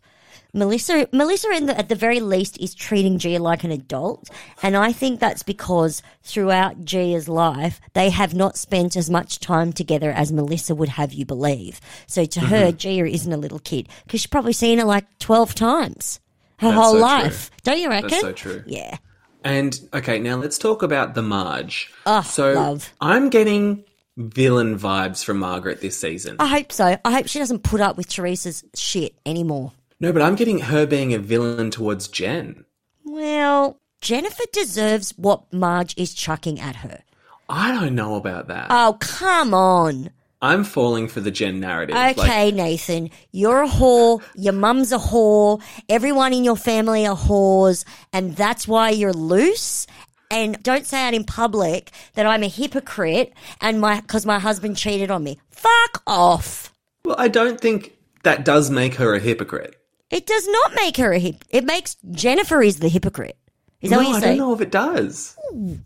Melissa, 0.53 1.09
Melissa, 1.13 1.51
in 1.51 1.67
the, 1.67 1.79
at 1.79 1.89
the 1.89 1.95
very 1.95 2.21
least, 2.21 2.59
is 2.59 2.75
treating 2.75 3.19
Gia 3.19 3.39
like 3.39 3.65
an 3.65 3.71
adult, 3.71 4.29
and 4.63 4.77
I 4.77 4.93
think 4.93 5.21
that's 5.21 5.43
because 5.43 6.03
throughout 6.23 6.85
Gia's 6.85 7.29
life, 7.29 7.81
they 7.93 8.11
have 8.11 8.35
not 8.35 8.57
spent 8.57 8.97
as 8.97 9.11
much 9.11 9.41
time 9.41 9.73
together 9.73 10.11
as 10.11 10.33
Melissa 10.33 10.75
would 10.75 10.91
have 10.91 11.13
you 11.13 11.25
believe. 11.25 11.81
So 12.07 12.25
to 12.25 12.41
her, 12.41 12.69
mm-hmm. 12.69 12.77
Gia 12.77 13.07
isn't 13.07 13.33
a 13.33 13.37
little 13.37 13.61
kid 13.61 13.89
because 14.05 14.21
she's 14.21 14.27
probably 14.27 14.53
seen 14.53 14.79
her 14.79 14.85
like 14.85 15.07
twelve 15.19 15.55
times 15.55 16.21
her 16.61 16.69
That's 16.69 16.79
whole 16.79 16.93
so 16.93 16.99
true. 16.99 17.01
life. 17.01 17.51
Don't 17.63 17.79
you 17.79 17.89
reckon? 17.89 18.11
That's 18.11 18.23
so 18.23 18.33
true. 18.33 18.63
Yeah. 18.67 18.99
And 19.43 19.81
okay, 19.95 20.19
now 20.19 20.37
let's 20.37 20.59
talk 20.59 20.83
about 20.83 21.15
the 21.15 21.23
Marge. 21.23 21.91
Oh, 22.05 22.21
so 22.21 22.53
love. 22.53 22.93
I'm 23.01 23.31
getting 23.31 23.85
villain 24.19 24.79
vibes 24.79 25.25
from 25.25 25.39
Margaret 25.39 25.81
this 25.81 25.99
season. 25.99 26.37
I 26.39 26.47
hope 26.47 26.73
so. 26.73 26.99
I 27.05 27.13
hope 27.13 27.27
she 27.27 27.39
doesn't 27.39 27.63
put 27.63 27.81
up 27.81 27.97
with 27.97 28.09
Teresa's 28.09 28.63
shit 28.75 29.15
anymore. 29.25 29.73
No, 30.01 30.13
but 30.13 30.23
I'm 30.23 30.35
getting 30.35 30.61
her 30.61 30.87
being 30.87 31.13
a 31.13 31.19
villain 31.19 31.71
towards 31.71 32.09
Jen. 32.09 32.65
Well, 33.05 33.79
Jennifer 34.01 34.45
deserves 34.53 35.13
what 35.17 35.53
Marge 35.53 35.95
is 35.97 36.15
chucking 36.15 36.59
at 36.59 36.77
her. 36.77 37.03
I 37.49 37.73
don't 37.73 37.95
know 37.95 38.15
about 38.15 38.49
that. 38.49 38.69
Oh, 38.71 38.97
come 39.01 39.53
on. 39.53 40.11
I'm 40.43 40.65
falling 40.65 41.07
for 41.09 41.21
the 41.21 41.31
Jen 41.31 41.61
narrative. 41.61 41.95
Like, 41.95 42.19
Okay, 42.19 42.51
Nathan, 42.51 43.11
you're 43.31 43.65
a 43.65 43.69
whore, 43.69 44.23
your 44.35 44.55
mum's 44.55 44.91
a 44.91 44.97
whore, 44.99 45.63
everyone 45.89 46.33
in 46.33 46.45
your 46.45 46.57
family 46.57 47.07
are 47.07 47.17
whores, 47.17 47.85
and 48.13 48.35
that's 48.37 48.67
why 48.67 48.89
you're 48.89 49.13
loose. 49.13 49.87
And 50.31 50.63
don't 50.63 50.87
say 50.87 51.07
out 51.07 51.13
in 51.13 51.25
public 51.25 51.91
that 52.15 52.25
I'm 52.25 52.43
a 52.43 52.49
hypocrite 52.49 53.35
and 53.61 53.81
my 53.81 54.01
because 54.01 54.25
my 54.25 54.39
husband 54.39 54.77
cheated 54.77 55.11
on 55.11 55.25
me. 55.25 55.39
Fuck 55.51 56.03
off. 56.07 56.73
well, 57.05 57.17
I 57.19 57.29
don't 57.29 57.61
think 57.61 57.97
that 58.23 58.45
does 58.45 58.71
make 58.71 58.95
her 58.95 59.13
a 59.15 59.19
hypocrite. 59.19 59.77
It 60.11 60.27
does 60.27 60.47
not 60.49 60.73
make 60.75 60.97
her 60.97 61.13
a 61.13 61.19
hip. 61.19 61.45
It 61.51 61.65
makes 61.65 61.97
Jennifer 62.11 62.63
is 62.63 62.81
the 62.81 62.89
hypocrite. 62.89 63.37
Is 63.81 63.91
that 63.91 63.97
no, 63.97 64.03
what 64.03 64.09
you 64.11 64.17
I 64.17 64.21
say? 64.21 64.27
don't 64.31 64.39
know 64.39 64.53
if 64.55 64.61
it 64.61 64.71
does. 64.71 65.37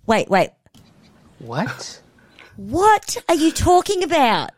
Wait, 0.07 0.29
wait. 0.29 0.51
What? 1.39 2.01
What 2.57 3.17
are 3.29 3.35
you 3.35 3.53
talking 3.53 4.03
about? 4.03 4.51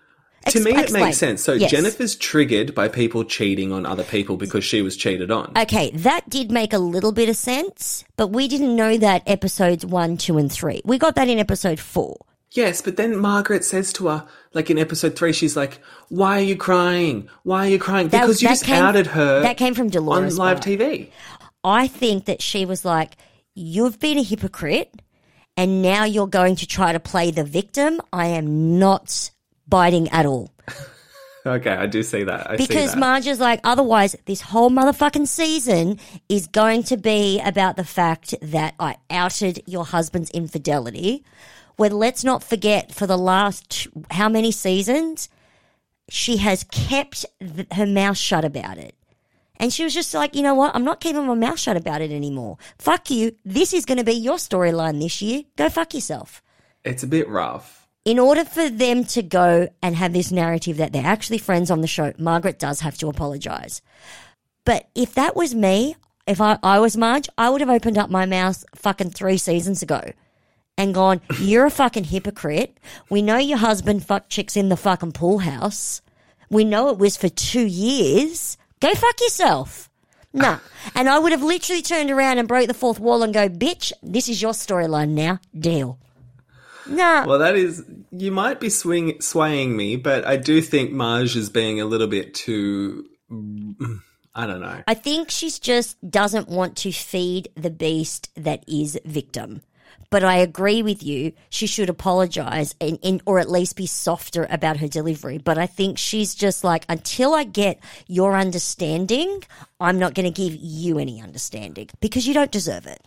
to 0.47 0.59
Ex- 0.59 0.65
me, 0.65 0.71
it 0.71 0.79
explain. 0.79 1.05
makes 1.07 1.17
sense. 1.19 1.43
So 1.43 1.55
Yes. 1.55 1.71
Jennifer's 1.73 2.15
triggered 2.15 2.73
by 2.75 2.87
people 2.87 3.25
cheating 3.25 3.73
on 3.73 3.85
other 3.85 4.05
people 4.05 4.37
because 4.37 4.65
she 4.65 4.81
was 4.81 4.97
cheated 4.97 5.31
on. 5.33 5.53
Okay, 5.57 5.91
that 5.91 6.31
did 6.31 6.53
make 6.53 6.73
a 6.73 6.79
little 6.79 7.11
bit 7.11 7.29
of 7.29 7.37
sense, 7.37 8.05
but 8.17 8.29
we 8.29 8.47
didn't 8.47 8.77
know 8.77 8.97
that 8.97 9.23
episodes 9.27 9.85
one, 9.85 10.17
two, 10.17 10.39
and 10.39 10.51
three. 10.53 10.81
We 10.85 10.99
got 10.99 11.17
that 11.17 11.29
in 11.29 11.41
episode 11.41 11.81
four. 11.81 12.19
Yes, 12.57 12.81
but 12.81 12.97
then 12.97 13.17
Margaret 13.17 13.65
says 13.65 13.93
to 13.95 14.07
her, 14.09 14.27
like 14.55 14.71
in 14.71 14.79
episode 14.79 15.15
three, 15.17 15.33
she's 15.33 15.57
like, 15.57 15.81
"Why 16.09 16.39
are 16.39 16.43
you 16.43 16.57
crying? 16.57 17.29
Why 17.43 17.67
are 17.67 17.71
you 17.71 17.79
crying? 17.79 18.09
That- 18.09 18.23
Because 18.23 18.43
you 18.43 18.49
just 18.49 18.65
came- 18.65 18.83
outed 18.83 19.07
her." 19.09 19.43
that 19.43 19.57
came 19.57 19.75
from 19.75 19.91
Dolores 19.91 20.39
on 20.39 20.47
live. 20.47 20.61
TV. 20.61 21.11
I 21.63 21.87
think 21.89 22.25
that 22.25 22.41
she 22.43 22.65
was 22.65 22.85
like, 22.85 23.17
You've 23.55 23.99
been 23.99 24.19
a 24.19 24.23
hypocrite, 24.23 24.93
and 25.57 25.81
now 25.83 26.05
you're 26.05 26.27
going 26.27 26.57
to 26.57 26.67
try 26.67 26.93
to 26.93 27.01
play 27.01 27.31
the 27.31 27.45
victim. 27.45 28.01
I 28.13 28.27
am 28.29 28.79
not 28.79 29.31
biting 29.69 30.09
at 30.11 30.27
all. 30.27 30.53
Okay, 31.47 31.71
I 31.71 31.87
do 31.87 32.03
see 32.03 32.25
that. 32.25 32.51
I 32.51 32.57
see 32.57 32.67
Because 32.67 32.91
that. 32.95 32.99
Marge 32.99 33.29
is 33.29 33.39
like, 33.39 33.61
otherwise, 33.63 34.17
this 34.25 34.41
whole 34.41 34.69
motherfucking 34.69 35.29
season 35.29 36.01
is 36.29 36.49
going 36.49 36.83
to 36.83 36.97
be 36.97 37.41
about 37.41 37.77
the 37.77 37.85
fact 37.85 38.35
that 38.43 38.75
I 38.81 38.97
outed 39.11 39.63
your 39.65 39.85
husband's 39.85 40.29
infidelity. 40.31 41.25
When 41.77 41.93
let's 41.93 42.25
not 42.25 42.43
forget, 42.43 42.93
for 42.93 43.07
the 43.07 43.19
last 43.19 43.89
how 44.11 44.29
many 44.29 44.51
seasons, 44.51 45.29
she 46.09 46.39
has 46.39 46.65
kept 46.65 47.27
th- 47.41 47.69
her 47.73 47.87
mouth 47.87 48.17
shut 48.17 48.45
about 48.45 48.79
it. 48.79 48.95
And 49.59 49.73
she 49.73 49.85
was 49.85 49.95
just 49.95 50.13
like, 50.13 50.35
you 50.35 50.43
know 50.43 50.55
what? 50.55 50.75
I'm 50.75 50.85
not 50.85 51.01
keeping 51.01 51.27
my 51.27 51.35
mouth 51.35 51.59
shut 51.59 51.77
about 51.77 52.03
it 52.03 52.11
anymore. 52.11 52.59
Fuck 52.79 53.11
you. 53.11 53.37
This 53.45 53.73
is 53.73 53.87
going 53.87 53.99
to 53.99 54.05
be 54.05 54.13
your 54.13 54.37
storyline 54.37 55.01
this 55.01 55.23
year. 55.23 55.45
Go 55.57 55.69
fuck 55.71 55.95
yourself 55.95 56.43
it's 56.87 57.03
a 57.03 57.07
bit 57.09 57.29
rough. 57.29 57.89
in 58.05 58.19
order 58.19 58.45
for 58.45 58.71
them 58.71 59.05
to 59.05 59.23
go 59.23 59.69
and 59.83 59.97
have 59.97 60.13
this 60.13 60.31
narrative 60.31 60.77
that 60.77 60.93
they're 60.93 61.05
actually 61.05 61.39
friends 61.39 61.71
on 61.71 61.81
the 61.81 61.89
show, 61.89 62.13
Margaret 62.19 62.59
does 62.59 62.81
have 62.81 62.97
to 62.99 63.09
apologize. 63.09 63.83
But 64.65 64.89
if 64.95 65.15
that 65.15 65.35
was 65.35 65.55
me, 65.55 65.97
if 66.27 66.41
I, 66.41 66.59
I 66.63 66.79
was 66.79 66.97
Marge, 66.97 67.29
I 67.37 67.51
would 67.51 67.61
have 67.61 67.71
opened 67.71 67.99
up 67.99 68.09
my 68.09 68.25
mouth 68.25 68.65
fucking 68.75 69.11
three 69.11 69.37
seasons 69.37 69.83
ago 69.83 70.13
and 70.77 70.95
gone, 70.95 71.21
You're 71.41 71.67
a 71.67 71.71
fucking 71.71 72.05
hypocrite. 72.05 72.79
We 73.09 73.23
know 73.23 73.39
your 73.39 73.59
husband 73.59 74.05
fucked 74.05 74.31
chicks 74.31 74.57
in 74.57 74.69
the 74.69 74.77
fucking 74.77 75.13
pool 75.13 75.39
house. 75.39 76.03
We 76.51 76.65
know 76.65 76.89
it 76.91 76.99
was 76.99 77.17
for 77.17 77.29
two 77.29 77.67
years. 77.67 78.57
Go 78.81 78.95
fuck 78.95 79.21
yourself. 79.21 79.91
No. 80.33 80.59
And 80.95 81.09
I 81.09 81.19
would 81.19 81.33
have 81.33 81.43
literally 81.43 81.83
turned 81.83 82.13
around 82.13 82.39
and 82.39 82.47
broke 82.47 82.69
the 82.69 82.73
fourth 82.73 83.01
wall 83.01 83.25
and 83.25 83.35
go, 83.35 83.49
Bitch, 83.49 83.93
this 84.05 84.29
is 84.29 84.41
your 84.41 84.53
storyline 84.53 85.11
now. 85.11 85.41
Deal. 85.59 85.99
No. 86.89 87.25
Well, 87.27 87.41
that 87.41 87.57
is. 87.57 87.85
You 88.13 88.31
might 88.31 88.61
be 88.61 88.71
swing, 88.71 89.21
swaying 89.21 89.77
me, 89.77 89.97
but 89.97 90.25
I 90.25 90.37
do 90.37 90.63
think 90.63 90.93
Marge 90.93 91.35
is 91.35 91.51
being 91.51 91.81
a 91.81 91.85
little 91.85 92.07
bit 92.07 92.35
too. 92.35 93.05
I 94.35 94.47
don't 94.47 94.61
know. 94.61 94.83
I 94.87 94.95
think 94.95 95.31
she's 95.31 95.59
just 95.59 95.97
doesn't 96.09 96.49
want 96.49 96.77
to 96.79 96.93
feed 96.93 97.49
the 97.57 97.71
beast 97.71 98.31
that 98.37 98.63
is 98.69 98.99
victim. 99.05 99.63
But 100.11 100.25
I 100.25 100.37
agree 100.37 100.83
with 100.83 101.03
you. 101.03 101.33
She 101.51 101.67
should 101.67 101.89
apologize 101.89 102.75
and, 102.81 102.99
and 103.03 103.23
or 103.27 103.39
at 103.39 103.51
least 103.51 103.77
be 103.77 103.87
softer 103.87 104.47
about 104.51 104.79
her 104.79 104.89
delivery. 104.89 105.39
But 105.39 105.59
I 105.59 105.67
think 105.67 105.99
she's 105.99 106.35
just 106.35 106.65
like, 106.65 106.85
until 106.89 107.35
I 107.35 107.45
get 107.45 107.81
your 108.07 108.37
understanding, 108.37 109.43
I'm 109.81 109.99
not 109.99 110.15
going 110.15 110.33
to 110.33 110.43
give 110.43 110.57
you 110.57 110.99
any 110.99 111.21
understanding 111.21 111.89
because 112.01 112.27
you 112.27 112.35
don't 112.35 112.53
deserve 112.53 112.87
it. 112.87 113.03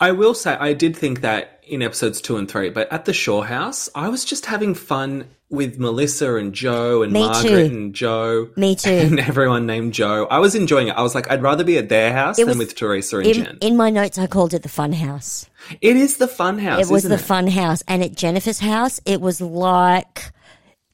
I 0.00 0.12
will 0.12 0.34
say 0.34 0.54
I 0.54 0.72
did 0.72 0.96
think 0.96 1.20
that 1.20 1.62
in 1.66 1.82
episodes 1.82 2.20
two 2.20 2.36
and 2.36 2.50
three, 2.50 2.68
but 2.70 2.92
at 2.92 3.04
the 3.04 3.12
Shore 3.12 3.46
House, 3.46 3.88
I 3.94 4.08
was 4.08 4.24
just 4.24 4.46
having 4.46 4.74
fun 4.74 5.28
with 5.50 5.78
Melissa 5.78 6.34
and 6.34 6.52
Joe 6.52 7.02
and 7.02 7.12
Me 7.12 7.20
Margaret 7.20 7.48
too. 7.68 7.74
and 7.74 7.94
Joe. 7.94 8.48
Me 8.56 8.74
too. 8.74 8.90
And 8.90 9.20
everyone 9.30 9.66
named 9.66 9.94
Joe. 9.94 10.26
I 10.30 10.40
was 10.40 10.54
enjoying 10.56 10.88
it. 10.88 10.96
I 10.96 11.02
was 11.02 11.14
like, 11.14 11.30
I'd 11.30 11.42
rather 11.42 11.62
be 11.64 11.78
at 11.78 11.88
their 11.88 12.12
house 12.12 12.38
It 12.38 12.46
than 12.46 12.58
with 12.58 12.74
Teresa 12.74 13.18
and 13.18 13.26
In, 13.28 13.34
Jen. 13.34 13.58
in 13.60 13.76
my 13.76 13.88
notes, 13.90 14.18
I 14.18 14.26
called 14.26 14.52
it 14.52 14.62
the 14.62 14.68
fun 14.68 14.92
house. 14.92 15.48
it 15.80 15.96
is 15.96 16.16
the 16.16 16.26
fun 16.28 16.58
house. 16.58 16.80
It 16.88 16.92
was 16.92 17.04
the 17.04 17.14
it? 17.14 17.20
fun 17.20 17.46
house. 17.46 17.82
And 17.86 18.02
at 18.02 18.16
Jennifer's 18.16 18.58
house, 18.58 19.00
it 19.06 19.20
was 19.20 19.40
like 19.40 20.32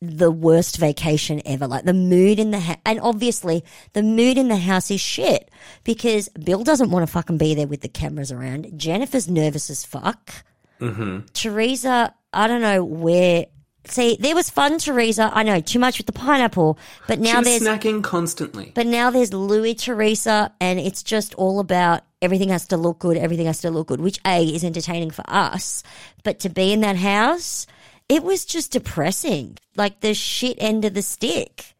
the 0.00 0.30
worst 0.30 0.78
vacation 0.78 1.42
ever. 1.44 1.66
Like 1.66 1.84
the 1.84 1.92
mood 1.92 2.38
in 2.38 2.50
the 2.50 2.60
house. 2.60 2.78
And 2.84 3.00
obviously, 3.00 3.64
the 3.92 4.02
mood 4.02 4.38
in 4.38 4.48
the 4.48 4.56
house 4.56 4.90
is 4.90 5.00
shit 5.00 5.50
because 5.84 6.28
Bill 6.30 6.64
doesn't 6.64 6.90
want 6.90 7.06
to 7.06 7.12
fucking 7.12 7.38
be 7.38 7.54
there 7.54 7.66
with 7.66 7.82
the 7.82 7.88
cameras 7.88 8.32
around. 8.32 8.78
Jennifer's 8.78 9.28
nervous 9.28 9.68
as 9.70 9.84
fuck. 9.84 10.32
Mm-hmm. 10.80 11.26
Teresa, 11.34 12.14
I 12.32 12.46
don't 12.46 12.62
know 12.62 12.84
where. 12.84 13.46
See, 13.86 14.16
there 14.20 14.34
was 14.34 14.50
fun, 14.50 14.78
Teresa. 14.78 15.30
I 15.32 15.42
know 15.42 15.60
too 15.60 15.78
much 15.78 15.98
with 15.98 16.06
the 16.06 16.12
pineapple, 16.12 16.78
but 17.06 17.18
now 17.18 17.40
there's 17.40 17.62
snacking 17.62 18.02
constantly. 18.02 18.72
but 18.74 18.86
now 18.86 19.10
there's 19.10 19.32
Louis 19.32 19.74
Teresa, 19.74 20.52
and 20.60 20.78
it's 20.78 21.02
just 21.02 21.34
all 21.34 21.60
about 21.60 22.02
everything 22.20 22.50
has 22.50 22.66
to 22.68 22.76
look 22.76 22.98
good, 22.98 23.16
everything 23.16 23.46
has 23.46 23.60
to 23.62 23.70
look 23.70 23.88
good, 23.88 24.00
which 24.00 24.20
A 24.26 24.44
is 24.44 24.64
entertaining 24.64 25.10
for 25.10 25.24
us. 25.26 25.82
But 26.24 26.40
to 26.40 26.50
be 26.50 26.72
in 26.72 26.82
that 26.82 26.96
house, 26.96 27.66
it 28.10 28.24
was 28.24 28.44
just 28.44 28.72
depressing. 28.72 29.56
Like 29.76 30.00
the 30.00 30.14
shit 30.14 30.56
end 30.58 30.84
of 30.84 30.94
the 30.94 31.02
stick. 31.02 31.74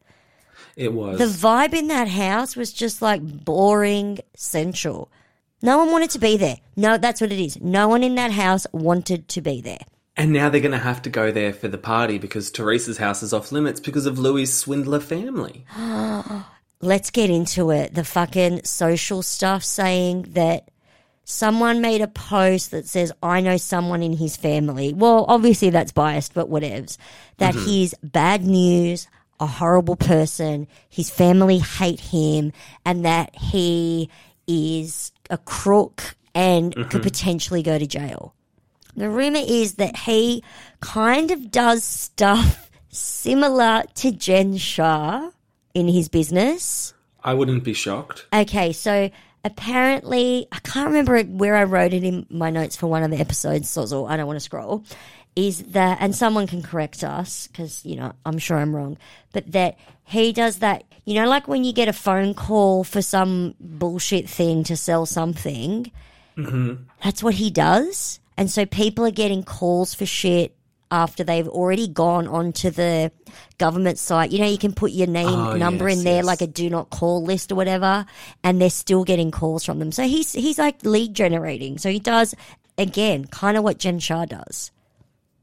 It 0.76 0.93
was. 0.93 1.18
The 1.18 1.26
vibe 1.26 1.74
in 1.74 1.89
that 1.89 2.09
house 2.09 2.57
was 2.57 2.72
just 2.72 3.03
like 3.03 3.20
boring 3.45 4.20
central. 4.37 5.11
No 5.61 5.76
one 5.78 5.91
wanted 5.91 6.11
to 6.11 6.18
be 6.18 6.37
there. 6.37 6.59
No, 6.76 6.97
that's 6.97 7.20
what 7.20 7.33
it 7.33 7.39
is. 7.39 7.61
No 7.61 7.89
one 7.89 8.03
in 8.03 8.14
that 8.14 8.31
house 8.31 8.66
wanted 8.72 9.28
to 9.28 9.43
be 9.43 9.61
there. 9.61 9.81
and 10.16 10.33
now 10.33 10.49
they're 10.49 10.61
going 10.61 10.70
to 10.72 10.78
have 10.78 11.03
to 11.03 11.11
go 11.11 11.31
there 11.33 11.53
for 11.53 11.68
the 11.68 11.78
party 11.78 12.18
because 12.18 12.51
Teresa's 12.51 12.99
house 12.99 13.22
is 13.22 13.33
off 13.33 13.53
limits 13.53 13.81
because 13.81 14.07
of 14.07 14.18
Louis' 14.18 14.47
swindler 14.47 15.01
family. 15.01 15.66
let's 16.81 17.11
get 17.11 17.31
into 17.31 17.70
it. 17.70 17.95
The 17.95 18.05
fucking 18.05 18.64
social 18.64 19.22
stuff 19.22 19.64
saying 19.64 20.22
that 20.31 20.70
someone 21.31 21.81
made 21.81 22.01
a 22.01 22.09
post 22.09 22.72
that 22.72 22.87
says, 22.87 23.12
I 23.22 23.41
know 23.41 23.57
someone 23.57 24.03
in 24.03 24.12
his 24.12 24.37
family. 24.37 24.93
Well, 24.93 25.24
obviously 25.28 25.70
that's 25.70 25.93
biased, 25.93 26.35
but 26.35 26.51
whatevs. 26.51 26.97
That 27.39 27.55
mm-hmm. 27.55 27.64
he's 27.64 27.95
bad 28.03 28.45
news, 28.45 29.07
a 29.39 29.47
horrible 29.47 29.97
person, 29.97 30.66
his 30.89 31.09
family 31.09 31.59
hate 31.59 32.01
him, 32.01 32.53
and 32.85 33.05
that 33.05 33.35
he 33.37 34.11
is 34.47 35.12
a 35.31 35.39
crook 35.39 36.16
and 36.35 36.74
could 36.74 36.87
mm-hmm. 36.87 37.01
potentially 37.01 37.62
go 37.62 37.78
to 37.78 37.87
jail. 37.87 38.35
The 38.97 39.09
rumor 39.09 39.43
is 39.43 39.74
that 39.74 39.97
he 39.97 40.43
kind 40.81 41.31
of 41.31 41.51
does 41.51 41.85
stuff 41.85 42.70
similar 42.89 43.85
to 43.95 44.11
Jen 44.11 44.57
Shah 44.57 45.31
in 45.74 45.89
his 45.89 46.09
business. 46.09 46.93
I 47.22 47.35
wouldn't 47.35 47.64
be 47.64 47.74
shocked. 47.74 48.26
Okay, 48.33 48.72
so 48.72 49.11
apparently, 49.45 50.47
I 50.53 50.59
can't 50.61 50.88
remember 50.88 51.22
where 51.22 51.57
I 51.57 51.64
wrote 51.64 51.93
it 51.93 52.05
in 52.05 52.26
my 52.30 52.51
notes 52.51 52.76
for 52.76 52.86
one 52.86 53.03
of 53.03 53.11
the 53.11 53.18
episodes, 53.18 53.68
Sozzle, 53.68 54.09
I 54.09 54.16
don't 54.16 54.26
want 54.26 54.38
to 54.38 54.45
scroll, 54.45 54.84
is 55.36 55.62
that, 55.72 55.99
and 56.01 56.14
someone 56.14 56.47
can 56.47 56.62
correct 56.62 57.05
us, 57.05 57.47
because, 57.47 57.84
you 57.84 57.97
know, 57.97 58.12
I'm 58.26 58.38
sure 58.38 58.59
I'm 58.59 58.74
wrong, 58.74 58.99
but 59.32 59.51
that 59.53 59.78
he 60.05 60.32
does 60.32 60.59
that. 60.59 60.84
You 61.05 61.14
know, 61.14 61.28
like 61.28 61.49
when 61.49 61.64
you 61.64 61.72
get 61.72 61.88
a 61.88 61.93
phone 61.93 62.34
call 62.34 62.84
for 62.84 63.03
some 63.03 63.55
bullshit 63.59 64.28
thing 64.28 64.64
to 64.64 64.76
sell 64.76 65.07
something. 65.07 65.91
Mm-hmm. 66.36 66.74
That's 67.03 67.22
what 67.22 67.34
he 67.34 67.51
does. 67.51 68.20
And 68.36 68.51
so 68.51 68.66
people 68.66 69.07
are 69.07 69.11
getting 69.11 69.43
calls 69.43 69.95
for 69.95 70.07
shit 70.07 70.55
after 70.91 71.22
they've 71.24 71.49
already 71.49 71.86
gone 71.88 72.26
onto 72.26 72.70
the 72.70 73.12
government 73.59 73.99
site. 73.99 74.30
You 74.30 74.41
know, 74.41 74.47
you 74.49 74.59
can 74.59 74.72
put 74.72 74.91
your 74.93 75.07
name, 75.07 75.28
Oh, 75.28 75.57
number 75.57 75.88
yes, 75.88 75.99
in 75.99 76.05
there, 76.05 76.16
yes. 76.16 76.24
like 76.24 76.41
a 76.41 76.47
do 76.47 76.68
not 76.68 76.91
call 76.91 77.22
list 77.22 77.53
or 77.53 77.55
whatever, 77.55 78.07
and 78.43 78.61
they're 78.61 78.70
still 78.70 79.05
getting 79.05 79.30
calls 79.30 79.64
from 79.64 79.78
them. 79.78 79.93
So 79.93 80.03
he's 80.05 80.32
he's 80.32 80.59
like 80.59 80.84
lead 80.84 81.14
generating. 81.14 81.78
So 81.78 81.91
he 81.91 81.99
does 82.01 82.34
again, 82.78 83.26
kind 83.26 83.57
of 83.57 83.64
what 83.64 83.78
Jen 83.78 83.99
Shah 83.99 84.24
does. 84.24 84.70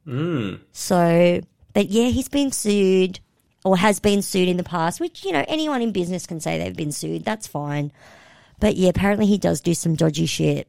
Hmm. 0.05 0.55
So, 0.71 1.41
but 1.73 1.87
yeah, 1.89 2.07
he's 2.07 2.29
been 2.29 2.51
sued 2.51 3.19
or 3.63 3.77
has 3.77 3.99
been 3.99 4.21
sued 4.21 4.47
in 4.47 4.57
the 4.57 4.63
past, 4.63 4.99
which, 4.99 5.25
you 5.25 5.31
know, 5.31 5.43
anyone 5.47 5.81
in 5.81 5.91
business 5.91 6.25
can 6.25 6.39
say 6.39 6.57
they've 6.57 6.75
been 6.75 6.91
sued. 6.91 7.25
That's 7.25 7.47
fine. 7.47 7.91
But 8.59 8.75
yeah, 8.75 8.89
apparently 8.89 9.25
he 9.25 9.37
does 9.37 9.61
do 9.61 9.73
some 9.73 9.95
dodgy 9.95 10.25
shit. 10.25 10.67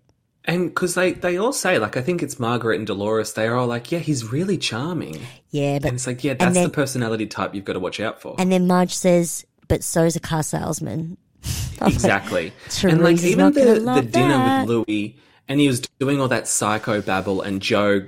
And 0.49 0.71
because 0.71 0.95
they, 0.95 1.13
they 1.13 1.37
all 1.37 1.53
say, 1.53 1.79
like, 1.79 1.99
I 1.99 2.01
think 2.01 2.23
it's 2.23 2.41
Margaret 2.41 2.77
and 2.79 2.87
Dolores, 2.87 3.35
they're 3.35 3.55
all 3.55 3.67
like, 3.67 3.93
yeah, 3.93 3.99
he's 3.99 4.25
really 4.33 4.57
charming. 4.57 5.21
Yeah, 5.51 5.79
but 5.79 5.89
And 5.89 5.95
it's 5.97 6.07
like, 6.07 6.25
yeah, 6.25 6.35
that's 6.35 6.55
then- 6.55 6.65
the 6.65 6.71
personality 6.71 7.27
type 7.27 7.55
you've 7.55 7.67
got 7.67 7.75
to 7.75 7.81
watch 7.81 8.01
out 8.01 8.21
for. 8.21 8.35
and 8.39 8.51
then 8.51 8.67
Marge 8.67 8.95
says, 8.95 9.45
but 9.69 9.85
so's 9.85 10.17
a 10.17 10.21
car 10.21 10.43
salesman. 10.43 11.19
exactly. 11.83 12.53
and 12.83 13.03
like 13.05 13.23
even 13.23 13.53
the, 13.53 13.61
the 13.61 14.03
dinner 14.03 14.29
that. 14.29 14.67
with 14.67 14.87
Louis, 14.89 15.17
and 15.49 15.61
he 15.61 15.69
was 15.69 15.83
doing 16.01 16.21
all 16.21 16.29
that 16.29 16.49
psycho 16.49 17.01
babble, 17.03 17.43
and 17.43 17.63
Joe 17.63 18.07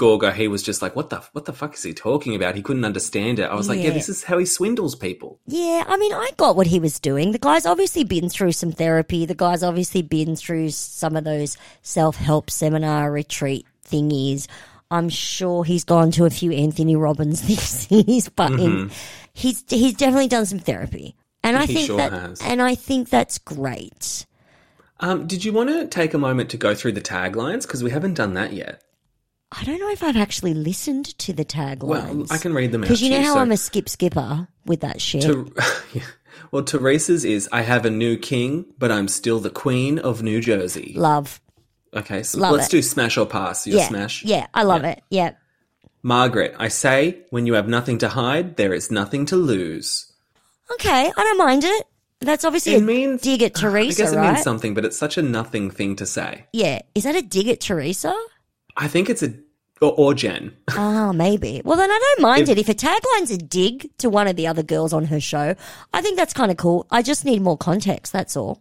Gorga, 0.00 0.32
he 0.32 0.48
was 0.48 0.62
just 0.62 0.80
like, 0.80 0.96
what 0.96 1.10
the 1.10 1.18
what 1.32 1.44
the 1.44 1.52
fuck 1.52 1.74
is 1.74 1.82
he 1.82 1.92
talking 1.92 2.34
about? 2.34 2.54
He 2.56 2.62
couldn't 2.62 2.84
understand 2.86 3.38
it. 3.38 3.44
I 3.50 3.54
was 3.54 3.68
like, 3.68 3.78
yeah, 3.80 3.88
Yeah. 3.88 3.92
this 3.92 4.08
is 4.08 4.24
how 4.24 4.38
he 4.38 4.46
swindles 4.46 4.94
people. 4.94 5.38
Yeah, 5.46 5.84
I 5.86 5.96
mean, 5.98 6.12
I 6.12 6.30
got 6.38 6.56
what 6.56 6.66
he 6.66 6.80
was 6.80 6.98
doing. 6.98 7.32
The 7.32 7.38
guy's 7.38 7.66
obviously 7.66 8.04
been 8.04 8.30
through 8.30 8.52
some 8.52 8.72
therapy. 8.72 9.26
The 9.26 9.34
guy's 9.34 9.62
obviously 9.62 10.02
been 10.02 10.36
through 10.36 10.70
some 10.70 11.16
of 11.16 11.24
those 11.24 11.58
self 11.82 12.16
help 12.16 12.50
seminar 12.50 13.12
retreat 13.12 13.66
thingies. 13.86 14.46
I'm 14.90 15.08
sure 15.08 15.62
he's 15.64 15.84
gone 15.84 16.10
to 16.12 16.24
a 16.24 16.30
few 16.30 16.50
Anthony 16.50 16.96
Robbins 16.96 17.42
things, 17.86 18.28
but 18.30 18.52
in, 18.52 18.90
he's 19.34 19.62
he's 19.68 19.94
definitely 19.94 20.28
done 20.28 20.46
some 20.46 20.58
therapy, 20.60 21.14
and 21.44 21.56
I 21.56 21.66
He 21.66 21.74
think 21.74 21.86
sure 21.86 21.96
that 21.98 22.10
has. 22.12 22.40
and 22.40 22.60
I 22.62 22.74
think 22.74 23.08
that's 23.10 23.38
great. 23.38 24.26
Um, 24.98 25.26
did 25.26 25.44
you 25.44 25.52
want 25.52 25.70
to 25.70 25.86
take 25.86 26.12
a 26.14 26.18
moment 26.18 26.50
to 26.50 26.56
go 26.56 26.74
through 26.74 26.92
the 26.92 27.00
taglines 27.00 27.62
because 27.62 27.82
we 27.84 27.90
haven't 27.90 28.14
done 28.14 28.34
that 28.34 28.52
yet? 28.52 28.82
I 29.52 29.64
don't 29.64 29.80
know 29.80 29.90
if 29.90 30.02
I've 30.02 30.16
actually 30.16 30.54
listened 30.54 31.06
to 31.18 31.32
the 31.32 31.44
taglines. 31.44 31.82
Well, 31.82 32.26
I 32.30 32.38
can 32.38 32.54
read 32.54 32.70
them 32.72 32.82
out 32.82 32.84
because 32.84 33.02
you 33.02 33.10
know 33.10 33.22
how 33.22 33.34
so- 33.34 33.40
I'm 33.40 33.50
a 33.52 33.56
skip 33.56 33.88
skipper 33.88 34.46
with 34.64 34.80
that 34.80 35.00
shit. 35.00 35.22
to, 35.22 35.52
yeah. 35.92 36.02
Well, 36.52 36.62
Teresa's 36.62 37.24
is 37.24 37.48
I 37.52 37.62
have 37.62 37.84
a 37.84 37.90
new 37.90 38.16
king, 38.16 38.66
but 38.78 38.90
I'm 38.92 39.08
still 39.08 39.40
the 39.40 39.50
queen 39.50 39.98
of 39.98 40.22
New 40.22 40.40
Jersey. 40.40 40.94
Love, 40.96 41.40
Okay, 41.92 42.22
so 42.22 42.38
Love 42.38 42.52
let's 42.52 42.68
it. 42.68 42.70
do 42.70 42.82
smash 42.82 43.16
or 43.18 43.26
pass. 43.26 43.66
Your 43.66 43.78
yeah, 43.78 43.88
smash. 43.88 44.24
yeah, 44.24 44.46
I 44.54 44.62
love 44.62 44.84
it. 44.84 45.02
Yeah, 45.10 45.32
Margaret, 46.04 46.54
I 46.58 46.68
say, 46.68 47.22
when 47.30 47.46
you 47.46 47.54
have 47.54 47.68
nothing 47.68 47.98
to 47.98 48.08
hide, 48.08 48.56
there 48.56 48.72
is 48.72 48.90
nothing 48.92 49.26
to 49.26 49.36
lose. 49.36 50.06
okay, 50.74 51.10
I 51.16 51.24
don't 51.24 51.38
mind 51.38 51.64
it. 51.64 51.86
That's 52.20 52.44
obviously 52.44 52.74
It 52.74 52.82
a 52.82 52.84
means 52.84 53.22
dig 53.22 53.42
at 53.42 53.52
I 53.58 53.60
Teresa, 53.60 54.02
guess 54.02 54.12
it 54.12 54.16
right? 54.16 54.32
means 54.34 54.44
something, 54.44 54.72
but 54.74 54.84
it's 54.84 54.96
such 54.96 55.18
a 55.18 55.22
nothing 55.22 55.70
thing 55.72 55.96
to 55.96 56.06
say. 56.06 56.46
Yeah, 56.52 56.82
is 56.94 57.02
that 57.04 57.16
a 57.16 57.22
dig 57.22 57.48
at 57.48 57.60
Teresa? 57.60 58.14
I 58.76 58.88
think 58.88 59.10
it's 59.10 59.22
a 59.22 59.34
or, 59.80 59.92
or 59.96 60.14
Jen. 60.14 60.54
Oh, 60.76 61.12
maybe. 61.12 61.62
Well, 61.64 61.78
then 61.78 61.90
I 61.90 61.98
don't 61.98 62.22
mind 62.22 62.48
it. 62.50 62.58
If 62.58 62.68
a 62.68 62.74
tagline's 62.74 63.30
a 63.30 63.38
dig 63.38 63.90
to 63.98 64.10
one 64.10 64.26
of 64.28 64.36
the 64.36 64.46
other 64.46 64.62
girls 64.62 64.92
on 64.92 65.06
her 65.06 65.20
show, 65.20 65.54
I 65.94 66.02
think 66.02 66.16
that's 66.18 66.34
kind 66.34 66.50
of 66.50 66.58
cool. 66.58 66.86
I 66.90 67.00
just 67.02 67.24
need 67.24 67.40
more 67.40 67.56
context. 67.56 68.12
That's 68.12 68.36
all. 68.36 68.60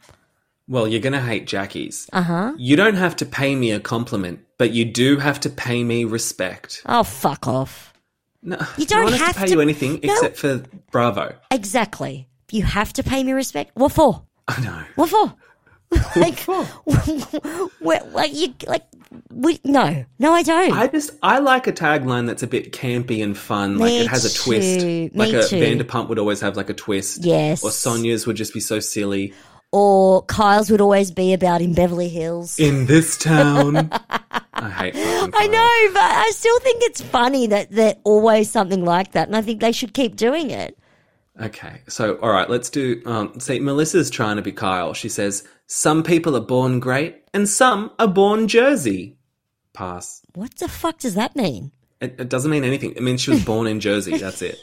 Well, 0.68 0.88
you're 0.88 1.02
gonna 1.02 1.22
hate 1.22 1.46
Jackie's. 1.48 2.08
Uh 2.14 2.22
huh. 2.22 2.54
You 2.58 2.76
don't 2.76 2.96
have 2.96 3.16
to 3.18 3.26
pay 3.26 3.56
me 3.56 3.72
a 3.72 3.80
compliment, 3.80 4.40
but 4.58 4.72
you 4.72 4.86
do 4.86 5.18
have 5.18 5.40
to 5.42 5.50
pay 5.50 5.84
me 5.84 6.06
respect. 6.06 6.84
Oh, 6.86 7.04
fuck 7.04 7.48
off. 7.48 7.92
No, 8.42 8.58
You 8.78 8.86
don't 8.86 9.12
no 9.12 9.18
have 9.18 9.34
to 9.34 9.40
pay 9.40 9.46
to- 9.48 9.52
you 9.52 9.60
anything 9.62 10.00
No. 10.02 10.14
except 10.14 10.38
for 10.38 10.64
Bravo. 10.92 11.36
Exactly. 11.52 12.30
You 12.52 12.64
have 12.64 12.94
to 12.94 13.04
pay 13.04 13.24
me 13.24 13.34
respect. 13.34 13.72
What 13.74 13.92
for? 13.92 14.24
I 14.48 14.62
know. 14.62 14.84
What 14.96 15.10
for? 15.10 15.34
like, 16.16 16.40
where, 17.80 18.02
like 18.12 18.34
you 18.34 18.54
like 18.68 18.84
we, 19.32 19.60
no, 19.64 20.06
no, 20.20 20.34
I 20.34 20.44
don't. 20.44 20.72
I 20.74 20.88
just 20.88 21.12
I 21.24 21.40
like 21.40 21.68
a 21.68 21.72
tagline 21.72 22.28
that's 22.28 22.44
a 22.44 22.48
bit 22.48 22.72
campy 22.72 23.24
and 23.24 23.38
fun. 23.38 23.78
like 23.78 23.92
it 23.94 24.08
has 24.08 24.26
a 24.26 24.34
twist. 24.44 24.80
too, 24.82 25.10
Like 25.14 25.32
me 25.32 25.36
a 25.40 25.48
too. 25.48 25.56
Vanderpump 25.58 26.08
would 26.10 26.20
always 26.20 26.42
have 26.42 26.56
like 26.58 26.70
a 26.70 26.74
twist. 26.74 27.24
Yes. 27.26 27.64
Or 27.64 27.70
Sonja's 27.70 28.26
would 28.28 28.36
just 28.36 28.54
be 28.54 28.60
so 28.60 28.80
silly. 28.80 29.34
or 29.72 30.24
Kyle's 30.26 30.72
would 30.72 30.82
always 30.82 31.12
be 31.12 31.34
about 31.34 31.62
in 31.62 31.74
Beverly 31.74 32.10
Hills. 32.10 32.60
In 32.60 32.86
this 32.88 33.18
town. 33.18 33.90
I 34.54 34.70
hate 34.72 34.94
I 34.96 35.48
know, 35.48 35.94
but 35.94 36.02
I 36.04 36.32
still 36.34 36.60
think 36.60 36.84
it's 36.84 37.02
funny 37.02 37.48
that 37.48 37.72
they're 37.72 37.96
always 38.04 38.50
something 38.52 38.84
like 38.84 39.12
that, 39.14 39.28
and 39.28 39.38
I 39.38 39.42
think 39.42 39.62
they 39.62 39.72
should 39.72 39.94
keep 39.94 40.16
doing 40.16 40.50
it. 40.50 40.78
Okay, 41.42 41.82
so 41.88 42.16
all 42.16 42.32
right, 42.32 42.50
let's 42.50 42.70
do. 42.70 43.02
Um, 43.06 43.40
see, 43.40 43.60
Melissa's 43.60 44.10
trying 44.10 44.36
to 44.36 44.42
be 44.42 44.52
Kyle. 44.52 44.94
She 44.94 45.10
says 45.10 45.48
some 45.68 46.04
people 46.04 46.36
are 46.36 46.42
born 46.42 46.80
great 46.80 47.24
and 47.34 47.48
some 47.48 47.92
are 48.00 48.08
born 48.08 48.48
Jersey. 48.48 49.18
Pass. 49.74 50.22
What 50.36 50.56
the 50.58 50.68
fuck 50.68 51.00
does 51.00 51.16
that 51.16 51.36
mean? 51.36 51.72
It, 52.02 52.16
it 52.20 52.30
doesn't 52.30 52.52
mean 52.52 52.64
anything. 52.64 52.92
It 52.92 53.04
means 53.04 53.22
she 53.22 53.32
was 53.32 53.44
born 53.44 53.68
in 53.68 53.80
Jersey. 53.80 54.18
That's 54.18 54.42
it. 54.42 54.58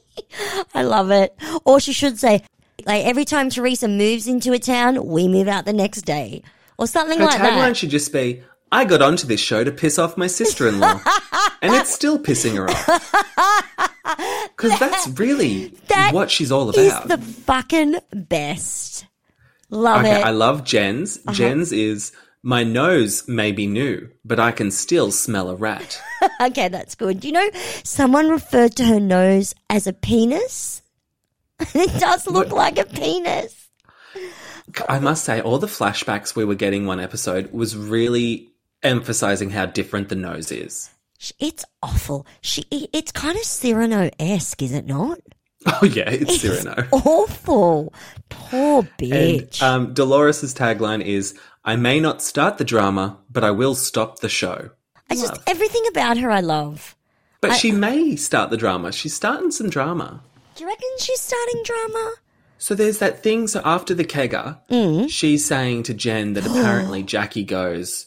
I 0.74 0.82
love 0.82 1.10
it. 1.10 1.34
Or 1.64 1.80
she 1.80 1.92
should 1.92 2.18
say, 2.18 2.44
like 2.86 3.04
every 3.04 3.24
time 3.24 3.50
Teresa 3.50 3.88
moves 3.88 4.26
into 4.26 4.52
a 4.52 4.58
town, 4.58 5.04
we 5.06 5.28
move 5.28 5.48
out 5.48 5.64
the 5.64 5.72
next 5.72 6.02
day, 6.02 6.42
or 6.78 6.86
something 6.86 7.18
Her 7.18 7.26
like 7.26 7.38
that. 7.38 7.52
Her 7.52 7.58
tagline 7.58 7.76
should 7.76 7.90
just 7.90 8.12
be, 8.12 8.42
"I 8.72 8.84
got 8.84 9.02
onto 9.02 9.26
this 9.26 9.40
show 9.40 9.64
to 9.64 9.70
piss 9.70 9.98
off 9.98 10.16
my 10.16 10.26
sister-in-law, 10.26 11.00
and 11.62 11.74
it's 11.74 11.92
still 11.92 12.18
pissing 12.18 12.56
her 12.56 12.70
off." 12.70 13.89
Because 14.56 14.78
that's 14.78 15.08
really 15.18 15.68
That 15.88 16.12
what 16.12 16.30
she's 16.30 16.52
all 16.52 16.68
about. 16.68 17.08
the 17.08 17.18
fucking 17.18 17.96
best. 18.12 19.06
Love 19.70 20.00
okay, 20.00 20.10
it. 20.10 20.16
Uh-huh. 20.18 20.28
I 20.28 20.30
love 20.32 20.64
Jen's. 20.64 21.18
Jen's 21.32 21.72
is 21.72 22.12
my 22.42 22.64
nose 22.64 23.26
may 23.28 23.52
be 23.52 23.66
new, 23.66 24.10
but 24.24 24.40
I 24.40 24.52
can 24.52 24.70
still 24.70 25.12
smell 25.12 25.48
a 25.50 25.54
rat. 25.54 26.00
okay, 26.40 26.68
that's 26.68 26.94
good. 26.94 27.24
You 27.24 27.32
know, 27.32 27.50
someone 27.84 28.28
referred 28.28 28.76
to 28.76 28.84
her 28.84 29.00
nose 29.00 29.54
as 29.68 29.86
a 29.86 29.92
penis. 29.92 30.82
it 31.60 32.00
does 32.00 32.26
look 32.26 32.50
like 32.50 32.78
a 32.78 32.84
penis. 32.84 33.68
I 34.88 34.98
must 35.00 35.24
say, 35.24 35.40
all 35.40 35.58
the 35.58 35.66
flashbacks 35.66 36.34
we 36.34 36.44
were 36.44 36.54
getting 36.54 36.86
one 36.86 37.00
episode 37.00 37.52
was 37.52 37.76
really 37.76 38.48
emphasizing 38.82 39.50
how 39.50 39.66
different 39.66 40.08
the 40.08 40.16
nose 40.16 40.52
is. 40.52 40.90
It's 41.38 41.64
awful. 41.82 42.26
She, 42.40 42.64
it's 42.92 43.12
kind 43.12 43.36
of 43.36 43.42
Cyrano 43.44 44.10
esque, 44.18 44.62
is 44.62 44.72
it 44.72 44.86
not? 44.86 45.18
Oh 45.66 45.84
yeah, 45.84 46.08
it's 46.08 46.40
Cyrano. 46.40 46.88
Awful. 46.92 47.92
Poor 48.30 48.78
And 48.80 48.88
bitch. 48.98 49.60
um, 49.62 49.92
Dolores's 49.92 50.54
tagline 50.54 51.02
is, 51.04 51.38
"I 51.64 51.76
may 51.76 52.00
not 52.00 52.22
start 52.22 52.56
the 52.56 52.64
drama, 52.64 53.18
but 53.30 53.44
I 53.44 53.50
will 53.50 53.74
stop 53.74 54.20
the 54.20 54.28
show." 54.30 54.70
I 55.10 55.14
just 55.16 55.34
everything 55.46 55.82
about 55.90 56.16
her 56.16 56.30
I 56.30 56.40
love. 56.40 56.96
But 57.42 57.56
she 57.56 57.72
may 57.72 58.16
start 58.16 58.48
the 58.50 58.56
drama. 58.56 58.90
She's 58.92 59.14
starting 59.14 59.50
some 59.50 59.68
drama. 59.68 60.22
Do 60.54 60.64
you 60.64 60.68
reckon 60.70 60.88
she's 60.98 61.20
starting 61.20 61.62
drama? 61.64 62.12
So 62.58 62.74
there's 62.74 62.98
that 62.98 63.22
thing. 63.22 63.46
So 63.46 63.60
after 63.64 63.92
the 63.94 64.04
kegger, 64.04 64.58
Mm. 64.70 65.10
she's 65.10 65.44
saying 65.44 65.82
to 65.84 65.94
Jen 65.94 66.32
that 66.34 66.46
apparently 66.46 67.02
Jackie 67.14 67.44
goes 67.44 68.06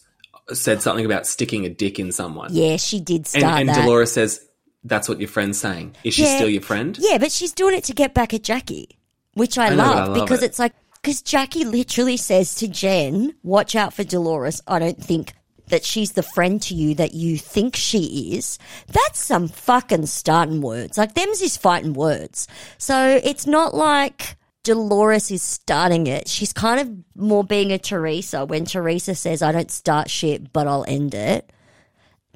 said 0.52 0.82
something 0.82 1.06
about 1.06 1.26
sticking 1.28 1.66
a 1.66 1.70
dick 1.70 2.00
in 2.00 2.12
someone, 2.12 2.50
Yeah, 2.54 2.78
she 2.78 3.00
did 3.00 3.18
and, 3.20 3.28
start 3.28 3.60
and 3.62 3.70
that. 3.70 3.82
Dolores 3.84 4.12
says, 4.12 4.42
"That's 4.84 5.08
what 5.08 5.20
your 5.20 5.30
friend's 5.30 5.58
saying. 5.58 5.96
Is 6.04 6.14
she 6.16 6.24
Yeah. 6.24 6.36
still 6.36 6.50
your 6.50 6.62
friend?" 6.62 6.98
Yeah, 7.00 7.18
but 7.18 7.32
she's 7.32 7.54
doing 7.54 7.76
it 7.76 7.84
to 7.86 7.94
get 7.94 8.14
back 8.14 8.34
at 8.34 8.44
Jackie, 8.44 9.00
which 9.34 9.58
I, 9.58 9.68
I 9.68 9.70
know, 9.70 9.78
but 9.78 9.86
love, 9.88 9.96
I 9.98 10.06
love 10.06 10.14
because 10.28 10.44
it. 10.44 10.48
it's 10.48 10.60
like 10.60 10.74
because 11.02 11.22
Jackie 11.22 11.66
literally 11.66 12.18
says 12.18 12.56
to 12.56 12.68
Jen, 12.68 13.34
"Watch 13.44 13.76
out 13.76 13.94
for 13.94 14.04
Dolores. 14.04 14.62
I 14.68 14.80
don't 14.80 15.02
think." 15.02 15.34
That 15.70 15.86
she's 15.86 16.12
the 16.12 16.24
friend 16.24 16.62
to 16.64 16.76
you 16.76 16.94
that 16.96 17.14
you 17.14 17.38
think 17.38 17.78
she 17.78 18.36
is. 18.36 18.60
That's 18.92 19.18
some 19.24 19.48
fucking 19.48 20.08
starting 20.08 20.60
words. 20.62 20.98
Like, 20.98 21.16
them's 21.16 21.42
is 21.42 21.56
fighting 21.56 21.94
words. 21.94 22.50
So 22.78 23.20
it's 23.24 23.48
not 23.48 23.74
like 23.74 24.36
Dolores 24.64 25.30
is 25.30 25.44
starting 25.44 26.08
it. 26.08 26.28
She's 26.28 26.54
kind 26.54 26.80
of 26.80 26.90
more 27.22 27.44
being 27.44 27.72
a 27.72 27.78
Teresa 27.78 28.46
when 28.46 28.66
Teresa 28.66 29.14
says, 29.14 29.42
I 29.42 29.52
don't 29.52 29.70
start 29.72 30.10
shit, 30.10 30.54
but 30.54 30.68
I'll 30.68 30.86
end 30.88 31.14
it. 31.14 31.52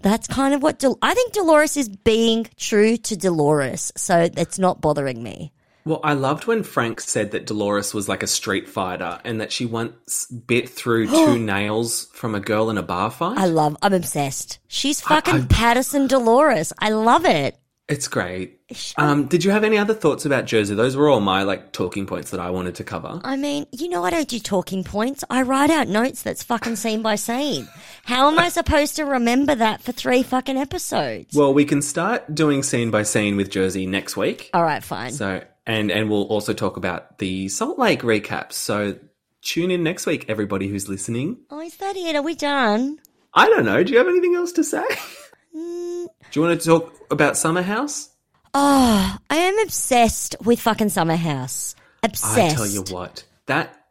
That's 0.01 0.27
kind 0.27 0.53
of 0.53 0.61
what 0.61 0.79
Del- 0.79 0.99
I 1.01 1.13
think 1.13 1.33
Dolores 1.33 1.75
is 1.77 1.89
being 1.89 2.47
true 2.57 2.97
to 2.97 3.17
Dolores, 3.17 3.91
so 3.95 4.29
it's 4.37 4.59
not 4.59 4.79
bothering 4.81 5.23
me. 5.23 5.51
Well, 5.85 6.01
I 6.03 6.13
loved 6.13 6.47
when 6.47 6.63
Frank 6.63 6.99
said 6.99 7.31
that 7.31 7.45
Dolores 7.45 7.93
was 7.93 8.09
like 8.09 8.21
a 8.21 8.27
street 8.27 8.67
fighter 8.67 9.21
and 9.23 9.39
that 9.39 9.53
she 9.53 9.65
once 9.65 10.25
bit 10.25 10.67
through 10.69 11.07
two 11.09 11.39
nails 11.39 12.09
from 12.13 12.35
a 12.35 12.41
girl 12.41 12.69
in 12.69 12.77
a 12.77 12.83
bar 12.83 13.09
fight. 13.09 13.37
I 13.37 13.45
love, 13.45 13.77
I'm 13.81 13.93
obsessed. 13.93 14.59
She's 14.67 14.99
fucking 14.99 15.47
Patterson 15.47 16.07
Dolores. 16.07 16.73
I 16.77 16.89
love 16.89 17.25
it. 17.25 17.57
It's 17.89 18.09
great. 18.09 18.59
Um, 18.97 19.27
did 19.27 19.45
you 19.45 19.51
have 19.51 19.63
any 19.63 19.77
other 19.77 19.93
thoughts 19.93 20.25
about 20.25 20.43
Jersey? 20.43 20.75
Those 20.75 20.97
were 20.97 21.07
all 21.07 21.21
my 21.21 21.43
like 21.43 21.71
talking 21.71 22.05
points 22.05 22.31
that 22.31 22.39
I 22.41 22.49
wanted 22.49 22.75
to 22.75 22.83
cover. 22.83 23.21
I 23.23 23.37
mean, 23.37 23.65
you 23.71 23.87
know, 23.87 24.03
I 24.03 24.09
don't 24.09 24.27
do 24.27 24.39
talking 24.39 24.83
points. 24.83 25.23
I 25.29 25.43
write 25.43 25.69
out 25.69 25.87
notes 25.87 26.21
that's 26.21 26.43
fucking 26.43 26.75
scene 26.75 27.01
by 27.01 27.15
scene. 27.15 27.65
How 28.03 28.27
am 28.29 28.37
I 28.39 28.49
supposed 28.59 28.97
to 28.97 29.05
remember 29.05 29.55
that 29.55 29.81
for 29.81 29.93
three 29.93 30.21
fucking 30.21 30.57
episodes? 30.57 31.33
Well, 31.33 31.53
we 31.53 31.63
can 31.63 31.81
start 31.81 32.35
doing 32.35 32.61
scene 32.61 32.91
by 32.91 33.03
scene 33.03 33.37
with 33.37 33.49
Jersey 33.49 33.85
next 33.87 34.17
week. 34.17 34.49
All 34.53 34.63
right, 34.63 34.83
fine. 34.83 35.13
So, 35.13 35.41
and 35.65 35.89
and 35.89 36.09
we'll 36.09 36.23
also 36.27 36.51
talk 36.53 36.75
about 36.75 37.19
the 37.19 37.47
Salt 37.47 37.79
Lake 37.79 38.01
recaps. 38.01 38.53
So, 38.53 38.97
tune 39.41 39.71
in 39.71 39.83
next 39.83 40.05
week, 40.05 40.25
everybody 40.27 40.67
who's 40.67 40.89
listening. 40.89 41.37
oh, 41.49 41.61
is 41.61 41.77
that 41.77 41.95
it? 41.95 42.17
Are 42.17 42.21
we 42.21 42.35
done? 42.35 42.99
I 43.33 43.47
don't 43.47 43.63
know. 43.65 43.81
Do 43.81 43.93
you 43.93 43.97
have 43.99 44.07
anything 44.09 44.35
else 44.35 44.51
to 44.53 44.63
say? 44.65 44.83
Mm. 45.57 46.07
Do 46.31 46.39
you 46.39 46.45
want 46.45 46.61
to 46.61 46.67
talk 46.67 46.93
about 47.09 47.37
Summer 47.37 47.61
House? 47.61 48.09
Oh, 48.53 49.17
I 49.29 49.35
am 49.35 49.59
obsessed 49.59 50.35
with 50.43 50.59
fucking 50.59 50.89
Summer 50.89 51.15
House. 51.15 51.75
Obsessed. 52.03 52.37
I 52.37 52.55
tell 52.55 52.67
you 52.67 52.83
what, 52.89 53.23
that 53.47 53.85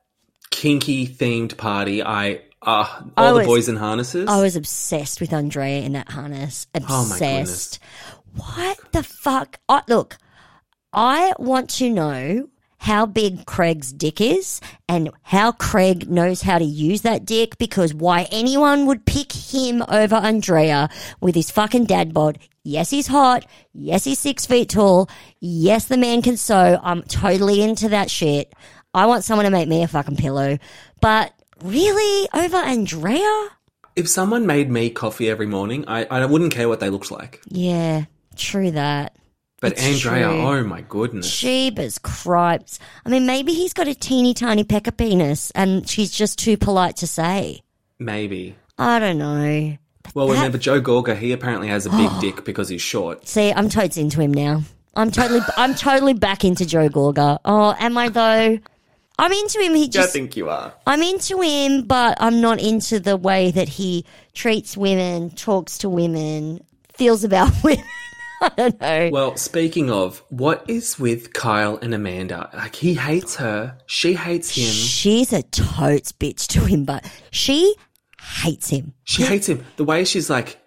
kinky 0.50 1.06
themed 1.06 1.56
party. 1.56 2.02
I 2.02 2.42
uh, 2.62 3.02
all 3.16 3.34
the 3.34 3.44
boys 3.44 3.68
in 3.68 3.76
harnesses. 3.76 4.28
I 4.28 4.40
was 4.40 4.56
obsessed 4.56 5.20
with 5.20 5.32
Andrea 5.32 5.82
in 5.82 5.92
that 5.92 6.08
harness. 6.08 6.66
Oh 6.74 7.06
my 7.06 7.16
Obsessed. 7.16 7.78
what 8.34 8.78
the 8.92 9.02
fuck? 9.02 9.58
I, 9.68 9.82
look, 9.88 10.18
I 10.92 11.32
want 11.38 11.70
to 11.70 11.90
know 11.90 12.48
how 12.86 13.04
big 13.04 13.44
Craig's 13.46 13.92
dick 13.92 14.20
is 14.20 14.60
and 14.88 15.10
how 15.22 15.50
Craig 15.50 16.08
knows 16.08 16.40
how 16.40 16.56
to 16.56 16.64
use 16.64 17.02
that 17.02 17.24
dick 17.24 17.58
because 17.58 17.92
why 17.92 18.28
anyone 18.30 18.86
would 18.86 19.04
pick 19.04 19.32
him 19.32 19.82
over 19.88 20.14
Andrea 20.14 20.88
with 21.20 21.34
his 21.34 21.50
fucking 21.50 21.86
dad 21.86 22.14
bod. 22.14 22.38
Yes, 22.62 22.88
he's 22.90 23.08
hot. 23.08 23.44
Yes, 23.74 24.04
he's 24.04 24.20
six 24.20 24.46
feet 24.46 24.70
tall. 24.70 25.10
Yes, 25.40 25.86
the 25.86 25.96
man 25.96 26.22
can 26.22 26.36
sew. 26.36 26.78
I'm 26.80 27.02
totally 27.02 27.60
into 27.60 27.88
that 27.88 28.08
shit. 28.08 28.52
I 28.94 29.06
want 29.06 29.24
someone 29.24 29.46
to 29.46 29.50
make 29.50 29.68
me 29.68 29.82
a 29.82 29.88
fucking 29.88 30.16
pillow. 30.16 30.58
But 31.00 31.32
really, 31.64 32.28
over 32.32 32.56
Andrea? 32.56 33.48
if 33.96 34.08
someone 34.08 34.46
made 34.46 34.70
me 34.70 34.90
coffee 34.90 35.28
every 35.28 35.46
morning, 35.46 35.84
I, 35.88 36.04
I 36.04 36.26
wouldn't 36.26 36.52
care 36.52 36.68
what 36.68 36.80
they 36.80 36.90
looked 36.90 37.10
like. 37.10 37.40
Yeah, 37.48 38.04
true 38.36 38.70
that. 38.72 39.16
But 39.60 39.72
It's 39.72 39.82
Andrea, 39.82 40.28
true. 40.28 40.40
oh 40.42 40.64
my 40.64 40.82
goodness. 40.82 41.26
Jeebus 41.42 42.00
cripes. 42.02 42.78
I 43.04 43.08
mean, 43.08 43.24
maybe 43.26 43.54
he's 43.54 43.72
got 43.72 43.88
a 43.88 43.94
teeny 43.94 44.34
tiny 44.34 44.64
pecker 44.64 44.90
penis 44.90 45.50
and 45.52 45.88
she's 45.88 46.10
just 46.10 46.38
too 46.38 46.56
polite 46.58 46.96
to 46.98 47.06
say. 47.06 47.62
Maybe. 47.98 48.54
I 48.78 48.98
don't 48.98 49.16
know. 49.18 49.76
Well, 50.14 50.26
That- 50.28 50.34
remember 50.34 50.58
Joe 50.58 50.80
Gorga, 50.82 51.16
he 51.16 51.32
apparently 51.32 51.68
has 51.68 51.86
a 51.86 51.90
big 51.90 52.10
dick 52.20 52.44
because 52.44 52.68
he's 52.68 52.82
short. 52.82 53.26
See, 53.26 53.50
I'm 53.52 53.68
totes 53.70 53.96
into 53.96 54.20
him 54.20 54.32
now. 54.34 54.62
I'm 54.94 55.10
totally, 55.10 55.40
I'm 55.56 55.74
totally 55.74 56.14
back 56.14 56.44
into 56.44 56.64
Joe 56.66 56.88
Gorga. 56.88 57.38
Oh, 57.44 57.74
am 57.78 57.96
I 57.98 58.08
though? 58.10 58.58
I'm 59.18 59.32
into 59.32 59.60
him. 59.60 59.74
He 59.74 59.90
I 59.98 60.02
think 60.06 60.36
you 60.36 60.50
are. 60.50 60.74
I'm 60.86 61.02
into 61.02 61.40
him, 61.40 61.82
but 61.84 62.18
I'm 62.20 62.42
not 62.42 62.60
into 62.60 63.00
the 63.00 63.16
way 63.16 63.50
that 63.52 63.68
he 63.70 64.04
treats 64.34 64.76
women, 64.76 65.30
talks 65.30 65.78
to 65.78 65.88
women, 65.88 66.62
feels 66.92 67.24
about 67.24 67.50
women. 67.64 67.84
I 68.40 68.48
don't 68.56 68.80
know. 68.80 69.10
Well, 69.12 69.36
speaking 69.36 69.90
of, 69.90 70.22
what 70.28 70.64
is 70.68 70.98
with 70.98 71.32
Kyle 71.32 71.78
and 71.80 71.94
Amanda? 71.94 72.50
Like, 72.54 72.74
he 72.74 72.94
hates 72.94 73.36
her. 73.36 73.78
She 73.86 74.14
hates 74.14 74.54
him. 74.54 74.64
She's 74.66 75.32
a 75.32 75.42
totes 75.42 76.12
bitch 76.12 76.46
to 76.48 76.64
him, 76.64 76.84
but 76.84 77.10
she 77.30 77.74
hates 78.20 78.68
him. 78.68 78.92
She 79.04 79.22
hates 79.22 79.48
him. 79.48 79.64
The 79.76 79.84
way 79.84 80.04
she's 80.04 80.28
like 80.28 80.58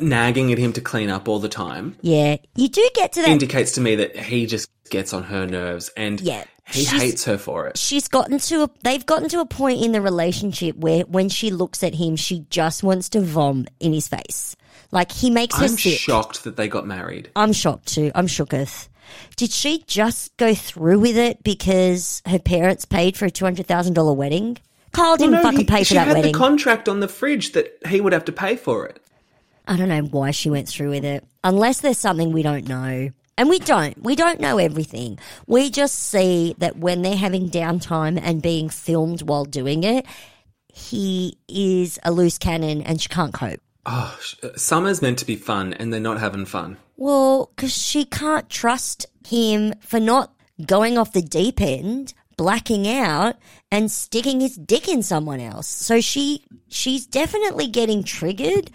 nagging 0.00 0.52
at 0.52 0.58
him 0.58 0.72
to 0.72 0.80
clean 0.80 1.10
up 1.10 1.28
all 1.28 1.40
the 1.40 1.48
time 1.48 1.96
Yeah, 2.00 2.36
you 2.54 2.68
do 2.68 2.88
get 2.94 3.12
to 3.14 3.22
that. 3.22 3.28
indicates 3.28 3.72
to 3.72 3.80
me 3.80 3.96
that 3.96 4.16
he 4.16 4.46
just 4.46 4.70
gets 4.88 5.12
on 5.12 5.24
her 5.24 5.46
nerves 5.46 5.90
and 5.96 6.20
Yeah, 6.20 6.44
he 6.70 6.84
hates 6.84 7.24
her 7.24 7.36
for 7.38 7.66
it. 7.66 7.76
She's 7.76 8.06
gotten 8.06 8.38
to 8.38 8.62
a, 8.64 8.70
they've 8.84 9.04
gotten 9.04 9.28
to 9.30 9.40
a 9.40 9.46
point 9.46 9.82
in 9.82 9.90
the 9.92 10.00
relationship 10.00 10.76
where 10.76 11.00
when 11.02 11.28
she 11.28 11.50
looks 11.50 11.82
at 11.82 11.94
him, 11.94 12.14
she 12.16 12.46
just 12.50 12.82
wants 12.84 13.08
to 13.10 13.20
vom 13.20 13.66
in 13.80 13.92
his 13.92 14.06
face. 14.06 14.54
Like 14.94 15.12
he 15.12 15.28
makes 15.28 15.56
her 15.58 15.64
I'm 15.64 15.70
sick. 15.76 15.98
shocked 15.98 16.44
that 16.44 16.56
they 16.56 16.68
got 16.68 16.86
married. 16.86 17.30
I'm 17.36 17.52
shocked 17.52 17.88
too. 17.88 18.10
I'm 18.14 18.26
shooketh. 18.26 18.88
Did 19.36 19.50
she 19.50 19.84
just 19.86 20.34
go 20.38 20.54
through 20.54 21.00
with 21.00 21.16
it 21.18 21.42
because 21.42 22.22
her 22.26 22.38
parents 22.38 22.86
paid 22.86 23.16
for 23.16 23.26
a 23.26 23.30
two 23.30 23.44
hundred 23.44 23.66
thousand 23.66 23.92
dollar 23.94 24.14
wedding? 24.14 24.56
Carl 24.92 25.16
didn't 25.16 25.32
No, 25.32 25.42
fucking 25.42 25.58
he- 25.60 25.64
pay 25.66 25.78
for 25.80 25.84
she 25.86 25.94
that 25.96 26.06
had 26.06 26.16
wedding. 26.16 26.32
the 26.32 26.38
contract 26.38 26.88
on 26.88 27.00
the 27.00 27.08
fridge 27.08 27.52
that 27.52 27.76
he 27.88 28.00
would 28.00 28.12
have 28.14 28.24
to 28.26 28.32
pay 28.32 28.54
for 28.56 28.86
it. 28.86 29.00
I 29.66 29.76
don't 29.76 29.88
know 29.88 30.02
why 30.02 30.30
she 30.30 30.48
went 30.48 30.68
through 30.68 30.90
with 30.90 31.04
it. 31.04 31.24
Unless 31.42 31.80
there's 31.80 31.98
something 31.98 32.32
we 32.32 32.42
don't 32.42 32.68
know. 32.68 33.10
And 33.36 33.48
we 33.48 33.58
don't. 33.58 34.00
We 34.00 34.14
don't 34.14 34.38
know 34.38 34.58
everything. 34.58 35.18
We 35.48 35.68
just 35.70 35.96
see 35.98 36.54
that 36.58 36.76
when 36.76 37.02
they're 37.02 37.16
having 37.16 37.50
downtime 37.50 38.20
and 38.22 38.40
being 38.40 38.68
filmed 38.68 39.22
while 39.22 39.44
doing 39.44 39.82
it, 39.82 40.06
he 40.72 41.36
is 41.48 41.98
a 42.04 42.12
loose 42.12 42.38
cannon 42.38 42.82
and 42.82 43.00
she 43.02 43.08
can't 43.08 43.34
cope. 43.34 43.60
Oh, 43.86 44.18
summer's 44.56 45.02
meant 45.02 45.18
to 45.18 45.26
be 45.26 45.36
fun, 45.36 45.72
and 45.74 45.92
they're 45.92 46.00
not 46.00 46.20
having 46.20 46.46
fun. 46.46 46.78
Well, 46.96 47.50
because 47.54 47.76
she 47.76 48.04
can't 48.04 48.48
trust 48.48 49.06
him 49.26 49.74
for 49.80 50.00
not 50.00 50.32
going 50.64 50.96
off 50.96 51.12
the 51.12 51.22
deep 51.22 51.60
end, 51.60 52.14
blacking 52.36 52.88
out, 52.88 53.36
and 53.70 53.90
sticking 53.90 54.40
his 54.40 54.56
dick 54.56 54.88
in 54.88 55.02
someone 55.02 55.40
else. 55.40 55.68
So 55.68 56.00
she 56.00 56.44
she's 56.68 57.06
definitely 57.06 57.66
getting 57.66 58.04
triggered, 58.04 58.70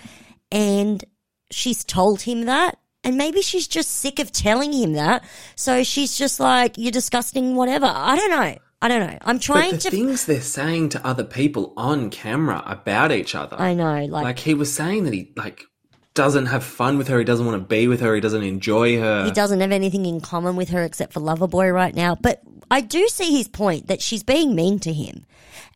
and 0.52 1.04
she's 1.52 1.84
told 1.84 2.22
him 2.22 2.46
that. 2.46 2.78
And 3.04 3.18
maybe 3.18 3.42
she's 3.42 3.68
just 3.68 3.92
sick 3.92 4.20
of 4.20 4.32
telling 4.32 4.74
him 4.74 4.94
that. 4.94 5.24
So 5.56 5.84
she's 5.84 6.18
just 6.18 6.40
like, 6.40 6.78
you're 6.78 6.92
disgusting, 6.92 7.56
whatever. 7.56 7.86
I 7.86 8.18
don't 8.18 8.30
know. 8.30 8.58
I 8.82 8.88
don't 8.88 9.06
know. 9.06 9.18
I'm 9.24 9.40
trying 9.40 9.72
But 9.72 9.82
the 9.82 9.90
to. 9.90 9.96
things 9.96 10.26
they're 10.26 10.40
saying 10.42 10.90
to 10.90 11.06
other 11.06 11.24
people 11.26 11.74
on 11.76 12.10
camera 12.10 12.64
about 12.66 13.12
each 13.12 13.36
other. 13.36 13.60
I 13.60 13.74
know. 13.74 14.06
Like, 14.06 14.24
like 14.24 14.40
he 14.40 14.54
was 14.54 14.74
saying 14.74 15.04
that 15.04 15.14
he 15.14 15.32
like 15.36 15.66
doesn't 16.14 16.48
have 16.48 16.64
fun 16.64 16.98
with 16.98 17.08
her. 17.10 17.20
He 17.20 17.26
doesn't 17.26 17.46
want 17.46 17.62
to 17.62 17.68
be 17.68 17.88
with 17.88 18.00
her. 18.02 18.16
He 18.16 18.22
doesn't 18.22 18.44
enjoy 18.44 18.98
her. 19.00 19.26
he 19.26 19.32
doesn't 19.32 19.60
have 19.60 19.72
anything 19.72 20.06
in 20.06 20.22
common 20.22 20.56
with 20.56 20.70
her 20.70 20.84
except 20.84 21.14
for 21.14 21.20
Loverboy 21.20 21.74
right 21.74 21.94
now. 21.94 22.16
But 22.16 22.42
I 22.72 22.82
do 22.82 23.08
see 23.10 23.36
his 23.36 23.48
point 23.48 23.88
that 23.88 24.02
she's 24.02 24.24
being 24.24 24.56
mean 24.56 24.80
to 24.80 24.94
him. 24.94 25.26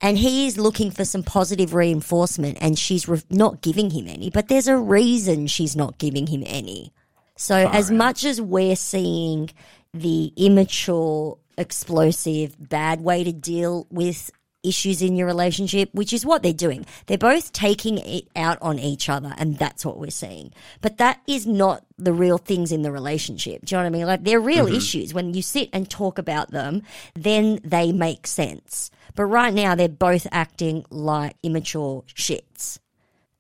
And 0.01 0.17
he 0.17 0.47
is 0.47 0.57
looking 0.57 0.91
for 0.91 1.05
some 1.05 1.23
positive 1.23 1.73
reinforcement 1.73 2.57
and 2.61 2.77
she's 2.79 3.07
re- 3.07 3.21
not 3.29 3.61
giving 3.61 3.89
him 3.89 4.07
any. 4.07 4.29
But 4.29 4.47
there's 4.47 4.67
a 4.67 4.77
reason 4.77 5.47
she's 5.47 5.75
not 5.75 5.97
giving 5.97 6.27
him 6.27 6.43
any. 6.45 6.93
So, 7.35 7.55
as 7.55 7.89
much 7.89 8.23
as 8.25 8.39
we're 8.39 8.75
seeing 8.75 9.49
the 9.93 10.31
immature, 10.35 11.37
explosive, 11.57 12.55
bad 12.59 13.01
way 13.01 13.23
to 13.23 13.31
deal 13.31 13.87
with 13.89 14.31
issues 14.63 15.01
in 15.01 15.15
your 15.15 15.27
relationship, 15.27 15.89
which 15.93 16.13
is 16.13 16.25
what 16.25 16.41
they're 16.41 16.53
doing. 16.53 16.85
They're 17.05 17.17
both 17.17 17.51
taking 17.51 17.97
it 17.97 18.27
out 18.35 18.57
on 18.61 18.79
each 18.79 19.09
other, 19.09 19.33
and 19.37 19.57
that's 19.57 19.85
what 19.85 19.99
we're 19.99 20.09
seeing. 20.09 20.53
But 20.81 20.97
that 20.97 21.21
is 21.27 21.45
not 21.45 21.85
the 21.97 22.13
real 22.13 22.37
things 22.37 22.71
in 22.71 22.81
the 22.81 22.91
relationship. 22.91 23.65
Do 23.65 23.75
you 23.75 23.77
know 23.77 23.83
what 23.83 23.87
I 23.87 23.97
mean? 23.97 24.07
Like, 24.07 24.23
they're 24.23 24.39
real 24.39 24.65
mm-hmm. 24.65 24.75
issues. 24.75 25.13
When 25.13 25.33
you 25.33 25.41
sit 25.41 25.69
and 25.73 25.89
talk 25.89 26.17
about 26.17 26.51
them, 26.51 26.83
then 27.13 27.59
they 27.63 27.91
make 27.91 28.25
sense. 28.25 28.89
But 29.15 29.25
right 29.25 29.53
now, 29.53 29.75
they're 29.75 29.89
both 29.89 30.27
acting 30.31 30.85
like 30.89 31.35
immature 31.43 32.03
shits. 32.07 32.79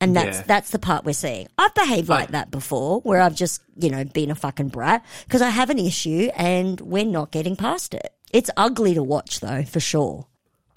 And 0.03 0.15
that's 0.15 0.37
Yeah. 0.37 0.43
that's 0.47 0.69
the 0.71 0.79
part 0.79 1.05
we're 1.05 1.13
seeing. 1.13 1.47
I've 1.57 1.73
behaved 1.73 2.09
like 2.09 2.31
that 2.31 2.51
before, 2.51 2.99
where 3.01 3.21
I've 3.21 3.35
just 3.35 3.61
you 3.77 3.89
know 3.89 4.03
been 4.03 4.31
a 4.31 4.35
fucking 4.35 4.69
brat 4.69 5.05
because 5.25 5.41
I 5.41 5.49
have 5.49 5.69
an 5.69 5.79
issue 5.79 6.29
and 6.35 6.79
we're 6.81 7.05
not 7.05 7.31
getting 7.31 7.55
past 7.55 7.93
it. 7.93 8.13
It's 8.31 8.49
ugly 8.57 8.93
to 8.95 9.03
watch 9.03 9.39
though, 9.39 9.63
for 9.63 9.79
sure. 9.79 10.27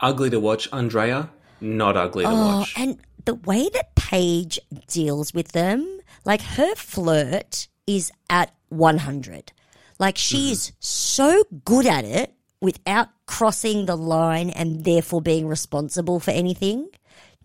ugly 0.01 0.31
to 0.31 0.39
watch. 0.41 0.69
Andrea, 0.73 1.31
not 1.61 1.97
ugly 1.97 2.25
to 2.25 2.31
Oh, 2.31 2.59
watch. 2.59 2.75
and 2.77 2.99
the 3.25 3.35
way 3.35 3.69
that 3.71 3.95
Paige 3.97 4.61
deals 4.87 5.35
with 5.35 5.53
them, 5.53 6.01
like 6.25 6.41
her 6.43 6.75
flirt 6.77 7.69
is 7.87 8.13
at 8.31 8.55
one 8.69 8.99
hundred. 8.99 9.53
Like 9.99 10.19
she 10.19 10.37
mm-hmm. 10.37 10.53
is 10.53 10.73
so 10.81 11.43
good 11.65 11.87
at 11.87 12.05
it 12.05 12.35
without 12.61 13.09
crossing 13.27 13.87
the 13.87 13.97
line 13.97 14.51
and 14.51 14.85
therefore 14.85 15.23
being 15.23 15.47
responsible 15.49 16.21
for 16.21 16.31
anything. 16.33 16.89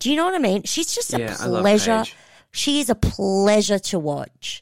Do 0.01 0.09
you 0.09 0.15
know 0.17 0.25
what 0.25 0.33
I 0.33 0.39
mean? 0.39 0.63
She's 0.63 0.93
just 0.93 1.13
a 1.13 1.19
Yeah, 1.19 1.35
pleasure. 1.39 1.99
Paige. 1.99 2.15
She 2.51 2.79
is 2.79 2.89
a 2.89 2.95
pleasure 2.95 3.79
to 3.79 3.99
watch. 3.99 4.61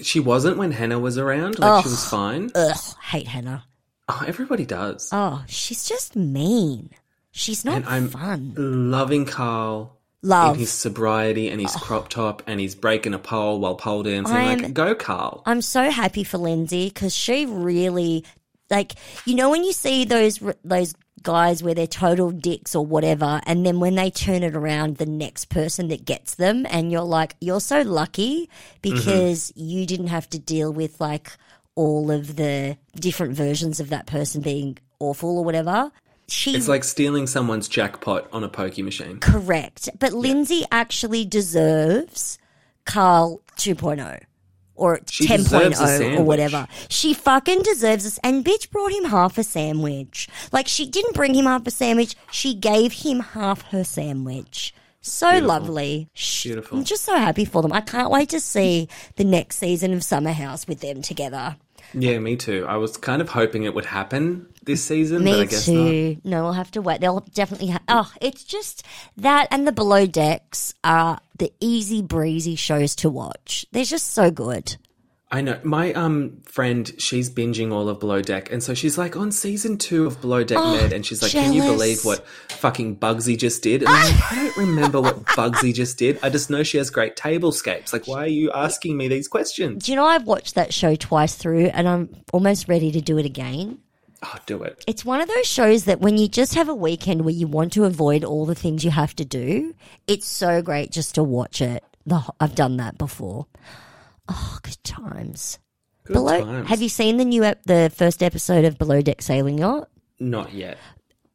She 0.00 0.18
wasn't 0.20 0.56
when 0.58 0.72
Hannah 0.72 0.98
was 0.98 1.16
around. 1.16 1.58
Like 1.58 1.84
she 1.84 1.88
was 1.90 2.04
fine. 2.08 2.50
Ugh, 2.54 2.76
hate 3.02 3.28
Hannah. 3.28 3.64
Oh, 4.08 4.22
everybody 4.26 4.66
does. 4.66 5.08
Oh, 5.12 5.44
she's 5.46 5.88
just 5.88 6.16
mean. 6.16 6.90
She's 7.30 7.64
not 7.64 7.76
and 7.76 7.86
I'm 7.86 8.08
fun. 8.08 8.54
loving 8.56 9.24
Carl. 9.26 9.96
Love. 10.22 10.54
In 10.54 10.60
his 10.60 10.70
sobriety 10.72 11.48
and 11.50 11.60
his 11.60 11.74
crop 11.76 12.08
top 12.08 12.42
and 12.46 12.58
he's 12.58 12.74
breaking 12.74 13.14
a 13.14 13.18
pole 13.18 13.60
while 13.60 13.76
pole 13.76 14.02
dancing. 14.02 14.34
I'm- 14.34 14.58
like, 14.62 14.74
go, 14.74 14.94
Carl. 14.94 15.42
I'm 15.46 15.62
so 15.62 15.90
happy 15.90 16.24
for 16.24 16.38
Lindsay 16.38 16.88
because 16.88 17.14
she 17.14 17.46
really 17.46 18.24
like 18.70 18.94
you 19.26 19.34
know 19.36 19.50
when 19.50 19.62
you 19.64 19.72
see 19.72 20.04
those 20.04 20.40
those 20.64 20.94
guys 21.24 21.62
where 21.62 21.74
they're 21.74 21.86
total 21.86 22.30
dicks 22.30 22.74
or 22.76 22.86
whatever, 22.86 23.40
and 23.46 23.66
then 23.66 23.80
when 23.80 23.96
they 23.96 24.10
turn 24.10 24.44
it 24.44 24.54
around, 24.54 24.98
the 24.98 25.06
next 25.06 25.46
person 25.46 25.88
that 25.88 26.04
gets 26.04 26.36
them, 26.36 26.66
and 26.70 26.92
you're 26.92 27.02
like, 27.02 27.34
you're 27.40 27.60
so 27.60 27.82
lucky 27.82 28.48
mm-hmm. 28.82 28.94
because 28.94 29.52
you 29.56 29.86
didn't 29.86 30.06
have 30.06 30.30
to 30.30 30.38
deal 30.38 30.72
with 30.72 31.00
like 31.00 31.32
all 31.74 32.10
of 32.10 32.36
the 32.36 32.78
different 32.94 33.34
versions 33.34 33.80
of 33.80 33.88
that 33.88 34.06
person 34.06 34.40
being 34.40 34.78
awful 35.00 35.38
or 35.38 35.44
whatever. 35.44 35.90
She 36.28 36.54
It's 36.54 36.68
like 36.68 36.84
stealing 36.84 37.26
someone's 37.26 37.68
jackpot 37.68 38.28
on 38.32 38.44
a 38.44 38.48
pokey 38.48 38.82
machine. 38.82 39.18
Correct. 39.18 39.90
But 39.98 40.12
Lindsay 40.12 40.64
actually 40.70 41.24
deserves 41.24 42.38
Carl 42.86 43.42
2.0 43.56 44.22
or 44.76 45.00
She 45.08 45.26
deserves 45.26 45.80
a 45.80 45.84
10.0 45.84 46.18
or 46.18 46.22
whatever. 46.22 46.66
She 46.88 47.14
fucking 47.14 47.62
deserves 47.62 48.04
this. 48.04 48.18
And 48.22 48.44
bitch 48.44 48.70
brought 48.70 48.92
him 48.92 49.04
half 49.04 49.38
a 49.38 49.44
sandwich. 49.44 50.28
Like 50.52 50.68
she 50.68 50.88
didn't 50.88 51.14
bring 51.14 51.34
him 51.34 51.46
half 51.46 51.66
a 51.66 51.70
sandwich. 51.70 52.16
She 52.30 52.54
gave 52.54 52.92
him 52.92 53.20
half 53.20 53.62
her 53.70 53.84
sandwich. 53.84 54.74
So 55.00 55.38
lovely. 55.38 56.08
Beautiful. 56.42 56.78
I'm 56.78 56.84
just 56.84 57.04
so 57.04 57.14
happy 57.16 57.44
for 57.44 57.60
them. 57.60 57.72
I 57.72 57.82
can't 57.82 58.10
wait 58.10 58.30
to 58.30 58.40
see 58.40 58.88
the 59.16 59.24
next 59.24 59.58
season 59.58 59.92
of 59.92 60.02
Summer 60.02 60.32
House 60.32 60.66
with 60.66 60.80
them 60.80 61.02
together. 61.02 61.56
Yeah, 61.92 62.18
me 62.18 62.36
too. 62.36 62.64
I 62.66 62.76
was 62.76 62.96
kind 62.96 63.20
of 63.20 63.28
hoping 63.28 63.64
it 63.64 63.74
would 63.74 63.84
happen 63.84 64.46
this 64.64 64.82
season, 64.84 65.24
Me 65.24 65.32
but 65.32 65.40
I 65.40 65.44
guess 65.44 65.68
not. 65.68 65.74
too. 65.88 66.16
No, 66.24 66.42
we'll 66.44 66.52
have 66.52 66.70
to 66.72 66.82
wait. 66.82 67.00
They'll 67.00 67.20
definitely 67.34 67.68
have. 67.68 67.82
Oh, 67.88 68.10
it's 68.20 68.44
just 68.44 68.82
that 69.16 69.48
and 69.50 69.66
the 69.66 69.72
below 69.72 70.06
decks 70.06 70.74
are 70.84 71.20
the 71.38 71.52
easy 71.60 72.02
breezy 72.02 72.56
shows 72.56 72.94
to 72.96 73.10
watch. 73.10 73.66
They're 73.72 73.84
just 73.84 74.08
so 74.12 74.30
good. 74.30 74.76
I 75.30 75.40
know. 75.40 75.58
My 75.64 75.92
um 75.94 76.42
friend, 76.44 76.92
she's 76.98 77.28
binging 77.28 77.72
all 77.72 77.88
of 77.88 77.98
Below 77.98 78.22
Deck, 78.22 78.52
and 78.52 78.62
so 78.62 78.72
she's 78.72 78.96
like 78.96 79.16
on 79.16 79.32
season 79.32 79.78
two 79.78 80.06
of 80.06 80.20
Below 80.20 80.44
Deck 80.44 80.58
Med, 80.58 80.92
and 80.92 81.04
she's 81.04 81.22
like, 81.22 81.32
"Can 81.32 81.52
you 81.52 81.64
Oh, 81.64 81.72
believe 81.72 82.04
what 82.04 82.24
fucking 82.50 82.98
Bugsy 82.98 83.36
just 83.36 83.60
did?" 83.60 83.82
And 83.82 83.90
I'm 83.90 84.14
like, 84.14 84.32
I 84.32 84.34
don't 84.36 84.56
remember 84.58 85.00
what 85.00 85.24
Bugsy 85.24 85.74
just 85.74 85.98
did. 85.98 86.20
I 86.22 86.28
just 86.30 86.50
know 86.50 86.62
she 86.62 86.76
has 86.78 86.88
great 86.90 87.16
tablescapes. 87.16 87.92
Like, 87.92 88.06
why 88.06 88.24
are 88.24 88.28
you 88.28 88.52
asking 88.52 88.96
me 88.96 89.08
these 89.08 89.26
questions? 89.26 89.84
Do 89.86 89.90
you 89.90 89.96
know 89.96 90.04
I've 90.06 90.26
watched 90.26 90.54
that 90.54 90.72
show 90.72 90.94
twice 90.94 91.34
through, 91.34 91.66
and 91.66 91.88
I'm 91.88 92.10
almost 92.32 92.68
ready 92.68 92.92
to 92.92 93.00
do 93.00 93.18
it 93.18 93.26
again. 93.26 93.78
Oh, 94.24 94.36
do 94.46 94.62
it. 94.62 94.82
It's 94.86 95.04
one 95.04 95.20
of 95.20 95.28
those 95.28 95.46
shows 95.46 95.84
that 95.84 96.00
when 96.00 96.16
you 96.16 96.28
just 96.28 96.54
have 96.54 96.68
a 96.68 96.74
weekend 96.74 97.24
where 97.24 97.34
you 97.34 97.46
want 97.46 97.72
to 97.74 97.84
avoid 97.84 98.24
all 98.24 98.46
the 98.46 98.54
things 98.54 98.84
you 98.84 98.90
have 98.90 99.14
to 99.16 99.24
do, 99.24 99.74
it's 100.06 100.26
so 100.26 100.62
great 100.62 100.90
just 100.90 101.14
to 101.16 101.22
watch 101.22 101.60
it. 101.60 101.84
The, 102.06 102.22
I've 102.40 102.54
done 102.54 102.76
that 102.78 102.96
before. 102.96 103.46
Oh, 104.28 104.58
good 104.62 104.82
times. 104.84 105.58
Good 106.04 106.14
Below, 106.14 106.44
times. 106.44 106.68
have 106.68 106.80
you 106.82 106.88
seen 106.88 107.16
the 107.18 107.24
new 107.24 107.44
ep- 107.44 107.64
the 107.64 107.92
first 107.94 108.22
episode 108.22 108.64
of 108.64 108.78
Below 108.78 109.00
Deck 109.02 109.20
Sailing 109.22 109.58
Yacht? 109.58 109.88
Not 110.20 110.52
yet. 110.54 110.78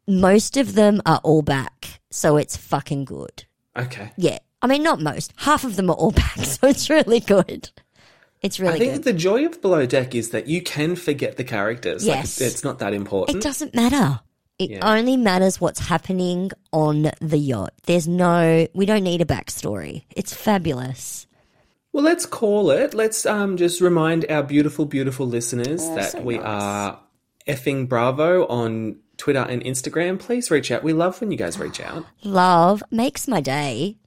most 0.08 0.58
of 0.58 0.74
them 0.76 1.02
are 1.06 1.20
all 1.24 1.42
back, 1.42 2.00
so 2.10 2.38
it's 2.38 2.56
fucking 2.58 3.06
good. 3.06 3.46
Okay. 3.78 4.12
Yeah, 4.18 4.40
I 4.62 4.68
mean 4.68 4.82
not 4.84 5.00
most, 5.00 5.34
half 5.38 5.64
of 5.64 5.76
them 5.76 5.90
are 5.90 5.96
all 5.96 6.12
back, 6.26 6.38
so 6.38 6.68
it's 6.68 6.90
really 6.90 7.20
good. 7.20 7.70
It's 8.42 8.60
really. 8.60 8.76
I 8.76 8.80
think 8.80 8.94
good. 8.94 9.04
the 9.04 9.14
joy 9.14 9.46
of 9.46 9.62
Below 9.62 9.86
Deck 9.86 10.16
is 10.16 10.30
that 10.30 10.48
you 10.48 10.62
can 10.62 10.96
forget 10.96 11.38
the 11.38 11.44
characters. 11.44 12.06
Yes. 12.06 12.40
Like, 12.40 12.50
it's 12.52 12.64
not 12.64 12.80
that 12.80 12.94
important. 12.94 13.38
It 13.38 13.44
doesn't 13.44 13.76
matter. 13.76 14.22
It 14.58 14.72
Yeah. 14.72 14.94
only 14.98 15.16
matters 15.18 15.62
what's 15.62 15.80
happening 15.80 16.52
on 16.74 17.12
the 17.22 17.38
yacht. 17.38 17.74
There's 17.86 18.08
no, 18.08 18.68
we 18.74 18.86
don't 18.86 19.04
need 19.04 19.22
a 19.22 19.26
backstory. 19.26 20.04
It's 20.16 20.34
fabulous. 20.34 21.28
Well, 21.94 22.04
let's 22.04 22.26
call 22.26 22.70
it. 22.72 22.94
Let's 22.94 23.26
um, 23.26 23.58
just 23.58 23.82
remind 23.82 24.26
our 24.30 24.44
beautiful, 24.44 24.86
beautiful 24.86 25.26
listeners 25.26 25.86
that 25.90 26.12
so 26.12 26.22
we 26.22 26.38
nice. 26.38 26.46
are 26.46 27.00
effing 27.48 27.88
bravo 27.90 28.46
on 28.48 28.98
Twitter 29.18 29.40
and 29.40 29.64
Instagram. 29.64 30.20
Please 30.20 30.52
reach 30.52 30.72
out. 30.72 30.84
We 30.84 30.94
love 30.94 31.20
when 31.20 31.32
you 31.32 31.38
guys 31.38 31.58
reach 31.58 31.80
out. 31.82 32.06
Love 32.24 32.84
makes 32.92 33.28
my 33.28 33.42
day. 33.42 33.98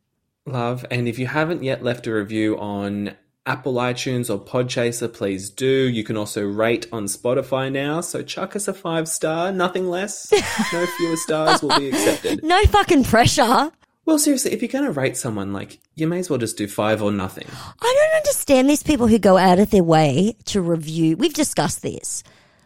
Love. 0.47 0.85
And 0.91 1.09
if 1.09 1.19
you 1.19 1.27
haven't 1.27 1.63
yet 1.63 1.83
left 1.83 2.07
a 2.07 2.13
review 2.15 2.59
on 2.59 3.15
Apple 3.45 3.75
iTunes 3.75 4.31
or 4.31 4.39
Podchaser, 4.39 5.13
please 5.13 5.51
do. 5.51 5.67
You 5.67 6.05
can 6.05 6.17
also 6.17 6.43
rate 6.47 6.87
on 6.93 7.07
Spotify 7.07 7.73
now. 7.73 8.01
So 8.01 8.23
chuck 8.23 8.55
us 8.55 8.69
a 8.69 8.75
five 8.75 9.09
star, 9.09 9.51
nothing 9.51 9.89
less. 9.89 10.31
No 10.73 10.87
fewer 10.97 11.17
stars 11.17 11.61
will 11.61 11.77
be 11.77 11.89
accepted. 11.89 12.45
No 12.45 12.63
fucking 12.67 13.03
pressure. 13.03 13.73
Well, 14.05 14.19
seriously, 14.19 14.53
if 14.53 14.63
you're 14.63 14.69
going 14.69 14.85
to 14.85 14.93
rate 14.93 15.17
someone, 15.17 15.53
like, 15.53 15.81
you 15.95 16.07
may 16.07 16.21
as 16.21 16.31
well 16.31 16.39
just 16.39 16.57
do 16.57 16.69
five 16.69 17.03
or 17.03 17.11
nothing. 17.11 17.47
I 17.81 17.95
don't 17.99 18.17
understand 18.19 18.69
these 18.69 18.83
people 18.83 19.09
who 19.09 19.19
go 19.19 19.37
out 19.37 19.59
of 19.59 19.71
their 19.71 19.85
way 19.85 20.37
to 20.47 20.61
review. 20.61 21.17
We've 21.17 21.35
discussed 21.35 21.83
this. 21.83 22.23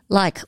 Like, 0.09 0.41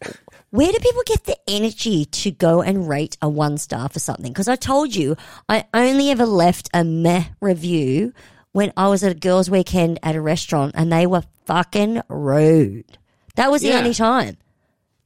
where 0.51 0.73
do 0.73 0.79
people 0.79 1.03
get 1.05 1.25
the 1.25 1.37
energy 1.47 2.05
to 2.07 2.31
go 2.31 2.63
and 2.63 2.89
rate 2.89 3.17
a 3.21 3.29
one 3.29 3.59
star 3.59 3.89
for 3.89 3.99
something? 3.99 4.33
Because 4.33 4.49
I 4.49 4.57
told 4.57 4.95
you, 4.95 5.17
I 5.49 5.65
only 5.75 6.11
ever 6.11 6.27
left 6.27 6.71
a 6.73 6.85
meh 6.85 7.25
review 7.41 8.13
when 8.59 8.73
I 8.77 8.89
was 8.89 9.05
at 9.05 9.13
a 9.13 9.15
girls' 9.15 9.49
weekend 9.49 10.01
at 10.03 10.17
a 10.17 10.21
restaurant 10.21 10.73
and 10.75 10.93
they 10.93 11.07
were 11.07 11.23
fucking 11.47 12.03
rude. 12.09 12.99
That 13.37 13.53
was 13.53 13.63
the 13.63 13.69
Yeah. 13.69 13.79
only 13.79 13.95
time. 13.95 14.37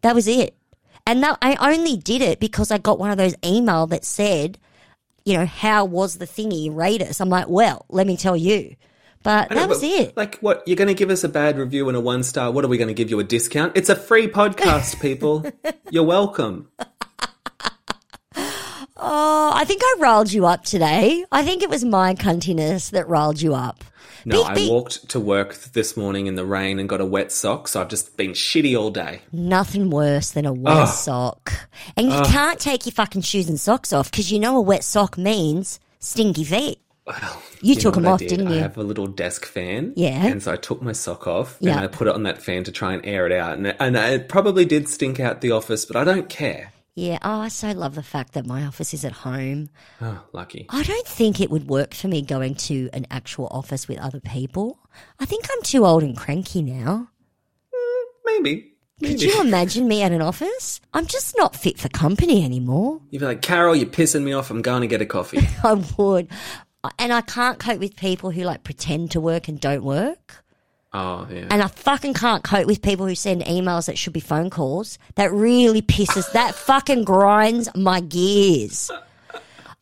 That 0.00 0.14
was 0.14 0.26
it. 0.26 0.56
And 1.06 1.22
that, 1.22 1.36
I 1.42 1.56
only 1.56 1.98
did 1.98 2.22
it 2.22 2.40
because 2.40 2.70
I 2.70 2.78
got 2.78 2.98
one 2.98 3.10
of 3.10 3.18
those 3.18 3.34
email 3.44 3.86
that 3.88 4.06
said, 4.06 4.56
you 5.26 5.36
know, 5.36 5.44
how 5.44 5.84
was 5.84 6.16
the 6.16 6.26
thingy? 6.26 6.74
Rate 6.74 7.02
us. 7.02 7.20
I'm 7.20 7.28
like, 7.28 7.46
well, 7.46 7.84
let 7.90 8.06
me 8.06 8.16
tell 8.16 8.38
you. 8.38 8.74
But 9.22 9.52
I 9.52 9.54
know, 9.54 9.60
that 9.60 9.68
was 9.68 9.80
but, 9.82 9.86
it. 9.90 10.16
Like, 10.16 10.38
what? 10.38 10.62
You're 10.66 10.76
going 10.76 10.88
to 10.88 10.94
give 10.94 11.10
us 11.10 11.22
a 11.22 11.28
bad 11.28 11.58
review 11.58 11.88
and 11.88 11.96
a 11.96 12.00
one 12.00 12.22
star. 12.22 12.50
What 12.50 12.64
are 12.64 12.68
we 12.68 12.78
going 12.78 12.88
to 12.88 12.94
give 12.94 13.10
you 13.10 13.20
a 13.20 13.24
discount? 13.24 13.76
It's 13.76 13.90
a 13.90 13.94
free 13.96 14.28
podcast, 14.28 14.98
people. 15.02 15.44
You're 15.90 16.04
welcome. 16.04 16.70
Oh, 19.04 19.50
I 19.54 19.64
think 19.64 19.82
I 19.84 19.96
riled 19.98 20.32
you 20.32 20.46
up 20.46 20.64
today. 20.64 21.24
I 21.32 21.44
think 21.44 21.62
it 21.62 21.68
was 21.70 21.84
my 21.84 22.14
cuntiness 22.14 22.90
that 22.92 23.08
riled 23.08 23.40
you 23.42 23.54
up. 23.54 23.82
No, 24.24 24.44
Be- 24.44 24.48
I 24.50 24.54
be- 24.54 24.70
walked 24.70 25.08
to 25.08 25.18
work 25.18 25.54
this 25.72 25.96
morning 25.96 26.28
in 26.28 26.36
the 26.36 26.44
rain 26.46 26.78
and 26.78 26.88
got 26.88 27.00
a 27.00 27.04
wet 27.04 27.32
sock, 27.32 27.66
so 27.66 27.80
I've 27.80 27.88
just 27.88 28.16
been 28.16 28.30
shitty 28.32 28.78
all 28.78 28.90
day. 28.90 29.22
Nothing 29.32 29.90
worse 29.90 30.30
than 30.30 30.46
a 30.46 30.52
wet 30.52 30.86
sock. 30.88 31.52
And 31.96 32.12
you 32.12 32.22
can't 32.22 32.60
take 32.60 32.86
your 32.86 32.92
fucking 32.92 33.22
shoes 33.22 33.48
and 33.48 33.58
socks 33.58 33.92
off 33.92 34.10
because 34.10 34.30
you 34.30 34.38
know 34.38 34.56
a 34.56 34.60
wet 34.60 34.84
sock 34.84 35.18
means 35.18 35.80
stinky 35.98 36.44
feet. 36.44 36.78
Well, 37.04 37.42
You 37.60 37.74
took 37.74 37.94
them 37.94 38.06
off, 38.06 38.20
did? 38.20 38.28
didn't 38.28 38.46
I 38.46 38.58
have 38.58 38.78
a 38.78 38.84
little 38.84 39.08
desk 39.08 39.44
fan. 39.44 39.92
Yeah. 39.96 40.24
And 40.24 40.40
so 40.40 40.52
I 40.52 40.56
took 40.56 40.80
my 40.82 40.92
sock 40.92 41.26
off 41.26 41.60
and 41.60 41.70
I 41.72 41.88
put 41.88 42.06
it 42.06 42.14
on 42.14 42.22
that 42.22 42.40
fan 42.40 42.62
to 42.64 42.70
try 42.72 42.92
and 42.94 43.04
air 43.04 43.26
it 43.26 43.32
out. 43.32 43.58
And, 43.58 43.66
and 43.80 43.96
it 43.96 44.28
probably 44.28 44.64
did 44.64 44.88
stink 44.88 45.18
out 45.18 45.40
the 45.40 45.50
office, 45.50 45.84
but 45.84 45.96
I 45.96 46.04
don't 46.04 46.28
care. 46.28 46.72
Yeah, 46.94 47.18
oh, 47.22 47.40
I 47.40 47.48
so 47.48 47.72
love 47.72 47.94
the 47.94 48.02
fact 48.02 48.34
that 48.34 48.46
my 48.46 48.66
office 48.66 48.92
is 48.92 49.04
at 49.04 49.12
home. 49.12 49.70
Oh, 50.02 50.22
lucky. 50.32 50.66
I 50.68 50.82
don't 50.82 51.06
think 51.06 51.40
it 51.40 51.50
would 51.50 51.66
work 51.66 51.94
for 51.94 52.08
me 52.08 52.20
going 52.20 52.54
to 52.56 52.90
an 52.92 53.06
actual 53.10 53.48
office 53.50 53.88
with 53.88 53.98
other 53.98 54.20
people. 54.20 54.78
I 55.18 55.24
think 55.24 55.46
I'm 55.50 55.62
too 55.62 55.86
old 55.86 56.02
and 56.02 56.14
cranky 56.14 56.60
now. 56.60 57.08
Maybe. 58.26 58.74
Maybe. 59.00 59.14
Could 59.14 59.22
you 59.22 59.40
imagine 59.40 59.88
me 59.88 60.02
at 60.02 60.12
an 60.12 60.20
office? 60.20 60.80
I'm 60.92 61.06
just 61.06 61.34
not 61.38 61.56
fit 61.56 61.78
for 61.78 61.88
company 61.88 62.44
anymore. 62.44 63.00
You'd 63.10 63.20
be 63.20 63.26
like, 63.26 63.40
Carol, 63.40 63.74
you're 63.74 63.86
pissing 63.86 64.22
me 64.22 64.34
off. 64.34 64.50
I'm 64.50 64.60
going 64.60 64.82
to 64.82 64.86
get 64.86 65.00
a 65.00 65.06
coffee. 65.06 65.40
I 65.64 65.82
would. 65.96 66.28
And 66.98 67.12
I 67.12 67.22
can't 67.22 67.58
cope 67.58 67.78
with 67.78 67.96
people 67.96 68.30
who 68.32 68.42
like 68.42 68.64
pretend 68.64 69.12
to 69.12 69.20
work 69.20 69.48
and 69.48 69.58
don't 69.58 69.82
work. 69.84 70.41
Oh, 70.94 71.26
yeah. 71.30 71.46
And 71.50 71.62
I 71.62 71.66
fucking 71.68 72.14
can't 72.14 72.44
cope 72.44 72.66
with 72.66 72.82
people 72.82 73.06
who 73.06 73.14
send 73.14 73.42
emails 73.42 73.86
that 73.86 73.98
should 73.98 74.12
be 74.12 74.20
phone 74.20 74.50
calls. 74.50 74.98
That 75.14 75.32
really 75.32 75.82
pisses, 75.82 76.30
that 76.32 76.54
fucking 76.54 77.04
grinds 77.04 77.68
my 77.74 78.00
gears. 78.00 78.90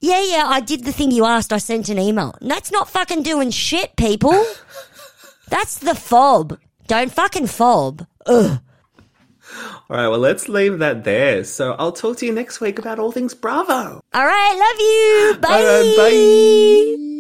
Yeah, 0.01 0.23
yeah, 0.25 0.45
I 0.47 0.61
did 0.61 0.85
the 0.85 0.93
thing 0.93 1.11
you 1.11 1.27
asked. 1.27 1.53
I 1.53 1.59
sent 1.59 1.91
an 1.91 1.99
email. 1.99 2.35
And 2.41 2.51
that's 2.51 2.73
not 2.73 2.89
fucking 2.89 3.23
doing 3.23 3.51
shit, 3.51 3.97
people. 3.97 4.45
That's 5.49 5.79
the 5.79 5.95
fob. 5.95 6.59
Don't 6.87 7.13
fucking 7.13 7.49
fob. 7.49 8.07
Ugh. 8.27 8.61
All 9.91 9.97
right, 9.97 10.09
well, 10.09 10.19
let's 10.19 10.49
leave 10.49 10.79
that 10.79 11.05
there. 11.05 11.45
So 11.45 11.73
I'll 11.73 11.93
talk 11.93 12.17
to 12.19 12.27
you 12.27 12.33
next 12.33 12.61
week 12.61 12.79
about 12.79 12.99
all 12.99 13.13
things 13.13 13.35
Bravo. 13.35 14.01
All 14.15 14.27
right, 14.27 14.55
love 14.57 14.81
you. 14.81 15.41
Bye. 15.41 15.49
All 15.49 15.65
right, 15.65 17.07
bye. 17.07 17.17